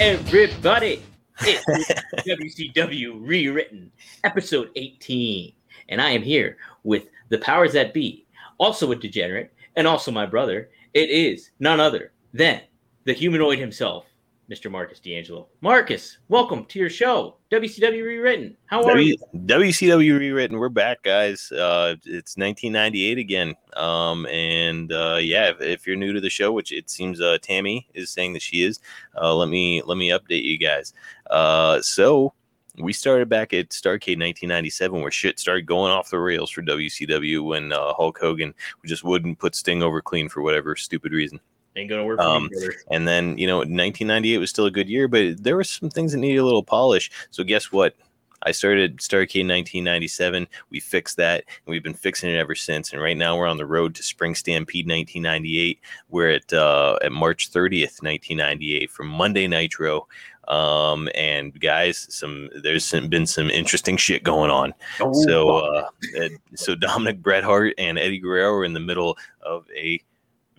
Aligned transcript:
everybody. 0.00 1.02
It's 1.40 1.92
WCW 2.26 3.18
Rewritten, 3.20 3.92
episode 4.24 4.70
18. 4.74 5.52
And 5.90 6.00
I 6.00 6.10
am 6.10 6.22
here 6.22 6.56
with 6.84 7.08
the 7.28 7.36
powers 7.36 7.74
that 7.74 7.92
be, 7.92 8.26
also 8.58 8.90
a 8.92 8.96
degenerate, 8.96 9.52
and 9.76 9.86
also 9.86 10.10
my 10.10 10.24
brother. 10.24 10.70
It 10.94 11.10
is 11.10 11.50
none 11.60 11.80
other 11.80 12.12
than 12.32 12.62
the 13.04 13.12
humanoid 13.12 13.58
himself, 13.58 14.06
Mr. 14.50 14.68
Marcus 14.68 14.98
D'Angelo. 14.98 15.46
Marcus, 15.60 16.18
welcome 16.28 16.64
to 16.64 16.80
your 16.80 16.90
show, 16.90 17.36
WCW 17.52 18.04
Rewritten. 18.04 18.56
How 18.66 18.82
are 18.82 18.96
W- 18.96 19.14
you? 19.32 19.38
WCW 19.46 20.18
rewritten. 20.18 20.58
We're 20.58 20.68
back, 20.68 21.04
guys. 21.04 21.52
Uh, 21.52 21.94
it's 22.04 22.36
1998 22.36 23.18
again. 23.18 23.54
Um, 23.76 24.26
and 24.26 24.92
uh, 24.92 25.18
yeah, 25.20 25.50
if, 25.50 25.60
if 25.60 25.86
you're 25.86 25.94
new 25.94 26.12
to 26.12 26.20
the 26.20 26.28
show, 26.28 26.50
which 26.50 26.72
it 26.72 26.90
seems 26.90 27.20
uh, 27.20 27.38
Tammy 27.40 27.86
is 27.94 28.10
saying 28.10 28.32
that 28.32 28.42
she 28.42 28.64
is, 28.64 28.80
uh, 29.20 29.32
let 29.32 29.48
me 29.48 29.82
let 29.82 29.96
me 29.96 30.08
update 30.08 30.42
you 30.42 30.58
guys. 30.58 30.94
Uh, 31.30 31.80
so 31.80 32.34
we 32.76 32.92
started 32.92 33.28
back 33.28 33.52
at 33.52 33.68
Starcade 33.68 34.18
1997, 34.18 35.00
where 35.00 35.12
shit 35.12 35.38
started 35.38 35.66
going 35.66 35.92
off 35.92 36.10
the 36.10 36.18
rails 36.18 36.50
for 36.50 36.62
WCW 36.62 37.44
when 37.44 37.72
uh, 37.72 37.94
Hulk 37.94 38.18
Hogan 38.18 38.52
just 38.84 39.04
wouldn't 39.04 39.38
put 39.38 39.54
Sting 39.54 39.84
over 39.84 40.02
clean 40.02 40.28
for 40.28 40.42
whatever 40.42 40.74
stupid 40.74 41.12
reason. 41.12 41.38
Ain't 41.76 41.88
gonna 41.88 42.04
work 42.04 42.18
for 42.18 42.26
Um. 42.26 42.50
And 42.90 43.06
then, 43.06 43.38
you 43.38 43.46
know, 43.46 43.58
1998 43.58 44.38
was 44.38 44.50
still 44.50 44.66
a 44.66 44.70
good 44.70 44.88
year, 44.88 45.06
but 45.08 45.42
there 45.42 45.56
were 45.56 45.64
some 45.64 45.90
things 45.90 46.12
that 46.12 46.18
needed 46.18 46.38
a 46.38 46.44
little 46.44 46.64
polish. 46.64 47.10
So 47.30 47.44
guess 47.44 47.70
what? 47.70 47.94
I 48.42 48.52
started 48.52 48.98
Starcade 48.98 49.46
1997. 49.46 50.48
We 50.70 50.80
fixed 50.80 51.16
that, 51.18 51.44
and 51.46 51.72
we've 51.72 51.82
been 51.82 51.94
fixing 51.94 52.30
it 52.30 52.38
ever 52.38 52.54
since. 52.54 52.92
And 52.92 53.02
right 53.02 53.16
now, 53.16 53.36
we're 53.36 53.46
on 53.46 53.58
the 53.58 53.66
road 53.66 53.94
to 53.96 54.02
Spring 54.02 54.34
Stampede 54.34 54.88
1998. 54.88 55.78
We're 56.08 56.30
at 56.30 56.52
uh, 56.52 56.98
at 57.02 57.12
March 57.12 57.50
30th, 57.52 58.02
1998, 58.02 58.90
from 58.90 59.08
Monday 59.08 59.46
Nitro. 59.46 60.08
Um, 60.48 61.08
and 61.14 61.58
guys, 61.60 62.06
some 62.08 62.48
there's 62.62 62.84
some, 62.84 63.08
been 63.08 63.26
some 63.26 63.50
interesting 63.50 63.96
shit 63.96 64.24
going 64.24 64.50
on. 64.50 64.74
Oh, 65.00 65.12
So, 65.12 65.58
uh, 65.58 65.88
so 66.56 66.74
Dominic 66.74 67.22
Bret 67.22 67.44
Hart 67.44 67.74
and 67.78 67.98
Eddie 67.98 68.18
Guerrero 68.18 68.54
are 68.54 68.64
in 68.64 68.72
the 68.72 68.80
middle 68.80 69.16
of 69.42 69.66
a 69.76 70.00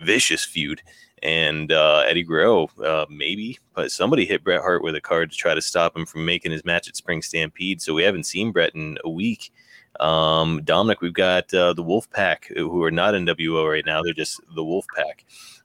vicious 0.04 0.44
feud, 0.44 0.82
and 1.22 1.70
uh, 1.70 2.04
Eddie 2.06 2.24
Guerrero 2.24 2.68
uh, 2.84 3.06
maybe, 3.08 3.58
but 3.74 3.92
somebody 3.92 4.26
hit 4.26 4.42
Bret 4.42 4.60
Hart 4.60 4.82
with 4.82 4.96
a 4.96 5.00
card 5.00 5.30
to 5.30 5.36
try 5.36 5.54
to 5.54 5.62
stop 5.62 5.96
him 5.96 6.04
from 6.04 6.24
making 6.24 6.52
his 6.52 6.64
match 6.64 6.88
at 6.88 6.96
Spring 6.96 7.22
Stampede. 7.22 7.80
So 7.80 7.94
we 7.94 8.02
haven't 8.02 8.26
seen 8.26 8.50
Bret 8.50 8.74
in 8.74 8.98
a 9.04 9.10
week. 9.10 9.52
Um, 10.00 10.62
Dominic, 10.64 11.00
we've 11.00 11.12
got 11.12 11.52
uh, 11.54 11.74
the 11.74 11.82
Wolf 11.82 12.10
Pack 12.10 12.46
who 12.56 12.82
are 12.82 12.90
not 12.90 13.14
in 13.14 13.26
WO 13.26 13.66
right 13.66 13.86
now; 13.86 14.02
they're 14.02 14.12
just 14.12 14.40
the 14.54 14.64
Wolf 14.64 14.86
Pack. 14.96 15.24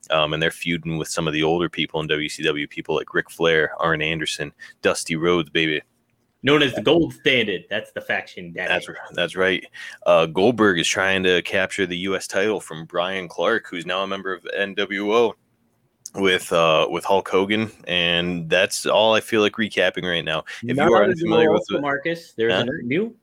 Um, 0.09 0.33
and 0.33 0.41
they're 0.41 0.51
feuding 0.51 0.97
with 0.97 1.09
some 1.09 1.27
of 1.27 1.33
the 1.33 1.43
older 1.43 1.67
people 1.67 1.99
in 1.99 2.07
WCW, 2.07 2.69
people 2.69 2.95
like 2.95 3.13
Ric 3.13 3.29
Flair, 3.29 3.71
Arn 3.79 4.01
Anderson, 4.01 4.53
Dusty 4.81 5.17
Rhodes, 5.17 5.49
baby. 5.49 5.81
Known 6.43 6.61
as 6.61 6.73
the 6.75 6.81
Gold 6.81 7.13
Standard. 7.13 7.63
That's 7.69 7.91
the 7.91 8.01
faction. 8.01 8.53
Daddy. 8.53 8.67
That's 8.67 8.87
right. 8.87 8.97
that's 9.13 9.35
right. 9.35 9.65
Uh, 10.05 10.27
Goldberg 10.27 10.79
is 10.79 10.87
trying 10.87 11.23
to 11.23 11.41
capture 11.41 11.85
the 11.87 11.97
U.S. 11.99 12.27
title 12.27 12.59
from 12.61 12.85
Bryan 12.85 13.27
Clark, 13.27 13.67
who's 13.69 13.85
now 13.85 14.03
a 14.03 14.07
member 14.07 14.33
of 14.33 14.43
NWO 14.57 15.33
with 16.15 16.53
uh, 16.53 16.87
with 16.89 17.03
Hulk 17.05 17.27
Hogan, 17.27 17.71
and 17.87 18.49
that's 18.49 18.85
all 18.85 19.13
I 19.13 19.19
feel 19.19 19.41
like 19.41 19.53
recapping 19.53 20.03
right 20.09 20.23
now. 20.23 20.43
If 20.63 20.77
None 20.77 20.87
you 20.87 20.93
are 20.93 21.03
other 21.03 21.11
unfamiliar 21.11 21.51
with 21.51 21.65
the- 21.69 21.81
Marcus, 21.81 22.33
there's 22.33 22.53
Huh? 22.53 22.65
a 22.67 22.83
new 22.83 23.15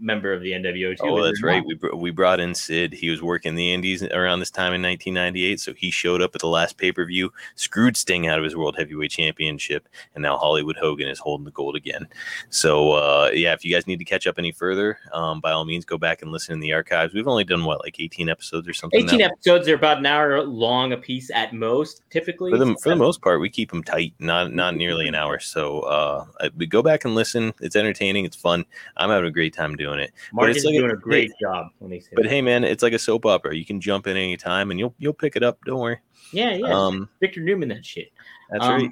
member 0.00 0.32
of 0.32 0.42
the 0.42 0.52
NWO 0.52 0.96
too. 0.96 1.02
Oh, 1.04 1.22
that's 1.22 1.42
right. 1.42 1.64
We, 1.64 1.78
we 1.94 2.10
brought 2.10 2.40
in 2.40 2.54
Sid. 2.54 2.92
He 2.92 3.10
was 3.10 3.22
working 3.22 3.54
the 3.54 3.72
Indies 3.72 4.02
around 4.02 4.40
this 4.40 4.50
time 4.50 4.72
in 4.72 4.82
1998, 4.82 5.60
so 5.60 5.72
he 5.72 5.90
showed 5.90 6.22
up 6.22 6.34
at 6.34 6.40
the 6.40 6.48
last 6.48 6.76
pay 6.76 6.92
per 6.92 7.04
view, 7.04 7.32
screwed 7.54 7.96
Sting 7.96 8.26
out 8.26 8.38
of 8.38 8.44
his 8.44 8.56
World 8.56 8.76
Heavyweight 8.76 9.10
Championship, 9.10 9.88
and 10.14 10.22
now 10.22 10.36
Hollywood 10.36 10.76
Hogan 10.76 11.08
is 11.08 11.18
holding 11.18 11.44
the 11.44 11.50
gold 11.50 11.76
again. 11.76 12.08
So, 12.48 12.92
uh, 12.92 13.30
yeah, 13.32 13.52
if 13.52 13.64
you 13.64 13.74
guys 13.74 13.86
need 13.86 13.98
to 13.98 14.04
catch 14.04 14.26
up 14.26 14.38
any 14.38 14.52
further, 14.52 14.98
um, 15.12 15.40
by 15.40 15.52
all 15.52 15.64
means, 15.64 15.84
go 15.84 15.98
back 15.98 16.22
and 16.22 16.32
listen 16.32 16.54
in 16.54 16.60
the 16.60 16.72
archives. 16.72 17.14
We've 17.14 17.28
only 17.28 17.44
done 17.44 17.64
what, 17.64 17.80
like 17.80 18.00
18 18.00 18.28
episodes 18.28 18.68
or 18.68 18.72
something. 18.72 19.00
18 19.00 19.18
now? 19.18 19.26
episodes 19.26 19.68
are 19.68 19.74
about 19.74 19.98
an 19.98 20.06
hour 20.06 20.42
long 20.42 20.92
a 20.92 20.96
piece 20.96 21.30
at 21.30 21.52
most, 21.52 22.02
typically. 22.10 22.50
for 22.50 22.58
the 22.58 22.76
for 22.82 22.88
the 22.88 22.96
most 22.96 23.22
part, 23.22 23.40
we 23.40 23.50
keep 23.50 23.70
them 23.70 23.82
tight, 23.82 24.14
not 24.18 24.52
not 24.52 24.76
nearly 24.76 25.06
an 25.08 25.14
hour. 25.14 25.38
So 25.38 25.80
uh, 25.80 26.26
I- 26.40 26.50
we 26.56 26.66
go 26.66 26.82
back 26.82 27.04
and 27.04 27.14
listen. 27.14 27.52
It's 27.60 27.76
entertaining. 27.76 28.24
It's 28.24 28.36
fun. 28.36 28.64
I'm 28.96 29.10
having 29.10 29.28
a 29.28 29.30
great 29.30 29.54
time 29.54 29.59
doing 29.76 30.00
it. 30.00 30.12
It's 30.38 30.58
is 30.58 30.64
like 30.64 30.74
doing 30.74 30.90
a 30.90 30.96
great 30.96 31.30
job 31.40 31.66
when 31.78 31.90
they 31.90 32.00
say 32.00 32.10
But 32.14 32.24
that. 32.24 32.30
hey, 32.30 32.42
man, 32.42 32.64
it's 32.64 32.82
like 32.82 32.92
a 32.92 32.98
soap 32.98 33.26
opera. 33.26 33.54
You 33.54 33.64
can 33.64 33.80
jump 33.80 34.06
in 34.06 34.16
any 34.16 34.36
time, 34.36 34.70
and 34.70 34.78
you'll 34.80 34.94
you'll 34.98 35.12
pick 35.14 35.36
it 35.36 35.42
up. 35.42 35.58
Don't 35.64 35.80
worry. 35.80 35.98
yeah, 36.32 36.54
yeah, 36.54 36.66
Um, 36.74 37.08
Victor 37.20 37.40
Newman, 37.40 37.68
that 37.68 37.84
shit. 37.84 38.10
that's 38.50 38.64
Um, 38.64 38.80
right. 38.82 38.90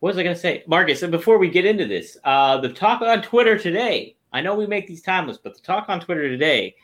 What 0.00 0.10
was 0.10 0.18
I 0.18 0.22
going 0.22 0.34
to 0.34 0.40
say, 0.40 0.64
Marcus? 0.66 1.02
And 1.02 1.10
before 1.12 1.36
we 1.38 1.50
get 1.50 1.66
into 1.66 1.86
this, 1.86 2.16
uh, 2.24 2.58
the 2.58 2.70
talk 2.70 3.02
on 3.02 3.20
Twitter 3.22 3.58
today. 3.58 4.16
I 4.32 4.40
know 4.40 4.54
we 4.54 4.66
make 4.66 4.86
these 4.86 5.02
timeless, 5.02 5.36
but 5.38 5.54
the 5.54 5.60
talk 5.60 5.88
on 5.88 6.00
Twitter 6.00 6.28
today 6.28 6.74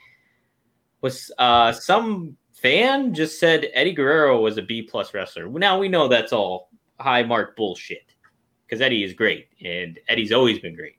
was 1.00 1.30
uh, 1.38 1.72
some 1.72 2.36
fan 2.52 3.14
just 3.14 3.38
said 3.40 3.68
Eddie 3.72 3.92
Guerrero 3.92 4.40
was 4.40 4.58
a 4.58 4.62
B 4.62 4.82
plus 4.82 5.14
wrestler. 5.14 5.48
Now 5.48 5.78
we 5.78 5.88
know 5.88 6.08
that's 6.08 6.32
all 6.32 6.70
high 6.98 7.22
mark 7.22 7.56
bullshit 7.56 8.04
because 8.66 8.80
Eddie 8.80 9.04
is 9.04 9.12
great 9.12 9.48
and 9.64 9.98
Eddie's 10.08 10.32
always 10.32 10.58
been 10.58 10.74
great. 10.74 10.96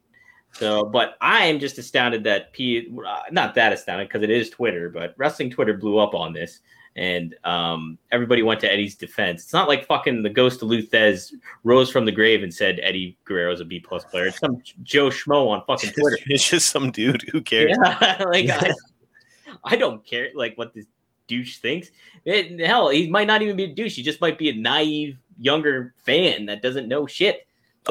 So, 0.58 0.86
but 0.86 1.18
I 1.22 1.46
am 1.46 1.60
just 1.60 1.78
astounded 1.78 2.24
that 2.24 2.52
P, 2.54 2.92
uh, 3.06 3.22
not 3.32 3.54
that 3.56 3.74
astounded 3.74 4.08
because 4.08 4.24
it 4.24 4.30
is 4.30 4.50
Twitter, 4.50 4.90
but 4.90 5.14
wrestling 5.18 5.52
Twitter 5.52 5.74
blew 5.74 6.00
up 6.00 6.16
on 6.16 6.34
this 6.34 6.62
and 6.98 7.36
um, 7.44 7.98
everybody 8.12 8.42
went 8.42 8.60
to 8.62 8.72
Eddie's 8.72 8.96
defense. 8.96 9.44
It's 9.44 9.54
not 9.54 9.68
like 9.68 9.86
fucking 9.86 10.24
the 10.24 10.30
ghost 10.30 10.64
of 10.64 10.68
Lou 10.68 10.82
Thesz 10.82 11.32
rose 11.64 11.92
from 11.92 12.06
the 12.06 12.12
grave 12.12 12.42
and 12.42 12.52
said 12.52 12.80
Eddie 12.82 13.16
Guerrero's 13.26 13.62
a 13.62 13.66
B 13.66 13.80
plus 13.80 14.04
player. 14.04 14.28
It's 14.28 14.40
some 14.40 14.62
Joe 14.82 15.10
Schmo 15.10 15.50
on 15.50 15.64
fucking 15.68 15.92
Twitter. 16.00 16.18
It's 16.26 16.50
just 16.50 16.72
some 16.72 16.92
dude 16.92 17.24
who 17.32 17.42
cares. 17.42 17.78
Yeah, 17.80 18.24
like 18.28 18.50
I, 18.50 18.74
I 19.64 19.76
don't 19.76 20.04
care 20.04 20.30
like 20.34 20.58
what 20.58 20.74
this 20.74 20.86
douche 21.28 21.58
thinks. 21.60 21.92
It, 22.26 22.60
hell, 22.60 22.90
he 22.90 23.08
might 23.08 23.28
not 23.28 23.44
even 23.44 23.56
be 23.56 23.66
a 23.66 23.74
douche. 23.74 23.96
He 23.96 24.02
just 24.02 24.20
might 24.20 24.40
be 24.40 24.50
a 24.50 24.56
naive 24.56 25.20
younger 25.38 25.94
fan 25.98 26.48
that 26.48 26.64
doesn't 26.64 26.88
know 26.88 27.06
shit. 27.06 27.46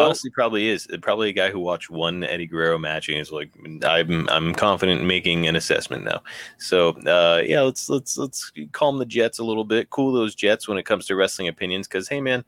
Honestly, 0.04 0.30
probably 0.30 0.68
is. 0.68 0.86
Probably 1.02 1.28
a 1.28 1.32
guy 1.32 1.50
who 1.50 1.60
watched 1.60 1.90
one 1.90 2.24
Eddie 2.24 2.46
Guerrero 2.46 2.78
match 2.78 3.08
and 3.08 3.18
is 3.18 3.32
like, 3.32 3.50
I'm 3.84 4.28
I'm 4.28 4.54
confident 4.54 5.00
in 5.00 5.06
making 5.06 5.46
an 5.46 5.56
assessment 5.56 6.04
now. 6.04 6.22
So 6.58 6.90
uh, 7.06 7.42
yeah, 7.44 7.60
let's 7.62 7.88
let's 7.88 8.18
let's 8.18 8.52
calm 8.72 8.98
the 8.98 9.06
jets 9.06 9.38
a 9.38 9.44
little 9.44 9.64
bit, 9.64 9.90
cool 9.90 10.12
those 10.12 10.34
jets 10.34 10.68
when 10.68 10.78
it 10.78 10.84
comes 10.84 11.06
to 11.06 11.16
wrestling 11.16 11.48
opinions. 11.48 11.86
Because 11.86 12.08
hey, 12.08 12.20
man, 12.20 12.44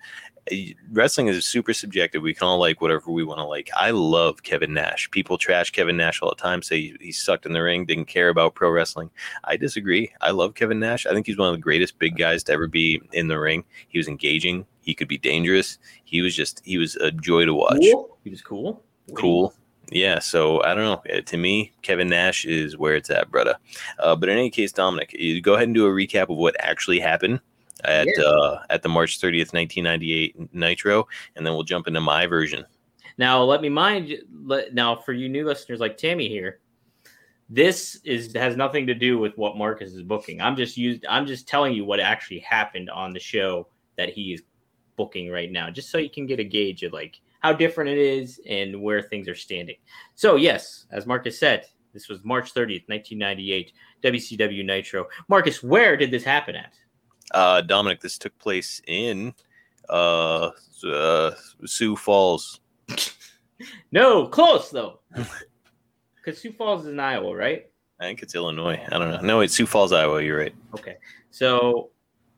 eh, 0.51 0.73
wrestling 0.93 1.29
is 1.29 1.45
super 1.47 1.73
subjective. 1.73 2.23
We 2.23 2.35
can 2.35 2.47
all 2.47 2.59
like 2.59 2.81
whatever 2.81 3.11
we 3.11 3.25
want 3.25 3.39
to 3.39 3.45
like. 3.45 3.71
I 3.77 3.91
love 3.91 4.43
Kevin 4.43 4.75
Nash. 4.75 5.11
People 5.11 5.39
trash 5.39 5.71
Kevin 5.71 5.97
Nash 5.97 6.21
all 6.23 6.31
the 6.31 6.37
time, 6.37 6.63
say 6.63 6.81
he, 6.81 6.97
he 7.01 7.13
sucked 7.13 7.47
in 7.47 7.53
the 7.53 7.63
ring, 7.63 7.87
didn't 7.87 8.07
care 8.07 8.29
about 8.29 8.55
pro 8.55 8.71
wrestling. 8.71 9.11
I 9.45 9.57
disagree. 9.57 10.13
I 10.21 10.31
love 10.31 10.55
Kevin 10.55 10.81
Nash. 10.81 11.07
I 11.07 11.13
think 11.13 11.27
he's 11.27 11.39
one 11.39 11.49
of 11.49 11.55
the 11.55 11.63
greatest 11.63 11.99
big 11.99 12.17
guys 12.17 12.43
to 12.45 12.53
ever 12.53 12.67
be 12.67 13.01
in 13.13 13.29
the 13.29 13.39
ring. 13.39 13.65
He 13.89 13.99
was 13.99 14.09
engaging. 14.09 14.67
He 14.89 14.95
could 14.95 15.07
be 15.07 15.19
dangerous. 15.19 15.77
He 16.05 16.23
was 16.23 16.35
just 16.35 16.63
he 16.65 16.79
was 16.79 16.97
a 16.97 17.11
joy 17.11 17.45
to 17.45 17.53
watch. 17.53 17.77
cool. 17.93 18.17
He 18.25 18.31
was 18.31 18.41
cool. 18.41 18.83
Cool. 19.15 19.53
Yeah, 19.91 20.19
so 20.19 20.63
I 20.65 20.75
don't 20.75 20.85
know. 20.85 21.03
Uh, 21.15 21.21
To 21.21 21.37
me, 21.37 21.73
Kevin 21.83 22.09
Nash 22.09 22.47
is 22.47 22.79
where 22.79 22.95
it's 22.97 23.11
at, 23.11 23.31
brother. 23.31 23.57
Uh, 23.99 24.17
but 24.17 24.31
in 24.31 24.39
any 24.39 24.49
case, 24.49 24.73
Dominic, 24.73 25.13
you 25.13 25.43
go 25.43 25.55
ahead 25.55 25.69
and 25.69 25.75
do 25.75 25.85
a 25.85 25.91
recap 25.91 26.31
of 26.31 26.39
what 26.39 26.57
actually 26.61 27.01
happened 27.01 27.41
at 27.85 28.07
Yeah. 28.07 28.25
uh, 28.25 28.63
at 28.71 28.83
the 28.83 28.89
March 28.89 29.21
30th, 29.21 29.53
1998 29.53 30.55
Nitro, 30.55 31.07
and 31.37 31.45
then 31.45 31.53
we'll 31.53 31.65
jump 31.65 31.87
into 31.87 32.01
my 32.01 32.27
version. 32.27 32.65
Now, 33.19 33.43
let 33.43 33.61
me 33.61 33.69
mind. 33.69 34.11
Let, 34.43 34.73
now, 34.73 34.97
for 34.97 35.13
you 35.13 35.29
new 35.29 35.45
listeners 35.45 35.81
like 35.81 35.99
Tammy 35.99 36.29
here, 36.31 36.61
this 37.51 38.01
is 38.05 38.33
has 38.35 38.57
nothing 38.57 38.87
to 38.87 38.95
do 38.95 39.19
with 39.19 39.37
what 39.37 39.59
Marcus 39.59 39.93
is 39.93 40.03
booking. 40.03 40.41
I'm 40.41 40.57
just 40.57 40.79
used. 40.79 41.05
I'm 41.07 41.27
just 41.27 41.47
telling 41.47 41.75
you 41.75 41.85
what 41.85 42.01
actually 42.01 42.39
happened 42.41 42.89
on 42.89 43.13
the 43.13 43.21
show 43.21 43.69
that 43.97 44.09
he 44.11 44.33
is 44.33 44.43
booking 44.99 45.31
right 45.31 45.51
now, 45.51 45.71
just 45.71 45.91
so 45.91 45.97
you 45.97 46.11
can 46.11 46.27
get 46.27 46.41
a 46.41 46.45
gauge 46.45 46.83
of 46.83 46.93
like 46.93 47.21
how 47.41 47.55
different 47.55 47.89
it 47.89 47.99
is 47.99 48.41
and 48.47 48.83
where 48.83 49.01
things 49.01 49.29
are 49.29 49.35
standing. 49.35 49.77
So, 50.15 50.37
yes, 50.37 50.87
as 50.91 51.07
Marcus 51.07 51.39
said, 51.39 51.67
this 51.95 52.09
was 52.09 52.23
March 52.25 52.53
30th, 52.53 52.89
1998, 52.89 53.73
WCW 54.03 54.65
Nitro. 54.65 55.07
Marcus, 55.29 55.63
where 55.63 55.97
did 55.97 56.11
this 56.11 56.25
happen 56.25 56.55
at? 56.57 56.75
Uh, 57.31 57.63
Dominic, 57.63 58.01
this 58.01 58.19
took 58.19 58.37
place 58.39 58.83
in 58.87 59.33
uh, 59.89 60.51
uh, 60.85 61.31
Sioux 61.65 61.97
Falls. 61.97 62.61
No, 63.91 64.27
close 64.27 64.71
though, 64.71 65.01
because 66.17 66.41
Sioux 66.41 66.53
Falls 66.53 66.83
is 66.83 66.93
in 66.93 67.01
Iowa, 67.01 67.35
right? 67.35 67.67
I 68.01 68.05
think 68.05 68.23
it's 68.23 68.35
Illinois. 68.35 68.81
I 68.87 68.99
don't 68.99 69.11
know. 69.11 69.21
No, 69.21 69.41
it's 69.41 69.55
Sioux 69.55 69.67
Falls, 69.67 69.93
Iowa. 69.93 70.23
You're 70.23 70.39
right. 70.39 70.55
Okay, 70.75 70.97
so 71.31 71.91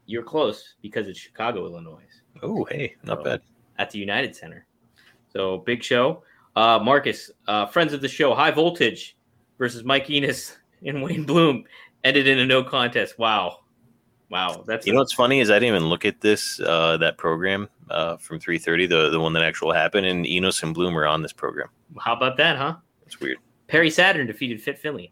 you're 0.06 0.22
close 0.22 0.76
because 0.80 1.08
it's 1.08 1.18
Chicago, 1.18 1.66
Illinois, 1.66 2.06
Oh, 2.42 2.64
hey, 2.64 2.96
not 3.04 3.18
Oh. 3.20 3.24
bad. 3.24 3.40
at 3.78 3.90
the 3.90 3.98
United 3.98 4.36
Center. 4.36 4.66
So 5.32 5.58
big 5.58 5.82
show. 5.82 6.22
Uh, 6.54 6.78
Marcus, 6.82 7.30
uh, 7.48 7.64
friends 7.66 7.92
of 7.94 8.00
the 8.02 8.08
show, 8.08 8.34
High 8.34 8.50
Voltage 8.50 9.16
versus 9.58 9.84
Mike 9.84 10.10
Enos 10.10 10.56
and 10.84 11.02
Wayne 11.02 11.24
Bloom 11.24 11.64
ended 12.04 12.26
in 12.28 12.38
a 12.38 12.46
no 12.46 12.62
contest. 12.62 13.18
Wow, 13.18 13.60
Wow, 14.30 14.62
that's 14.66 14.86
You 14.86 14.92
know 14.92 15.00
what's 15.00 15.12
funny 15.14 15.40
is 15.40 15.50
I 15.50 15.54
didn't 15.58 15.74
even 15.76 15.88
look 15.88 16.04
at 16.04 16.20
this 16.20 16.60
uh, 16.60 16.96
that 16.98 17.16
program 17.18 17.68
uh, 17.90 18.16
from 18.18 18.38
3:30, 18.38 18.88
the 18.88 19.10
the 19.10 19.18
one 19.20 19.32
that 19.32 19.42
actually 19.42 19.76
happened, 19.76 20.06
and 20.06 20.26
Enos 20.26 20.62
and 20.62 20.72
Bloom 20.74 20.96
are 20.98 21.06
on 21.06 21.22
this 21.22 21.32
program. 21.32 21.68
how 21.98 22.12
about 22.14 22.36
that, 22.36 22.56
huh? 22.56 22.76
It's 23.06 23.18
weird. 23.20 23.38
Perry 23.66 23.90
Saturn 23.90 24.26
defeated 24.26 24.60
Fit 24.62 24.78
Finlay. 24.78 25.10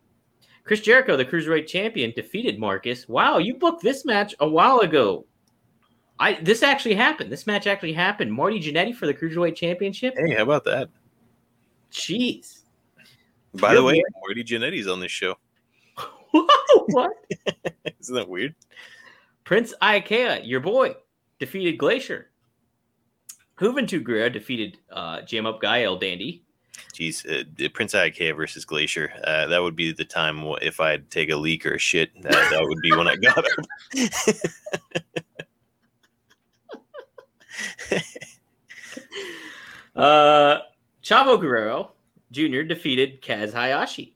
Chris 0.64 0.80
Jericho, 0.80 1.16
the 1.16 1.24
cruiserweight 1.24 1.66
champion, 1.66 2.12
defeated 2.14 2.58
Marcus. 2.60 3.08
Wow, 3.08 3.38
you 3.38 3.54
booked 3.54 3.82
this 3.82 4.04
match 4.04 4.34
a 4.40 4.48
while 4.48 4.80
ago. 4.80 5.24
I 6.20 6.34
this 6.34 6.62
actually 6.62 6.94
happened. 6.94 7.30
This 7.30 7.46
match 7.46 7.66
actually 7.66 7.92
happened. 7.92 8.32
Marty 8.32 8.60
Jannetty 8.60 8.94
for 8.94 9.06
the 9.06 9.14
cruiserweight 9.14 9.56
championship. 9.56 10.14
Hey, 10.16 10.34
how 10.34 10.42
about 10.42 10.64
that? 10.64 10.88
Jeez. 11.92 12.62
By 13.54 13.74
the 13.74 13.80
Good 13.80 13.86
way, 13.86 14.02
Marty 14.26 14.44
Jannetty's 14.44 14.88
on 14.88 15.00
this 15.00 15.12
show. 15.12 15.36
what? 16.88 17.12
Isn't 18.00 18.14
that 18.14 18.28
weird? 18.28 18.54
Prince 19.44 19.72
Iaukea, 19.80 20.46
your 20.46 20.60
boy, 20.60 20.94
defeated 21.38 21.78
Glacier. 21.78 22.30
Juventud 23.58 24.04
Guerrera 24.04 24.32
defeated 24.32 24.78
uh, 24.92 25.22
Jam 25.22 25.46
Up 25.46 25.60
Guy 25.60 25.82
El 25.82 25.96
Dandy. 25.96 26.44
Jeez, 26.94 27.24
uh, 27.26 27.68
Prince 27.72 27.94
Iaukea 27.94 28.36
versus 28.36 28.64
Glacier. 28.64 29.12
Uh, 29.24 29.46
that 29.46 29.62
would 29.62 29.74
be 29.74 29.92
the 29.92 30.04
time 30.04 30.44
if 30.60 30.80
I'd 30.80 31.10
take 31.10 31.30
a 31.30 31.36
leak 31.36 31.66
or 31.66 31.74
a 31.74 31.78
shit. 31.78 32.10
That, 32.22 32.32
that 32.32 32.62
would 32.62 32.80
be 32.82 32.92
when 32.92 33.08
I 33.08 33.16
got 33.16 33.38
up. 33.38 35.02
Uh, 39.98 40.60
Chavo 41.02 41.40
Guerrero 41.40 41.92
Jr. 42.30 42.62
defeated 42.62 43.20
Kaz 43.20 43.52
Hayashi. 43.52 44.14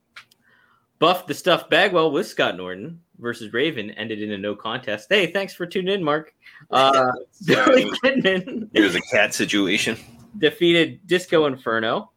Buff 0.99 1.26
the 1.26 1.34
Stuff 1.34 1.69
Bagwell 1.69 2.12
with 2.12 2.29
Scott 2.29 2.56
Norton 2.56 3.00
versus 3.19 3.52
Raven 3.52 3.90
ended 3.93 4.23
in 4.23 4.31
a 4.32 4.38
no 4.38 4.55
contest. 4.55 5.08
Hey, 5.08 5.32
thanks 5.32 5.52
for 5.55 5.67
tuning 5.67 5.94
in, 5.94 6.05
Mark. 6.05 6.32
Uh, 6.70 7.11
Billy 7.46 7.90
Kidman 8.05 8.69
There's 8.73 8.94
a 8.94 9.00
cat 9.11 9.34
situation. 9.34 9.96
defeated 10.38 11.05
Disco 11.06 11.46
Inferno. 11.46 12.12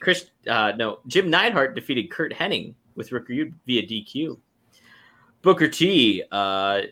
Chris, 0.00 0.30
uh, 0.48 0.72
no, 0.76 1.00
Jim 1.06 1.28
Neidhart 1.28 1.74
defeated 1.74 2.10
Curt 2.10 2.32
Hennig 2.32 2.74
with 2.94 3.12
Rick 3.12 3.28
via 3.28 3.82
DQ. 3.82 4.38
Booker 5.42 5.68
T 5.68 6.22
uh, 6.32 6.82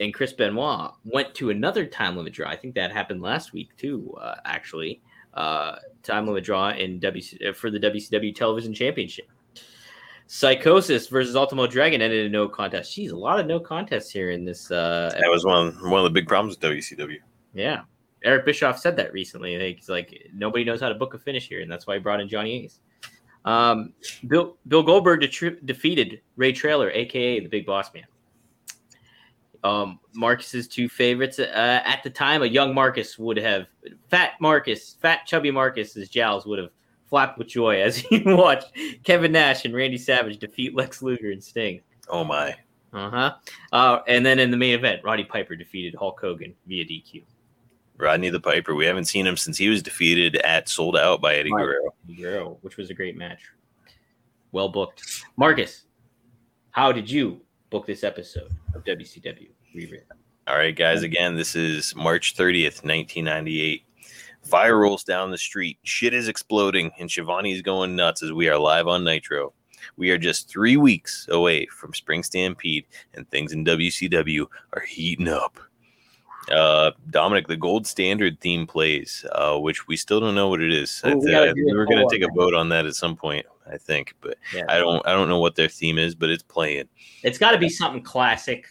and 0.00 0.12
Chris 0.12 0.32
Benoit 0.32 0.92
went 1.04 1.34
to 1.36 1.50
another 1.50 1.86
time 1.86 2.16
limit 2.16 2.34
draw. 2.34 2.48
I 2.48 2.56
think 2.56 2.74
that 2.74 2.92
happened 2.92 3.22
last 3.22 3.52
week 3.52 3.74
too, 3.76 4.14
uh, 4.20 4.34
actually. 4.44 5.00
Uh, 5.34 5.76
time 6.02 6.26
limit 6.26 6.44
draw 6.44 6.70
in 6.70 7.00
WC, 7.00 7.48
uh, 7.48 7.52
for 7.52 7.70
the 7.70 7.78
WCW 7.80 8.34
Television 8.34 8.72
Championship. 8.72 9.28
Psicosis 10.28 11.10
versus 11.10 11.36
Ultimo 11.36 11.66
Dragon 11.66 12.00
ended 12.00 12.24
in 12.26 12.32
no 12.32 12.48
contest. 12.48 12.96
Jeez, 12.96 13.12
a 13.12 13.16
lot 13.16 13.38
of 13.38 13.46
no 13.46 13.60
contests 13.60 14.10
here 14.10 14.30
in 14.30 14.44
this. 14.44 14.70
Uh, 14.70 15.10
That 15.20 15.28
was 15.30 15.44
one 15.44 15.72
one 15.90 16.00
of 16.00 16.04
the 16.04 16.10
big 16.10 16.26
problems 16.26 16.56
with 16.58 16.70
WCW. 16.72 17.16
yeah. 17.54 17.82
Eric 18.24 18.46
Bischoff 18.46 18.78
said 18.78 18.96
that 18.96 19.12
recently. 19.12 19.74
He's 19.76 19.90
like, 19.90 20.30
nobody 20.32 20.64
knows 20.64 20.80
how 20.80 20.88
to 20.88 20.94
book 20.94 21.12
a 21.12 21.18
finish 21.18 21.46
here, 21.46 21.60
and 21.60 21.70
that's 21.70 21.86
why 21.86 21.96
he 21.96 22.00
brought 22.00 22.22
in 22.22 22.28
Johnny 22.28 22.64
Ace. 22.64 22.80
Um, 23.44 23.92
Bill 24.28 24.56
Bill 24.66 24.82
Goldberg 24.82 25.20
defeated 25.20 26.22
Ray 26.36 26.52
Traylor, 26.52 26.90
aka 26.90 27.40
the 27.40 27.48
Big 27.48 27.66
Boss 27.66 27.92
Man. 27.92 28.04
Um, 29.64 29.98
Marcus's 30.12 30.68
two 30.68 30.90
favorites 30.90 31.38
uh, 31.38 31.80
at 31.84 32.02
the 32.04 32.10
time, 32.10 32.42
a 32.42 32.46
young 32.46 32.74
Marcus 32.74 33.18
would 33.18 33.38
have 33.38 33.66
fat 34.10 34.32
Marcus, 34.38 34.96
fat 35.00 35.26
chubby 35.26 35.50
Marcus's 35.50 36.10
jowls 36.10 36.44
would 36.44 36.58
have 36.58 36.68
flapped 37.06 37.38
with 37.38 37.48
joy 37.48 37.80
as 37.80 37.96
he 38.10 38.22
watched 38.26 38.66
Kevin 39.04 39.32
Nash 39.32 39.64
and 39.64 39.74
Randy 39.74 39.96
Savage 39.96 40.38
defeat 40.38 40.74
Lex 40.74 41.00
Luger 41.00 41.30
and 41.30 41.42
Sting. 41.42 41.80
Oh 42.08 42.24
my! 42.24 42.54
Uh-huh. 42.92 43.34
Uh 43.72 44.00
And 44.06 44.24
then 44.24 44.38
in 44.38 44.50
the 44.50 44.56
main 44.56 44.74
event, 44.74 45.02
Roddy 45.02 45.24
Piper 45.24 45.56
defeated 45.56 45.94
Hulk 45.94 46.20
Hogan 46.20 46.54
via 46.66 46.84
DQ. 46.84 47.24
Rodney 47.96 48.28
the 48.28 48.40
Piper. 48.40 48.74
We 48.74 48.84
haven't 48.84 49.06
seen 49.06 49.26
him 49.26 49.36
since 49.36 49.56
he 49.56 49.68
was 49.68 49.82
defeated 49.82 50.36
at 50.42 50.68
Souled 50.68 50.96
Out 50.96 51.22
by 51.22 51.36
Eddie 51.36 51.50
Guerrero. 51.50 51.94
Guerrero, 52.06 52.58
which 52.60 52.76
was 52.76 52.90
a 52.90 52.94
great 52.94 53.16
match. 53.16 53.40
Well 54.52 54.68
booked. 54.68 55.24
Marcus, 55.36 55.84
how 56.70 56.92
did 56.92 57.10
you 57.10 57.40
book 57.70 57.86
this 57.86 58.04
episode 58.04 58.50
of 58.74 58.84
WCW 58.84 59.48
Rewritten? 59.74 60.16
All 60.46 60.56
right, 60.56 60.76
guys. 60.76 61.02
Again, 61.02 61.36
this 61.36 61.56
is 61.56 61.94
March 61.96 62.36
30th, 62.36 62.84
1998. 62.84 63.82
Fire 64.42 64.78
rolls 64.78 65.04
down 65.04 65.30
the 65.30 65.38
street. 65.38 65.78
Shit 65.84 66.12
is 66.12 66.28
exploding, 66.28 66.92
and 66.98 67.10
Schiavone 67.10 67.52
is 67.52 67.62
going 67.62 67.96
nuts 67.96 68.22
as 68.22 68.32
we 68.32 68.48
are 68.48 68.58
live 68.58 68.86
on 68.86 69.04
Nitro. 69.04 69.54
We 69.96 70.10
are 70.10 70.18
just 70.18 70.48
three 70.48 70.76
weeks 70.76 71.26
away 71.30 71.66
from 71.66 71.94
Spring 71.94 72.22
Stampede, 72.22 72.84
and 73.14 73.28
things 73.28 73.52
in 73.52 73.64
WCW 73.64 74.46
are 74.74 74.82
heating 74.82 75.28
up. 75.28 75.58
Uh, 76.50 76.90
Dominic, 77.10 77.46
the 77.48 77.56
gold 77.56 77.86
standard 77.86 78.40
theme 78.40 78.66
plays, 78.66 79.24
uh, 79.32 79.58
which 79.58 79.86
we 79.88 79.96
still 79.96 80.20
don't 80.20 80.34
know 80.34 80.48
what 80.48 80.60
it 80.60 80.72
is. 80.72 81.00
I 81.04 81.10
Ooh, 81.12 81.16
we 81.16 81.20
th- 81.26 81.30
gotta 81.32 81.50
I 81.50 81.52
do 81.54 81.64
think 81.64 81.72
a 81.72 81.76
we're 81.76 81.86
gonna 81.86 82.06
take 82.10 82.22
a 82.22 82.28
vote 82.34 82.54
on 82.54 82.68
that 82.70 82.84
at 82.86 82.94
some 82.94 83.16
point, 83.16 83.46
I 83.70 83.78
think, 83.78 84.14
but 84.20 84.36
Yeah. 84.54 84.64
I 84.68 84.78
don't, 84.78 85.06
I 85.06 85.12
don't 85.12 85.28
know 85.28 85.38
what 85.40 85.54
their 85.54 85.68
theme 85.68 85.96
is, 85.98 86.14
but 86.14 86.28
it's 86.30 86.42
playing 86.42 86.88
It's 87.22 87.38
got 87.38 87.52
to 87.52 87.58
be 87.58 87.68
something 87.70 88.02
classic, 88.02 88.66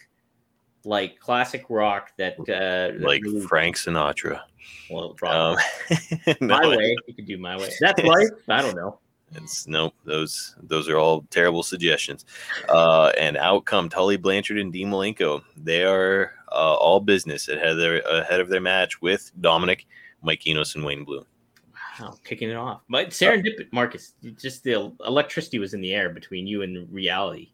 like 0.84 1.18
classic 1.18 1.64
rock 1.68 2.12
that, 2.16 2.38
uh, 2.40 2.44
that 2.46 3.00
like 3.00 3.22
really- 3.24 3.40
Frank 3.46 3.76
Sinatra. 3.76 4.40
well. 4.88 5.16
Um, 5.26 5.56
my 6.40 6.66
way. 6.68 6.96
You 7.08 7.14
could 7.14 7.26
do 7.26 7.38
my 7.38 7.56
way. 7.56 7.70
That's 7.80 8.02
life. 8.04 8.28
I 8.48 8.62
don't 8.62 8.76
know. 8.76 9.00
It's 9.36 9.66
nope. 9.66 9.94
Those 10.04 10.54
those 10.62 10.88
are 10.88 10.98
all 10.98 11.22
terrible 11.30 11.62
suggestions. 11.62 12.24
Uh, 12.68 13.12
and 13.18 13.36
out 13.36 13.64
come 13.64 13.88
Tully 13.88 14.16
Blanchard 14.16 14.58
and 14.58 14.72
Dean 14.72 14.90
Malenko. 14.90 15.42
They 15.56 15.84
are 15.84 16.32
uh, 16.52 16.74
all 16.74 17.00
business 17.00 17.48
ahead 17.48 17.68
of 17.68 17.78
their 17.78 17.98
ahead 18.00 18.40
of 18.40 18.48
their 18.48 18.60
match 18.60 19.00
with 19.00 19.32
Dominic, 19.40 19.86
Mike 20.22 20.46
Enos, 20.46 20.74
and 20.74 20.84
Wayne 20.84 21.04
Bloom. 21.04 21.24
Wow, 22.00 22.14
kicking 22.24 22.50
it 22.50 22.56
off. 22.56 22.82
But 22.88 23.10
serendipity, 23.10 23.72
Marcus. 23.72 24.14
Just 24.40 24.64
the 24.64 24.92
electricity 25.06 25.58
was 25.58 25.74
in 25.74 25.80
the 25.80 25.94
air 25.94 26.10
between 26.10 26.46
you 26.46 26.62
and 26.62 26.92
reality. 26.92 27.52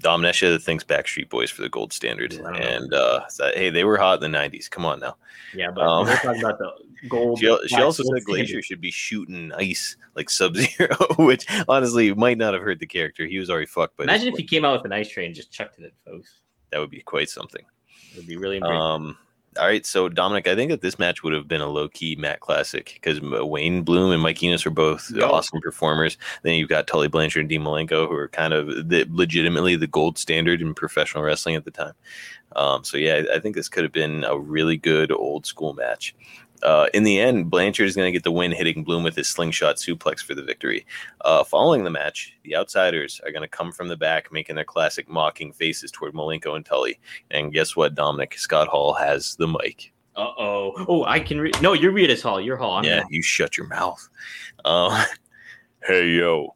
Dom 0.00 0.22
Nesha 0.22 0.60
thinks 0.62 0.84
Backstreet 0.84 1.28
Boys 1.30 1.50
for 1.50 1.62
the 1.62 1.68
gold 1.68 1.92
standard, 1.92 2.36
Wow. 2.40 2.52
and 2.52 2.92
uh, 2.92 3.26
so, 3.28 3.50
hey, 3.54 3.70
they 3.70 3.84
were 3.84 3.96
hot 3.96 4.22
in 4.22 4.30
the 4.32 4.38
'90s. 4.38 4.68
Come 4.68 4.84
on 4.84 5.00
now. 5.00 5.16
Yeah, 5.54 5.70
but 5.70 5.82
Um, 5.82 6.06
we're 6.06 6.16
talking 6.16 6.42
about 6.42 6.58
the 6.58 6.72
gold. 7.08 7.38
She, 7.38 7.56
she 7.68 7.76
also 7.80 8.02
said 8.02 8.24
Glacier 8.24 8.46
standard. 8.46 8.64
should 8.64 8.80
be 8.80 8.90
shooting 8.90 9.52
ice 9.56 9.96
like 10.16 10.28
Sub 10.30 10.56
Zero, 10.56 10.88
which 11.18 11.46
honestly 11.68 12.12
might 12.12 12.38
not 12.38 12.54
have 12.54 12.62
hurt 12.62 12.80
the 12.80 12.86
character. 12.86 13.24
He 13.26 13.38
was 13.38 13.48
already 13.50 13.66
fucked. 13.66 13.96
But 13.96 14.04
Imagine 14.04 14.28
if 14.28 14.36
he 14.36 14.44
came 14.44 14.64
out 14.64 14.72
with 14.76 14.84
an 14.84 14.92
ice 14.92 15.08
train 15.08 15.26
and 15.26 15.34
just 15.34 15.50
chucked 15.52 15.78
it 15.78 15.84
at 15.84 15.92
folks. 16.04 16.40
that 16.70 16.78
would 16.80 16.90
be 16.90 17.00
quite 17.00 17.30
something. 17.30 17.64
It 18.12 18.16
would 18.18 18.26
be 18.26 18.36
really 18.36 18.56
embarrassing. 18.56 18.82
Um, 18.82 19.18
all 19.58 19.66
right, 19.66 19.84
so 19.86 20.08
Dominic, 20.08 20.46
I 20.48 20.54
think 20.54 20.70
that 20.70 20.80
this 20.80 20.98
match 20.98 21.22
would 21.22 21.32
have 21.32 21.46
been 21.48 21.60
a 21.60 21.68
low 21.68 21.88
key 21.88 22.16
Matt 22.16 22.40
Classic 22.40 22.92
because 22.94 23.20
Wayne 23.20 23.82
Bloom 23.82 24.10
and 24.12 24.22
Mike 24.22 24.42
Enos 24.42 24.66
are 24.66 24.70
both 24.70 25.10
Yeah. 25.14 25.24
awesome 25.26 25.60
performers. 25.60 26.16
Then 26.42 26.54
you've 26.54 26.68
got 26.68 26.86
Tully 26.86 27.08
Blanchard 27.08 27.40
and 27.40 27.48
Dean 27.48 27.62
Malenko, 27.62 28.08
who 28.08 28.14
are 28.14 28.28
kind 28.28 28.52
of 28.52 28.66
the, 28.88 29.06
legitimately 29.10 29.76
the 29.76 29.86
gold 29.86 30.18
standard 30.18 30.60
in 30.60 30.74
professional 30.74 31.22
wrestling 31.22 31.54
at 31.54 31.64
the 31.64 31.70
time. 31.70 31.94
Um, 32.56 32.84
so 32.84 32.96
yeah, 32.96 33.22
I 33.30 33.36
I 33.36 33.40
think 33.40 33.56
this 33.56 33.68
could 33.68 33.82
have 33.82 33.92
been 33.92 34.24
a 34.24 34.38
really 34.38 34.76
good 34.76 35.10
old 35.10 35.44
school 35.46 35.72
match. 35.74 36.14
Uh, 36.64 36.88
in 36.94 37.04
the 37.04 37.20
end, 37.20 37.50
Blanchard 37.50 37.86
is 37.86 37.94
going 37.94 38.08
to 38.08 38.12
get 38.12 38.24
the 38.24 38.32
win, 38.32 38.50
hitting 38.50 38.82
Bloom 38.82 39.04
with 39.04 39.14
his 39.14 39.28
slingshot 39.28 39.76
suplex 39.76 40.20
for 40.20 40.34
the 40.34 40.42
victory. 40.42 40.86
Uh, 41.20 41.44
following 41.44 41.84
the 41.84 41.90
match, 41.90 42.32
the 42.42 42.56
Outsiders 42.56 43.20
are 43.24 43.30
going 43.30 43.42
to 43.42 43.48
come 43.48 43.70
from 43.70 43.88
the 43.88 43.96
back, 43.96 44.32
making 44.32 44.56
their 44.56 44.64
classic 44.64 45.08
mocking 45.08 45.52
faces 45.52 45.90
toward 45.90 46.14
Malenko 46.14 46.56
and 46.56 46.64
Tully. 46.64 46.98
And 47.30 47.52
guess 47.52 47.76
what, 47.76 47.94
Dominic? 47.94 48.38
Scott 48.38 48.66
Hall 48.66 48.94
has 48.94 49.36
the 49.36 49.46
mic. 49.46 49.92
Uh 50.16 50.32
oh. 50.38 50.72
Oh, 50.88 51.04
I 51.04 51.20
can 51.20 51.40
read. 51.40 51.60
No, 51.60 51.72
you're 51.72 51.92
Rita's 51.92 52.22
Hall. 52.22 52.40
Your 52.40 52.56
Hall. 52.56 52.76
I'm 52.78 52.84
yeah, 52.84 53.00
not. 53.00 53.10
you 53.10 53.22
shut 53.22 53.56
your 53.58 53.66
mouth. 53.66 54.08
Uh, 54.64 55.04
hey, 55.86 56.08
yo. 56.08 56.54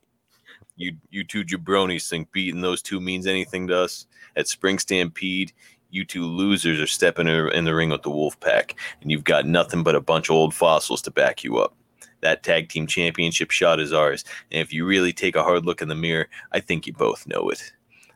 You, 0.76 0.96
you 1.10 1.24
two 1.24 1.44
jabronis 1.44 2.08
think 2.08 2.30
beating 2.30 2.60
those 2.60 2.82
two 2.82 3.00
means 3.00 3.26
anything 3.26 3.66
to 3.66 3.76
us? 3.76 4.06
At 4.36 4.46
Spring 4.46 4.78
Stampede, 4.78 5.52
you 5.90 6.04
two 6.04 6.24
losers 6.24 6.80
are 6.80 6.86
stepping 6.86 7.28
in 7.28 7.50
in 7.52 7.64
the 7.64 7.74
ring 7.74 7.90
with 7.90 8.02
the 8.02 8.10
Wolf 8.10 8.38
Pack, 8.40 8.76
and 9.00 9.10
you've 9.10 9.24
got 9.24 9.46
nothing 9.46 9.82
but 9.82 9.94
a 9.94 10.00
bunch 10.00 10.28
of 10.28 10.36
old 10.36 10.54
fossils 10.54 11.02
to 11.02 11.10
back 11.10 11.44
you 11.44 11.58
up. 11.58 11.74
That 12.20 12.42
tag 12.42 12.68
team 12.68 12.86
championship 12.86 13.50
shot 13.50 13.80
is 13.80 13.92
ours, 13.92 14.24
and 14.50 14.60
if 14.60 14.72
you 14.72 14.84
really 14.84 15.12
take 15.12 15.36
a 15.36 15.42
hard 15.42 15.64
look 15.64 15.80
in 15.80 15.88
the 15.88 15.94
mirror, 15.94 16.28
I 16.52 16.60
think 16.60 16.86
you 16.86 16.92
both 16.92 17.26
know 17.26 17.48
it. 17.48 17.72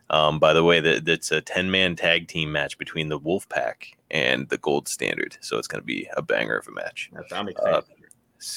Um, 0.09 0.39
by 0.39 0.53
the 0.53 0.63
way, 0.63 0.79
that 0.79 1.05
that's 1.05 1.31
a 1.31 1.41
ten 1.41 1.71
man 1.71 1.95
tag 1.95 2.27
team 2.27 2.51
match 2.51 2.77
between 2.77 3.09
the 3.09 3.17
Wolf 3.17 3.47
Pack 3.49 3.97
and 4.11 4.47
the 4.49 4.57
Gold 4.57 4.87
Standard, 4.87 5.37
so 5.41 5.57
it's 5.57 5.67
going 5.67 5.81
to 5.81 5.85
be 5.85 6.07
a 6.15 6.21
banger 6.21 6.57
of 6.57 6.67
a 6.67 6.71
match. 6.71 7.09
I'm 7.31 7.47
excited. 7.47 7.75
Uh, 7.75 7.81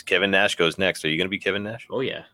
Kevin 0.04 0.32
Nash 0.32 0.56
goes 0.56 0.78
next. 0.78 1.04
Are 1.04 1.08
you 1.08 1.16
going 1.16 1.26
to 1.26 1.30
be 1.30 1.38
Kevin 1.38 1.62
Nash? 1.62 1.86
oh 1.90 2.00
yeah. 2.00 2.24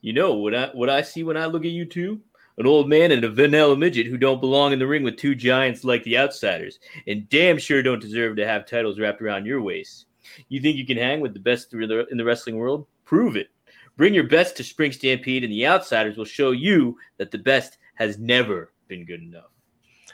You 0.00 0.12
know 0.12 0.34
what 0.34 0.54
I 0.54 0.68
what 0.68 0.88
I 0.88 1.02
see 1.02 1.22
when 1.22 1.36
I 1.36 1.46
look 1.46 1.64
at 1.64 1.70
you 1.70 1.84
two? 1.84 2.20
An 2.58 2.66
old 2.66 2.88
man 2.88 3.12
and 3.12 3.22
a 3.22 3.28
vanilla 3.28 3.76
midget 3.76 4.06
who 4.06 4.16
don't 4.16 4.40
belong 4.40 4.72
in 4.72 4.78
the 4.78 4.86
ring 4.86 5.02
with 5.02 5.18
two 5.18 5.34
giants 5.34 5.84
like 5.84 6.02
the 6.04 6.16
outsiders, 6.16 6.78
and 7.06 7.28
damn 7.28 7.58
sure 7.58 7.82
don't 7.82 8.00
deserve 8.00 8.36
to 8.36 8.46
have 8.46 8.66
titles 8.66 8.98
wrapped 8.98 9.20
around 9.20 9.44
your 9.44 9.60
waist. 9.60 10.06
You 10.48 10.60
think 10.60 10.76
you 10.76 10.86
can 10.86 10.96
hang 10.96 11.20
with 11.20 11.34
the 11.34 11.40
best 11.40 11.72
in 11.72 11.80
the 11.80 12.06
in 12.08 12.16
the 12.16 12.24
wrestling 12.24 12.56
world? 12.56 12.86
Prove 13.04 13.36
it. 13.36 13.48
Bring 13.96 14.14
your 14.14 14.24
best 14.24 14.56
to 14.56 14.64
Spring 14.64 14.92
Stampede, 14.92 15.44
and 15.44 15.52
the 15.52 15.66
outsiders 15.66 16.16
will 16.16 16.24
show 16.24 16.50
you 16.50 16.96
that 17.18 17.30
the 17.30 17.38
best 17.38 17.78
has 17.94 18.18
never 18.18 18.72
been 18.88 19.04
good 19.04 19.22
enough. 19.22 19.50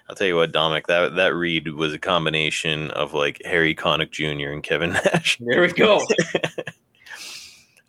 I'll 0.09 0.17
tell 0.17 0.27
you 0.27 0.37
what, 0.37 0.53
Dominic, 0.53 0.89
that 0.89 1.15
that 1.17 1.35
read 1.35 1.69
was 1.69 1.93
a 1.93 1.99
combination 1.99 2.91
of 2.91 3.15
like 3.15 3.41
Harry 3.45 3.75
Connick 3.75 4.11
Jr. 4.11 4.53
and 4.53 4.63
Kevin 4.63 4.93
Nash. 4.93 5.39
There 5.41 5.63
we 5.63 5.73
go. 5.73 6.05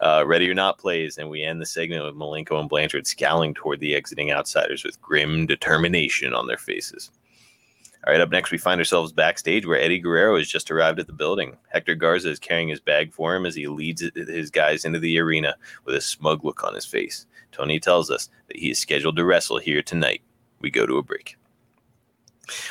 uh, 0.03 0.23
Ready 0.25 0.49
or 0.49 0.53
Not 0.53 0.77
plays, 0.77 1.17
and 1.17 1.29
we 1.29 1.43
end 1.43 1.61
the 1.61 1.65
segment 1.65 2.03
with 2.03 2.13
Malenko 2.13 2.59
and 2.59 2.67
Blanchard 2.67 3.07
scowling 3.07 3.53
toward 3.53 3.79
the 3.79 3.95
exiting 3.95 4.31
outsiders 4.31 4.83
with 4.83 5.01
grim 5.01 5.45
determination 5.45 6.33
on 6.33 6.45
their 6.45 6.57
faces. 6.57 7.09
All 8.05 8.11
right, 8.11 8.19
up 8.19 8.31
next, 8.31 8.51
we 8.51 8.57
find 8.57 8.81
ourselves 8.81 9.13
backstage 9.13 9.65
where 9.65 9.79
Eddie 9.79 9.99
Guerrero 9.99 10.37
has 10.37 10.49
just 10.49 10.69
arrived 10.69 10.99
at 10.99 11.07
the 11.07 11.13
building. 11.13 11.55
Hector 11.69 11.95
Garza 11.95 12.29
is 12.29 12.37
carrying 12.37 12.67
his 12.67 12.81
bag 12.81 13.13
for 13.13 13.33
him 13.33 13.45
as 13.45 13.55
he 13.55 13.67
leads 13.67 14.03
his 14.13 14.51
guys 14.51 14.83
into 14.83 14.99
the 14.99 15.17
arena 15.19 15.55
with 15.85 15.95
a 15.95 16.01
smug 16.01 16.43
look 16.43 16.65
on 16.65 16.75
his 16.75 16.85
face. 16.85 17.25
Tony 17.53 17.79
tells 17.79 18.11
us 18.11 18.29
that 18.49 18.57
he 18.57 18.71
is 18.71 18.79
scheduled 18.79 19.15
to 19.15 19.23
wrestle 19.23 19.57
here 19.57 19.81
tonight. 19.81 20.21
We 20.59 20.69
go 20.69 20.85
to 20.85 20.97
a 20.97 21.03
break. 21.03 21.37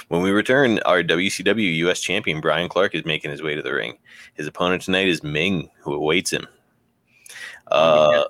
When 0.09 0.21
we 0.21 0.33
return, 0.33 0.81
our 0.81 1.03
WCW 1.03 1.77
US 1.89 2.01
champion 2.01 2.43
Bryan 2.43 2.69
Clark 2.69 2.95
is 2.95 3.07
making 3.07 3.31
his 3.31 3.43
way 3.43 3.55
to 3.55 3.63
the 3.63 3.73
ring. 3.73 3.97
His 4.35 4.47
opponent 4.47 4.83
tonight 4.83 5.09
is 5.09 5.23
Ming, 5.23 5.71
who 5.81 5.95
awaits 5.95 6.31
him. 6.31 6.47
Uh, 7.73 8.25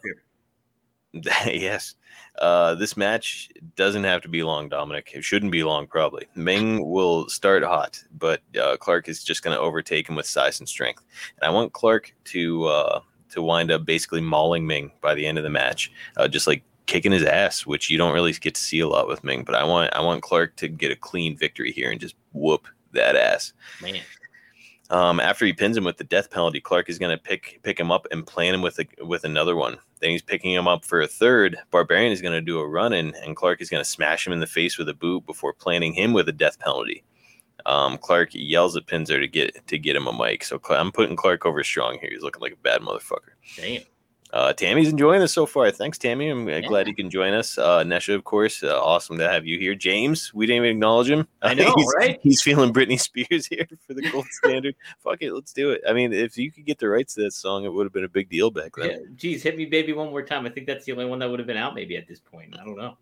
yes. 1.46 1.94
Uh, 2.38 2.75
this 2.75 2.96
match 2.96 3.50
doesn't 3.76 4.04
have 4.04 4.22
to 4.22 4.28
be 4.28 4.42
long, 4.42 4.68
Dominic. 4.68 5.11
It 5.14 5.25
shouldn't 5.25 5.52
be 5.52 5.64
long, 5.64 5.87
probably. 5.87 6.26
Ming 6.34 6.88
will 6.88 7.28
start 7.28 7.62
hot, 7.62 8.02
but 8.18 8.40
uh, 8.61 8.76
Clark 8.78 9.08
is 9.08 9.22
just 9.22 9.42
going 9.42 9.54
to 9.54 9.61
overtake 9.61 10.08
him 10.08 10.16
with 10.16 10.26
size 10.26 10.58
and 10.58 10.68
strength. 10.68 11.04
And 11.38 11.46
I 11.46 11.52
want 11.52 11.75
Clark 11.75 12.14
to 12.26 12.64
uh, 12.64 13.00
to 13.30 13.42
wind 13.42 13.70
up 13.70 13.84
basically 13.84 14.22
mauling 14.22 14.66
Ming 14.66 14.92
by 15.02 15.14
the 15.14 15.26
end 15.26 15.37
of 15.37 15.44
the 15.44 15.50
match, 15.50 15.92
uh, 16.16 16.26
just 16.26 16.46
like 16.46 16.62
kicking 16.87 17.12
his 17.12 17.25
ass, 17.25 17.66
which 17.66 17.90
you 17.90 17.99
don't 17.99 18.14
really 18.14 18.32
get 18.32 18.54
to 18.54 18.61
see 18.61 18.80
a 18.80 18.88
lot 18.88 19.08
with 19.08 19.25
Ming. 19.25 19.44
But 19.44 19.54
I 19.54 19.64
want 19.64 19.94
I 19.94 20.00
want 20.00 20.22
Clark 20.22 20.56
to 20.56 20.68
get 20.68 20.90
a 20.92 20.96
clean 20.96 21.37
victory 21.37 21.72
here 21.72 21.90
and 21.90 22.00
just 22.00 22.14
whoop 22.32 22.66
that 22.92 23.16
ass. 23.16 23.52
Man. 23.82 24.00
Um, 24.92 25.20
after 25.20 25.46
he 25.46 25.54
pins 25.54 25.76
him 25.76 25.84
with 25.84 25.96
the 25.96 26.04
death 26.04 26.30
penalty, 26.30 26.61
Clark 26.61 26.90
is 26.90 26.99
going 26.99 27.16
to 27.16 27.22
pick 27.22 27.61
pick 27.62 27.80
him 27.80 27.90
up 27.90 28.06
and 28.11 28.26
plan 28.26 28.54
him 28.54 28.61
with 28.61 28.78
a, 28.78 28.87
with 29.04 29.25
another 29.25 29.56
one. 29.56 29.78
Then 30.00 30.11
he's 30.11 30.20
picking 30.20 30.52
him 30.52 30.68
up 30.68 30.84
for 30.84 31.00
a 31.00 31.06
third. 31.06 31.56
Barbarian 31.70 32.12
is 32.12 32.20
going 32.20 32.34
to 32.34 32.42
do 32.42 32.58
a 32.58 32.68
run 32.68 32.92
in, 32.92 33.14
and 33.25 33.34
Clark 33.34 33.62
is 33.62 33.70
going 33.70 33.82
to 33.82 33.88
smash 33.88 34.26
him 34.26 34.34
in 34.34 34.40
the 34.40 34.46
face 34.46 34.76
with 34.76 34.90
a 34.90 34.94
boot 34.94 35.25
before 35.25 35.54
planting 35.54 35.94
him 35.94 36.12
with 36.12 36.28
a 36.28 36.32
death 36.32 36.58
penalty. 36.58 37.02
Um, 37.64 37.96
Clark 37.96 38.30
yells 38.32 38.76
at 38.76 38.87
Penzer 38.87 39.18
to 39.18 39.26
get 39.26 39.66
to 39.66 39.78
get 39.78 39.96
him 39.96 40.08
a 40.08 40.12
mic. 40.12 40.44
So 40.44 40.61
I'm 40.68 40.92
putting 40.92 41.16
Clark 41.16 41.46
over 41.46 41.64
strong 41.64 41.99
here. 41.99 42.11
He's 42.12 42.22
looking 42.22 42.42
like 42.42 42.52
a 42.52 42.56
bad 42.56 42.82
motherfucker. 42.82 43.32
Damn. 43.56 43.82
Uh, 44.32 44.50
Tammy's 44.54 44.88
enjoying 44.88 45.20
this 45.20 45.32
so 45.32 45.44
far. 45.44 45.70
Thanks, 45.70 45.98
Tammy. 45.98 46.30
I'm 46.30 46.48
yeah. 46.48 46.62
glad 46.62 46.88
you 46.88 46.94
can 46.94 47.10
join 47.10 47.34
us. 47.34 47.58
Uh, 47.58 47.84
Nesha, 47.84 48.14
of 48.14 48.24
course, 48.24 48.62
uh, 48.62 48.82
awesome 48.82 49.18
to 49.18 49.28
have 49.28 49.44
you 49.44 49.58
here. 49.58 49.74
James, 49.74 50.32
we 50.32 50.46
didn't 50.46 50.64
even 50.64 50.76
acknowledge 50.76 51.10
him. 51.10 51.28
I 51.42 51.52
know, 51.54 51.74
he's, 51.76 51.86
right? 51.98 52.18
He's 52.22 52.40
feeling 52.40 52.72
Britney 52.72 52.98
Spears 52.98 53.46
here 53.50 53.68
for 53.86 53.92
the 53.92 54.08
gold 54.10 54.26
standard. 54.30 54.74
Fuck 55.04 55.20
it, 55.20 55.34
let's 55.34 55.52
do 55.52 55.70
it. 55.70 55.82
I 55.86 55.92
mean, 55.92 56.14
if 56.14 56.38
you 56.38 56.50
could 56.50 56.64
get 56.64 56.78
the 56.78 56.88
rights 56.88 57.14
to 57.14 57.24
that 57.24 57.32
song, 57.32 57.64
it 57.64 57.72
would 57.72 57.84
have 57.84 57.92
been 57.92 58.04
a 58.04 58.08
big 58.08 58.30
deal 58.30 58.50
back 58.50 58.72
then. 58.76 58.90
Yeah, 58.90 58.96
geez, 59.14 59.42
hit 59.42 59.56
me, 59.56 59.66
baby, 59.66 59.92
one 59.92 60.08
more 60.08 60.22
time. 60.22 60.46
I 60.46 60.50
think 60.50 60.66
that's 60.66 60.86
the 60.86 60.92
only 60.92 61.04
one 61.04 61.18
that 61.18 61.28
would 61.28 61.38
have 61.38 61.46
been 61.46 61.58
out 61.58 61.74
maybe 61.74 61.98
at 61.98 62.08
this 62.08 62.20
point. 62.20 62.54
I 62.58 62.64
don't 62.64 62.76
know. 62.76 62.96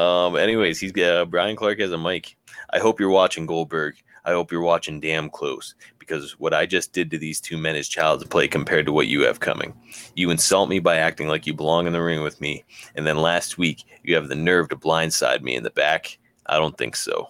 Um. 0.00 0.36
Anyways, 0.36 0.80
he's 0.80 0.96
uh, 0.96 1.26
Bryan 1.26 1.54
Clark 1.56 1.80
has 1.80 1.92
a 1.92 1.98
mic. 1.98 2.36
I 2.72 2.78
hope 2.78 2.98
you're 2.98 3.10
watching 3.10 3.44
Goldberg. 3.44 3.96
I 4.24 4.30
hope 4.32 4.52
you're 4.52 4.60
watching 4.60 5.00
damn 5.00 5.28
close 5.28 5.74
because 5.98 6.38
what 6.38 6.54
I 6.54 6.64
just 6.64 6.92
did 6.92 7.10
to 7.10 7.18
these 7.18 7.40
two 7.40 7.58
men 7.58 7.74
is 7.74 7.88
child's 7.88 8.24
play 8.24 8.46
compared 8.46 8.86
to 8.86 8.92
what 8.92 9.08
you 9.08 9.22
have 9.22 9.40
coming. 9.40 9.74
You 10.14 10.30
insult 10.30 10.68
me 10.68 10.78
by 10.78 10.96
acting 10.96 11.28
like 11.28 11.46
you 11.46 11.54
belong 11.54 11.86
in 11.86 11.92
the 11.92 12.02
ring 12.02 12.22
with 12.22 12.40
me, 12.40 12.64
and 12.94 13.06
then 13.06 13.18
last 13.18 13.58
week 13.58 13.84
you 14.04 14.14
have 14.14 14.28
the 14.28 14.34
nerve 14.34 14.68
to 14.68 14.76
blindside 14.76 15.42
me 15.42 15.56
in 15.56 15.64
the 15.64 15.70
back. 15.70 16.18
I 16.46 16.56
don't 16.56 16.76
think 16.78 16.94
so. 16.96 17.28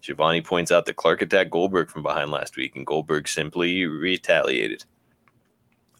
Schiavone 0.00 0.42
points 0.42 0.72
out 0.72 0.84
that 0.86 0.96
Clark 0.96 1.22
attacked 1.22 1.50
Goldberg 1.50 1.88
from 1.88 2.02
behind 2.02 2.32
last 2.32 2.56
week, 2.56 2.74
and 2.74 2.84
Goldberg 2.84 3.28
simply 3.28 3.84
retaliated. 3.86 4.84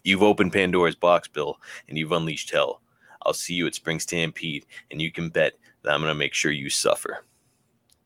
You've 0.03 0.23
opened 0.23 0.51
Pandora's 0.51 0.95
box, 0.95 1.29
Bill, 1.29 1.57
and 1.87 1.97
you've 1.97 2.11
unleashed 2.11 2.51
hell. 2.51 2.81
I'll 3.25 3.33
see 3.33 3.53
you 3.53 3.65
at 3.65 3.75
Spring 3.75 4.01
Stampede, 4.01 4.65
and 4.91 5.01
you 5.01 5.09
can 5.09 5.29
bet 5.29 5.53
that 5.83 5.93
I'm 5.93 6.01
going 6.01 6.09
to 6.09 6.15
make 6.15 6.33
sure 6.33 6.51
you 6.51 6.69
suffer. 6.69 7.23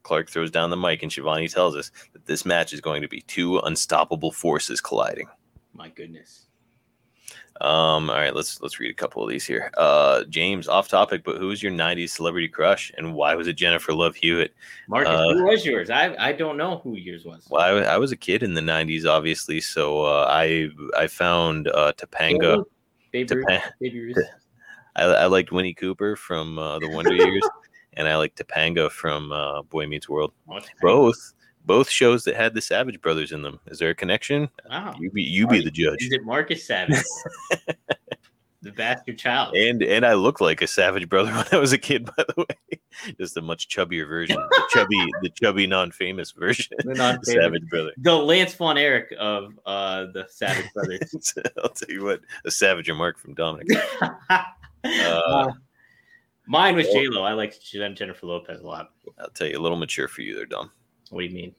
Clark 0.08 0.30
throws 0.30 0.50
down 0.50 0.70
the 0.70 0.78
mic, 0.78 1.04
and 1.04 1.12
Schiavone 1.12 1.50
tells 1.50 1.76
us 1.76 1.92
that 2.14 2.26
this 2.26 2.46
match 2.46 2.72
is 2.72 2.80
going 2.80 3.02
to 3.02 3.10
be 3.10 3.22
two 3.22 3.60
unstoppable 3.60 4.32
forces 4.32 4.80
colliding. 4.80 5.28
My 5.74 5.90
goodness. 5.90 6.46
Um, 7.60 8.10
all 8.10 8.16
right, 8.16 8.34
let's 8.34 8.62
let's 8.62 8.80
read 8.80 8.90
a 8.92 8.94
couple 8.94 9.22
of 9.22 9.30
these 9.30 9.46
here. 9.46 9.70
Uh, 9.76 10.24
James, 10.26 10.70
off 10.70 10.88
topic, 10.88 11.24
but 11.26 11.38
who 11.38 11.48
was 11.48 11.62
your 11.62 11.74
'90s 11.74 12.12
celebrity 12.12 12.48
crush, 12.48 12.90
and 12.96 13.16
why 13.16 13.36
was 13.36 13.48
it 13.48 13.54
Jennifer 13.54 13.94
Love 13.94 14.16
Hewitt? 14.16 14.54
Marcus, 14.88 15.12
uh, 15.12 15.34
who 15.34 15.44
was 15.44 15.66
yours? 15.66 15.90
I 15.90 16.16
I 16.18 16.32
don't 16.32 16.56
know 16.56 16.78
who 16.78 16.96
yours 16.96 17.26
was. 17.26 17.46
Well, 17.50 17.62
I, 17.62 17.96
I 17.96 17.98
was 17.98 18.14
a 18.14 18.16
kid 18.16 18.44
in 18.44 18.54
the 18.54 18.62
'90s, 18.62 19.06
obviously, 19.06 19.60
so 19.60 20.04
uh, 20.04 20.28
I 20.30 20.70
I 20.96 21.08
found 21.08 21.68
uh, 21.68 21.92
Topanga. 21.98 22.64
Baby, 23.12 23.36
Topa- 23.36 23.64
Baby 23.82 24.00
Ruth. 24.02 24.18
I, 24.96 25.04
I 25.04 25.26
liked 25.26 25.52
Winnie 25.52 25.74
Cooper 25.74 26.16
from 26.16 26.58
uh, 26.58 26.80
the 26.80 26.90
Wonder 26.90 27.14
Years 27.14 27.44
and 27.98 28.08
I 28.08 28.16
like 28.16 28.36
Topanga 28.36 28.90
from 28.90 29.32
uh, 29.32 29.64
Boy 29.64 29.88
Meets 29.88 30.08
World. 30.08 30.32
Both 30.82 31.34
both 31.66 31.90
shows 31.90 32.24
that 32.24 32.36
had 32.36 32.54
the 32.54 32.62
Savage 32.62 33.02
brothers 33.02 33.34
in 33.34 33.42
them. 33.42 33.60
Is 33.68 33.80
there 33.80 33.90
a 33.90 33.96
connection? 33.96 34.50
Wow. 34.70 34.96
You 35.00 35.12
be 35.12 35.24
you 35.24 35.48
be 35.48 35.62
the 35.62 35.72
judge. 35.72 36.04
Is 36.04 36.14
it 36.14 36.24
Marcus 36.24 36.66
Savage? 36.66 37.04
the 38.62 38.72
bastard 38.72 39.18
child. 39.18 39.56
And 39.56 39.82
and 39.82 40.06
I 40.06 40.14
look 40.14 40.40
like 40.40 40.62
a 40.62 40.68
Savage 40.68 41.10
brother 41.10 41.32
when 41.36 41.46
I 41.52 41.58
was 41.58 41.74
a 41.74 41.78
kid, 41.78 42.06
by 42.06 42.24
the 42.24 42.36
way. 42.38 42.80
Just 43.20 43.36
a 43.36 43.42
much 43.42 43.68
chubbier 43.68 44.08
version, 44.08 44.38
the 44.38 44.64
chubby, 44.70 44.96
the 45.22 45.30
chubby, 45.30 45.68
non-famous 45.68 46.32
version. 46.32 46.78
The 46.84 46.94
non-famous. 46.94 47.28
Savage 47.28 47.68
brother, 47.70 47.92
the 47.98 48.16
Lance 48.16 48.54
Von 48.54 48.78
Erich 48.78 49.14
of 49.20 49.54
uh, 49.66 50.06
the 50.14 50.26
Savage 50.30 50.72
brothers. 50.74 51.34
I'll 51.64 51.70
tell 51.70 51.90
you 51.90 52.04
what, 52.04 52.22
a 52.46 52.52
Savage 52.52 52.92
Mark 52.92 53.20
from 53.20 53.34
Dominic. 53.34 53.68
uh, 54.84 55.52
Mine 56.48 56.76
was 56.76 56.88
J 56.88 57.08
Lo. 57.08 57.24
I 57.24 57.34
like 57.34 57.60
Jennifer 57.62 58.26
Lopez 58.26 58.62
a 58.62 58.66
lot. 58.66 58.92
I'll 59.20 59.30
tell 59.30 59.48
you, 59.48 59.58
a 59.58 59.62
little 59.62 59.78
mature 59.78 60.08
for 60.08 60.22
you 60.22 60.36
there, 60.36 60.46
Dom. 60.46 60.72
What 61.10 61.22
do 61.22 61.28
you 61.28 61.34
mean? 61.34 61.56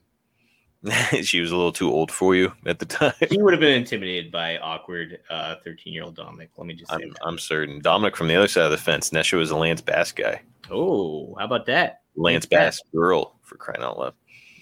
she 1.23 1.41
was 1.41 1.51
a 1.51 1.55
little 1.55 1.73
too 1.73 1.91
old 1.91 2.09
for 2.11 2.35
you 2.35 2.53
at 2.65 2.79
the 2.79 2.85
time. 2.85 3.13
He 3.29 3.41
would 3.41 3.53
have 3.53 3.59
been 3.59 3.75
intimidated 3.75 4.31
by 4.31 4.57
awkward 4.57 5.19
thirteen-year-old 5.63 6.17
uh, 6.17 6.23
Dominic. 6.23 6.51
Let 6.57 6.67
me 6.67 6.73
just 6.73 6.91
say 6.91 6.97
I'm, 7.03 7.15
I'm, 7.23 7.37
certain. 7.37 7.79
Dominic 7.81 8.15
from 8.15 8.27
the 8.27 8.35
other 8.35 8.47
side 8.47 8.65
of 8.65 8.71
the 8.71 8.77
fence. 8.77 9.09
Nesha 9.09 9.37
was 9.37 9.51
a 9.51 9.57
Lance 9.57 9.81
Bass 9.81 10.11
guy. 10.11 10.41
Oh, 10.71 11.35
how 11.37 11.45
about 11.45 11.65
that? 11.65 12.01
Lance, 12.15 12.33
Lance 12.33 12.45
Bass, 12.45 12.81
Bass 12.81 12.91
girl 12.93 13.35
for 13.41 13.57
crying 13.57 13.83
out 13.83 13.99
loud. 13.99 14.13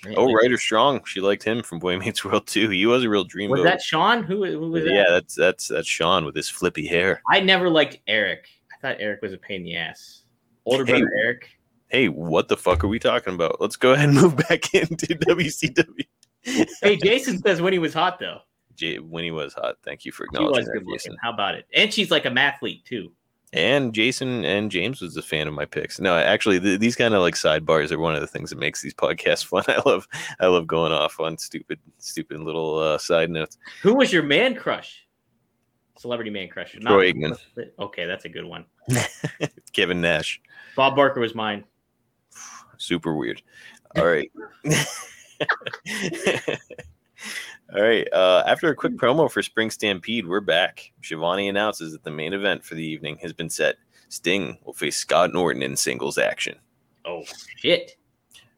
Man, 0.05 0.15
oh, 0.17 0.31
Ryder 0.31 0.57
Strong. 0.57 1.03
She 1.05 1.21
liked 1.21 1.43
him 1.43 1.61
from 1.61 1.79
Boy 1.79 1.97
Meets 1.97 2.23
World 2.25 2.47
too. 2.47 2.69
He 2.69 2.85
was 2.85 3.03
a 3.03 3.09
real 3.09 3.23
dream. 3.23 3.51
Was 3.51 3.63
that 3.63 3.81
Sean? 3.81 4.23
Who, 4.23 4.45
who 4.45 4.71
was 4.71 4.83
that? 4.85 4.93
Yeah, 4.93 5.05
that's 5.09 5.35
that's 5.35 5.67
that's 5.67 5.87
Sean 5.87 6.25
with 6.25 6.35
his 6.35 6.49
flippy 6.49 6.87
hair. 6.87 7.21
I 7.29 7.41
never 7.41 7.69
liked 7.69 7.99
Eric. 8.07 8.47
I 8.77 8.87
thought 8.87 8.97
Eric 8.99 9.21
was 9.21 9.33
a 9.33 9.37
pain 9.37 9.61
in 9.61 9.63
the 9.63 9.75
ass. 9.75 10.23
Older 10.65 10.85
hey, 10.85 10.91
brother 10.91 11.11
Eric. 11.17 11.49
Hey, 11.89 12.09
what 12.09 12.47
the 12.47 12.57
fuck 12.57 12.83
are 12.83 12.87
we 12.87 12.99
talking 12.99 13.33
about? 13.33 13.59
Let's 13.59 13.75
go 13.75 13.93
ahead 13.93 14.09
and 14.09 14.17
move 14.21 14.35
back 14.35 14.73
into 14.73 15.07
WCW. 15.07 16.05
hey, 16.81 16.97
Jason 16.97 17.39
says 17.39 17.61
when 17.61 17.73
he 17.73 17.79
was 17.79 17.93
hot 17.93 18.19
though. 18.19 18.39
Jay, 18.75 18.99
when 18.99 19.23
he 19.23 19.31
was 19.31 19.53
hot. 19.53 19.77
Thank 19.83 20.05
you 20.05 20.11
for 20.11 20.25
acknowledging 20.25 20.71
that, 20.71 20.85
Jason. 20.87 21.15
How 21.21 21.33
about 21.33 21.55
it? 21.55 21.65
And 21.73 21.91
she's 21.91 22.11
like 22.11 22.25
a 22.25 22.29
mathlete 22.29 22.83
too. 22.85 23.11
And 23.53 23.93
Jason 23.93 24.45
and 24.45 24.69
James 24.69 25.01
was 25.01 25.17
a 25.17 25.21
fan 25.21 25.47
of 25.47 25.53
my 25.53 25.65
picks. 25.65 25.99
No, 25.99 26.15
actually, 26.15 26.59
th- 26.59 26.79
these 26.79 26.95
kind 26.95 27.13
of 27.15 27.21
like 27.21 27.33
sidebars 27.33 27.91
are 27.91 27.97
one 27.97 28.13
of 28.13 28.21
the 28.21 28.27
things 28.27 28.49
that 28.51 28.59
makes 28.59 28.81
these 28.81 28.93
podcasts 28.93 29.45
fun. 29.45 29.63
I 29.67 29.81
love, 29.85 30.07
I 30.39 30.47
love 30.47 30.67
going 30.67 30.91
off 30.91 31.19
on 31.19 31.37
stupid, 31.37 31.79
stupid 31.97 32.41
little 32.41 32.77
uh, 32.77 32.97
side 32.97 33.31
notes. 33.31 33.57
Who 33.81 33.95
was 33.95 34.13
your 34.13 34.23
man 34.23 34.53
crush? 34.53 35.06
Celebrity 35.97 36.29
man 36.29 36.47
crush. 36.47 36.73
Troy 36.73 37.11
Aikman. 37.11 37.37
Okay, 37.79 38.05
that's 38.05 38.25
a 38.25 38.29
good 38.29 38.45
one. 38.45 38.65
Kevin 39.73 39.99
Nash. 40.01 40.41
Bob 40.75 40.95
Barker 40.95 41.19
was 41.19 41.33
mine. 41.33 41.63
Super 42.77 43.15
weird. 43.15 43.41
All 43.95 44.05
right. 44.05 44.31
All 47.73 47.81
right. 47.81 48.07
Uh, 48.13 48.43
after 48.45 48.69
a 48.69 48.75
quick 48.75 48.93
promo 48.93 49.29
for 49.29 49.41
Spring 49.41 49.71
Stampede, 49.71 50.27
we're 50.27 50.39
back. 50.39 50.91
Schiavone 51.01 51.49
announces 51.49 51.91
that 51.93 52.03
the 52.03 52.11
main 52.11 52.33
event 52.33 52.63
for 52.63 52.75
the 52.75 52.85
evening 52.85 53.17
has 53.21 53.33
been 53.33 53.49
set. 53.49 53.75
Sting 54.09 54.57
will 54.63 54.73
face 54.73 54.97
Scott 54.97 55.33
Norton 55.33 55.63
in 55.63 55.75
singles 55.75 56.17
action. 56.17 56.55
Oh, 57.05 57.23
shit. 57.57 57.96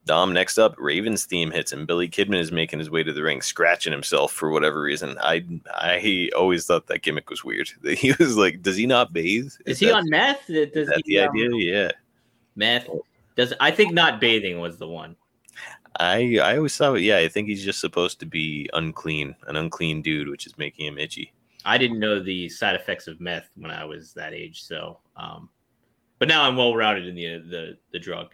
Dom, 0.10 0.34
next 0.34 0.58
up, 0.58 0.74
Ravens 0.80 1.26
theme 1.26 1.52
hits, 1.52 1.72
and 1.72 1.86
Billy 1.86 2.10
Kidman 2.10 2.40
is 2.40 2.52
making 2.52 2.80
his 2.80 2.90
way 2.90 3.04
to 3.04 3.14
the 3.14 3.22
ring, 3.22 3.44
scratching 3.44 3.94
himself 3.94 4.32
for 4.32 4.50
whatever 4.50 4.82
reason. 4.82 5.16
I 5.22 5.46
I 5.72 6.32
always 6.36 6.66
thought 6.66 6.88
that 6.88 7.04
gimmick 7.04 7.30
was 7.30 7.44
weird. 7.44 7.70
He 7.96 8.14
was 8.14 8.36
like, 8.36 8.64
does 8.64 8.76
he 8.76 8.88
not 8.88 9.14
bathe? 9.14 9.46
Is, 9.46 9.60
is 9.68 9.80
he 9.80 9.92
on 9.92 10.10
meth? 10.10 10.48
Does 10.48 10.88
that 10.88 11.04
he, 11.06 11.16
the 11.16 11.20
um, 11.20 11.30
idea? 11.30 11.50
Yeah. 11.54 11.92
Meth. 12.56 12.88
Does 13.36 13.54
I 13.60 13.70
think 13.70 13.94
not 13.94 14.20
bathing 14.20 14.60
was 14.60 14.80
the 14.80 14.88
one. 14.88 15.16
I 16.00 16.40
I 16.42 16.58
always 16.58 16.76
thought, 16.76 16.96
yeah, 16.96 17.18
I 17.18 17.28
think 17.28 17.48
he's 17.48 17.64
just 17.64 17.80
supposed 17.80 18.20
to 18.22 18.26
be 18.26 18.68
unclean, 18.74 19.36
an 19.46 19.58
unclean 19.58 20.02
dude, 20.02 20.28
which 20.28 20.48
is 20.48 20.58
making 20.58 20.88
him 20.88 20.98
itchy. 20.98 21.34
I 21.66 21.78
didn't 21.78 22.00
know 22.00 22.20
the 22.20 22.50
side 22.50 22.74
effects 22.74 23.08
of 23.08 23.22
meth 23.22 23.52
when 23.58 23.70
I 23.70 23.86
was 23.86 24.14
that 24.14 24.34
age, 24.34 24.64
so 24.64 24.98
um, 25.16 25.50
but 26.18 26.28
now 26.28 26.42
I'm 26.48 26.58
well 26.58 26.76
routed 26.76 27.06
in 27.06 27.14
the 27.14 27.48
the 27.48 27.78
the 27.92 28.00
drug. 28.00 28.30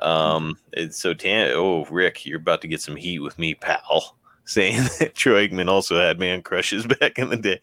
Um, 0.00 0.58
it's 0.72 1.00
so 1.00 1.14
Tan. 1.14 1.52
Oh, 1.54 1.84
Rick, 1.86 2.26
you're 2.26 2.38
about 2.38 2.60
to 2.62 2.68
get 2.68 2.80
some 2.80 2.96
heat 2.96 3.20
with 3.20 3.38
me, 3.38 3.54
pal. 3.54 4.16
Saying 4.46 4.82
that 4.98 5.14
Troy 5.14 5.48
Aikman 5.48 5.70
also 5.70 5.98
had 5.98 6.18
man 6.18 6.42
crushes 6.42 6.86
back 7.00 7.18
in 7.18 7.30
the 7.30 7.36
day. 7.38 7.60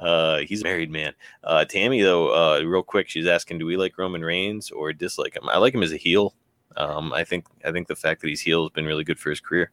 Uh, 0.00 0.38
he's 0.38 0.62
a 0.62 0.64
married 0.64 0.90
man. 0.90 1.12
Uh, 1.44 1.66
Tammy, 1.66 2.00
though, 2.00 2.28
uh, 2.34 2.62
real 2.62 2.82
quick, 2.82 3.10
she's 3.10 3.26
asking, 3.26 3.58
do 3.58 3.66
we 3.66 3.76
like 3.76 3.98
Roman 3.98 4.24
Reigns 4.24 4.70
or 4.70 4.94
dislike 4.94 5.36
him? 5.36 5.46
I 5.50 5.58
like 5.58 5.74
him 5.74 5.82
as 5.82 5.92
a 5.92 5.98
heel. 5.98 6.34
Um, 6.78 7.12
I 7.12 7.24
think 7.24 7.44
I 7.66 7.70
think 7.70 7.86
the 7.86 7.96
fact 7.96 8.22
that 8.22 8.28
he's 8.28 8.40
heel 8.40 8.64
has 8.64 8.70
been 8.70 8.86
really 8.86 9.04
good 9.04 9.18
for 9.18 9.28
his 9.28 9.40
career. 9.40 9.72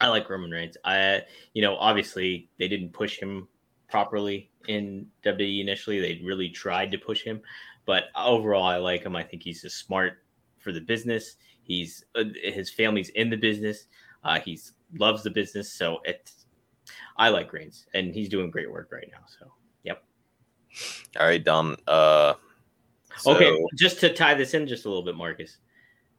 I 0.00 0.08
like 0.08 0.30
Roman 0.30 0.50
Reigns. 0.50 0.76
I, 0.84 1.22
you 1.52 1.62
know, 1.62 1.76
obviously 1.76 2.48
they 2.58 2.68
didn't 2.68 2.92
push 2.92 3.18
him 3.18 3.46
properly 3.90 4.50
in 4.68 5.06
WWE 5.24 5.60
initially. 5.60 6.00
They 6.00 6.20
really 6.24 6.48
tried 6.48 6.90
to 6.92 6.98
push 6.98 7.22
him, 7.22 7.42
but 7.84 8.04
overall, 8.16 8.64
I 8.64 8.76
like 8.76 9.02
him. 9.02 9.16
I 9.16 9.22
think 9.22 9.42
he's 9.42 9.64
a 9.64 9.70
smart 9.70 10.22
for 10.60 10.72
the 10.72 10.80
business. 10.80 11.36
He's 11.62 12.04
uh, 12.14 12.24
his 12.42 12.70
family's 12.70 13.08
in 13.10 13.30
the 13.30 13.36
business. 13.36 13.86
Uh, 14.22 14.38
he's 14.38 14.74
loves 14.98 15.22
the 15.22 15.30
business, 15.30 15.72
so 15.72 15.98
it's. 16.04 16.46
I 17.16 17.28
like 17.28 17.52
Reigns, 17.52 17.86
and 17.94 18.14
he's 18.14 18.28
doing 18.28 18.50
great 18.50 18.70
work 18.70 18.90
right 18.90 19.08
now. 19.12 19.24
So, 19.38 19.52
yep. 19.84 20.02
All 21.18 21.26
right, 21.26 21.42
Dom. 21.42 21.76
Uh, 21.86 22.34
so... 23.18 23.34
Okay, 23.34 23.56
just 23.76 24.00
to 24.00 24.12
tie 24.12 24.34
this 24.34 24.54
in 24.54 24.66
just 24.66 24.86
a 24.86 24.88
little 24.88 25.04
bit, 25.04 25.14
Marcus. 25.14 25.58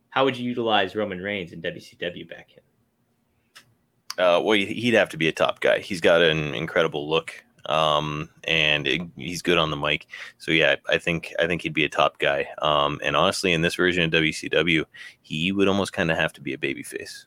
How 0.10 0.24
would 0.24 0.38
you 0.38 0.48
utilize 0.48 0.95
Roman 0.95 1.19
Reigns 1.19 1.51
in 1.51 1.62
WCW 1.62 2.29
back 2.29 2.50
in? 2.55 4.24
Uh, 4.24 4.39
well, 4.39 4.57
he'd 4.57 4.93
have 4.93 5.10
to 5.10 5.17
be 5.17 5.27
a 5.27 5.31
top 5.31 5.62
guy. 5.62 5.79
He's 5.79 6.01
got 6.01 6.21
an 6.21 6.53
incredible 6.53 7.10
look, 7.10 7.43
um, 7.67 8.29
and 8.45 8.87
it, 8.87 9.01
he's 9.15 9.41
good 9.41 9.57
on 9.57 9.71
the 9.71 9.77
mic. 9.77 10.07
So 10.37 10.51
yeah, 10.51 10.75
I 10.89 10.97
think 10.97 11.33
I 11.39 11.47
think 11.47 11.61
he'd 11.61 11.73
be 11.73 11.85
a 11.85 11.89
top 11.89 12.19
guy. 12.19 12.47
Um, 12.61 12.99
and 13.03 13.15
honestly, 13.15 13.53
in 13.53 13.61
this 13.61 13.75
version 13.75 14.03
of 14.03 14.11
WCW, 14.11 14.85
he 15.21 15.51
would 15.51 15.67
almost 15.67 15.93
kind 15.93 16.11
of 16.11 16.17
have 16.17 16.33
to 16.33 16.41
be 16.41 16.53
a 16.53 16.57
babyface. 16.57 17.25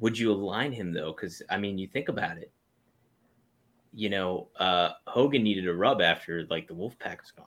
Would 0.00 0.18
you 0.18 0.32
align 0.32 0.72
him 0.72 0.92
though? 0.92 1.12
Because 1.12 1.42
I 1.50 1.58
mean, 1.58 1.78
you 1.78 1.88
think 1.88 2.08
about 2.08 2.38
it. 2.38 2.52
You 3.92 4.10
know, 4.10 4.48
uh, 4.58 4.90
Hogan 5.06 5.42
needed 5.42 5.66
a 5.66 5.74
rub 5.74 6.00
after 6.00 6.46
like 6.50 6.68
the 6.68 6.74
Wolfpack 6.74 7.20
was 7.20 7.32
gone. 7.36 7.46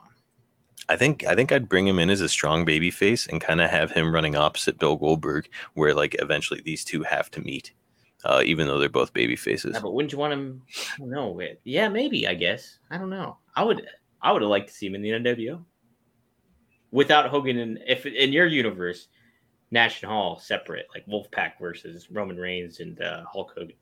I 0.88 0.96
think 0.96 1.24
I 1.24 1.34
think 1.34 1.52
I'd 1.52 1.68
bring 1.68 1.86
him 1.86 1.98
in 1.98 2.10
as 2.10 2.20
a 2.20 2.28
strong 2.28 2.64
baby 2.64 2.90
face 2.90 3.26
and 3.26 3.40
kind 3.40 3.60
of 3.60 3.70
have 3.70 3.92
him 3.92 4.12
running 4.12 4.36
opposite 4.36 4.78
Bill 4.78 4.96
Goldberg, 4.96 5.48
where 5.74 5.94
like 5.94 6.16
eventually 6.18 6.60
these 6.60 6.84
two 6.84 7.02
have 7.04 7.30
to 7.32 7.40
meet, 7.40 7.72
uh, 8.24 8.42
even 8.44 8.66
though 8.66 8.78
they're 8.78 8.88
both 8.88 9.12
baby 9.12 9.36
faces. 9.36 9.74
Yeah, 9.74 9.80
but 9.80 9.92
wouldn't 9.92 10.12
you 10.12 10.18
want 10.18 10.32
him? 10.32 10.62
I 10.94 10.98
don't 10.98 11.10
know. 11.10 11.40
Yeah, 11.64 11.88
maybe. 11.88 12.26
I 12.26 12.34
guess 12.34 12.78
I 12.90 12.98
don't 12.98 13.10
know. 13.10 13.38
I 13.56 13.64
would. 13.64 13.86
I 14.20 14.32
would 14.32 14.42
have 14.42 14.50
liked 14.50 14.68
to 14.68 14.74
see 14.74 14.86
him 14.86 14.94
in 14.94 15.02
the 15.02 15.10
NWO 15.10 15.64
without 16.92 17.28
Hogan. 17.28 17.58
And 17.58 17.78
if 17.86 18.06
in 18.06 18.32
your 18.32 18.46
universe, 18.46 19.08
Nash 19.72 20.02
and 20.02 20.10
Hall 20.10 20.38
separate, 20.38 20.86
like 20.94 21.06
Wolfpack 21.06 21.52
versus 21.60 22.10
Roman 22.10 22.36
Reigns 22.36 22.80
and 22.80 23.00
uh, 23.00 23.24
Hulk 23.32 23.52
Hogan. 23.56 23.76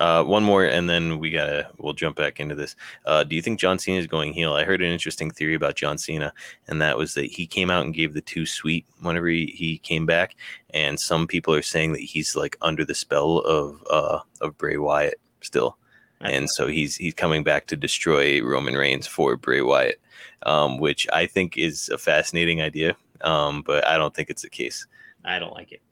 Uh, 0.00 0.22
one 0.22 0.44
more, 0.44 0.64
and 0.64 0.88
then 0.88 1.18
we 1.18 1.30
gotta 1.30 1.68
we'll 1.78 1.92
jump 1.94 2.16
back 2.16 2.38
into 2.38 2.54
this. 2.54 2.76
Uh, 3.04 3.24
do 3.24 3.34
you 3.34 3.42
think 3.42 3.58
John 3.58 3.78
Cena 3.78 3.98
is 3.98 4.06
going 4.06 4.32
heel? 4.32 4.52
I 4.52 4.62
heard 4.62 4.80
an 4.80 4.92
interesting 4.92 5.30
theory 5.30 5.54
about 5.54 5.74
John 5.74 5.98
Cena, 5.98 6.32
and 6.68 6.80
that 6.80 6.96
was 6.96 7.14
that 7.14 7.24
he 7.24 7.46
came 7.46 7.70
out 7.70 7.84
and 7.84 7.94
gave 7.94 8.14
the 8.14 8.20
two 8.20 8.46
sweet 8.46 8.86
whenever 9.00 9.26
he, 9.26 9.46
he 9.46 9.78
came 9.78 10.06
back, 10.06 10.36
and 10.70 11.00
some 11.00 11.26
people 11.26 11.52
are 11.54 11.62
saying 11.62 11.94
that 11.94 12.02
he's 12.02 12.36
like 12.36 12.56
under 12.60 12.84
the 12.84 12.94
spell 12.94 13.38
of 13.38 13.82
uh, 13.90 14.20
of 14.40 14.56
Bray 14.58 14.76
Wyatt 14.76 15.18
still, 15.40 15.78
and 16.20 16.48
so 16.48 16.68
he's 16.68 16.94
he's 16.94 17.14
coming 17.14 17.42
back 17.42 17.66
to 17.66 17.76
destroy 17.76 18.40
Roman 18.42 18.74
Reigns 18.74 19.06
for 19.06 19.36
Bray 19.36 19.62
Wyatt, 19.62 20.00
um, 20.44 20.78
which 20.78 21.08
I 21.12 21.26
think 21.26 21.56
is 21.56 21.88
a 21.88 21.98
fascinating 21.98 22.62
idea, 22.62 22.94
um, 23.22 23.62
but 23.62 23.84
I 23.84 23.96
don't 23.96 24.14
think 24.14 24.30
it's 24.30 24.42
the 24.42 24.50
case. 24.50 24.86
I 25.24 25.40
don't 25.40 25.54
like 25.54 25.72
it. 25.72 25.82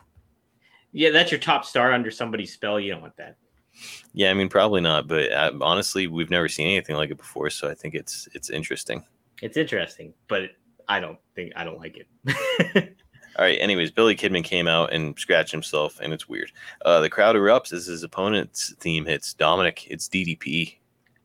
Yeah, 0.92 1.10
that's 1.10 1.32
your 1.32 1.40
top 1.40 1.64
star 1.64 1.92
under 1.92 2.10
somebody's 2.10 2.52
spell. 2.52 2.78
You 2.78 2.92
don't 2.92 3.02
want 3.02 3.16
that. 3.16 3.36
Yeah, 4.12 4.30
I 4.30 4.34
mean, 4.34 4.48
probably 4.48 4.80
not, 4.80 5.08
but 5.08 5.30
uh, 5.32 5.52
honestly, 5.60 6.06
we've 6.06 6.30
never 6.30 6.48
seen 6.48 6.68
anything 6.68 6.96
like 6.96 7.10
it 7.10 7.18
before, 7.18 7.50
so 7.50 7.68
I 7.68 7.74
think 7.74 7.94
it's 7.94 8.28
it's 8.32 8.50
interesting. 8.50 9.04
It's 9.42 9.56
interesting, 9.56 10.14
but 10.28 10.50
I 10.88 11.00
don't 11.00 11.18
think 11.34 11.52
I 11.56 11.64
don't 11.64 11.78
like 11.78 11.98
it. 11.98 12.96
All 13.38 13.44
right. 13.44 13.58
Anyways, 13.60 13.90
Billy 13.90 14.16
Kidman 14.16 14.44
came 14.44 14.66
out 14.66 14.94
and 14.94 15.18
scratched 15.18 15.52
himself, 15.52 16.00
and 16.00 16.14
it's 16.14 16.26
weird. 16.26 16.52
Uh, 16.86 17.00
the 17.00 17.10
crowd 17.10 17.36
erupts 17.36 17.70
as 17.70 17.84
his 17.84 18.02
opponent's 18.02 18.74
theme 18.80 19.04
hits. 19.04 19.34
Dominic, 19.34 19.86
it's 19.90 20.08
DDP. 20.08 20.76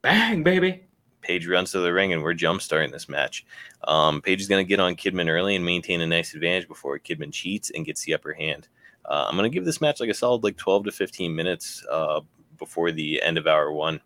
Bang, 0.01 0.43
baby. 0.43 0.83
Page 1.21 1.47
runs 1.47 1.71
to 1.71 1.79
the 1.79 1.93
ring, 1.93 2.11
and 2.11 2.21
we're 2.21 2.33
jump 2.33 2.61
starting 2.61 2.91
this 2.91 3.07
match. 3.07 3.45
Um, 3.85 4.21
Page 4.21 4.41
is 4.41 4.49
going 4.49 4.65
to 4.65 4.67
get 4.67 4.81
on 4.81 4.95
Kidman 4.95 5.29
early 5.29 5.55
and 5.55 5.63
maintain 5.63 6.01
a 6.01 6.07
nice 6.07 6.33
advantage 6.33 6.67
before 6.67 6.99
Kidman 6.99 7.31
cheats 7.31 7.71
and 7.73 7.85
gets 7.85 8.03
the 8.03 8.13
upper 8.13 8.33
hand. 8.33 8.67
Uh, 9.05 9.25
I'm 9.29 9.37
going 9.37 9.49
to 9.49 9.53
give 9.53 9.63
this 9.63 9.79
match 9.79 10.01
like 10.01 10.09
a 10.09 10.13
solid 10.13 10.43
like 10.43 10.57
12 10.57 10.85
to 10.85 10.91
15 10.91 11.33
minutes. 11.33 11.85
Uh, 11.89 12.21
before 12.61 12.91
the 12.91 13.21
end 13.21 13.39
of 13.39 13.47
hour 13.47 13.73
one. 13.73 13.99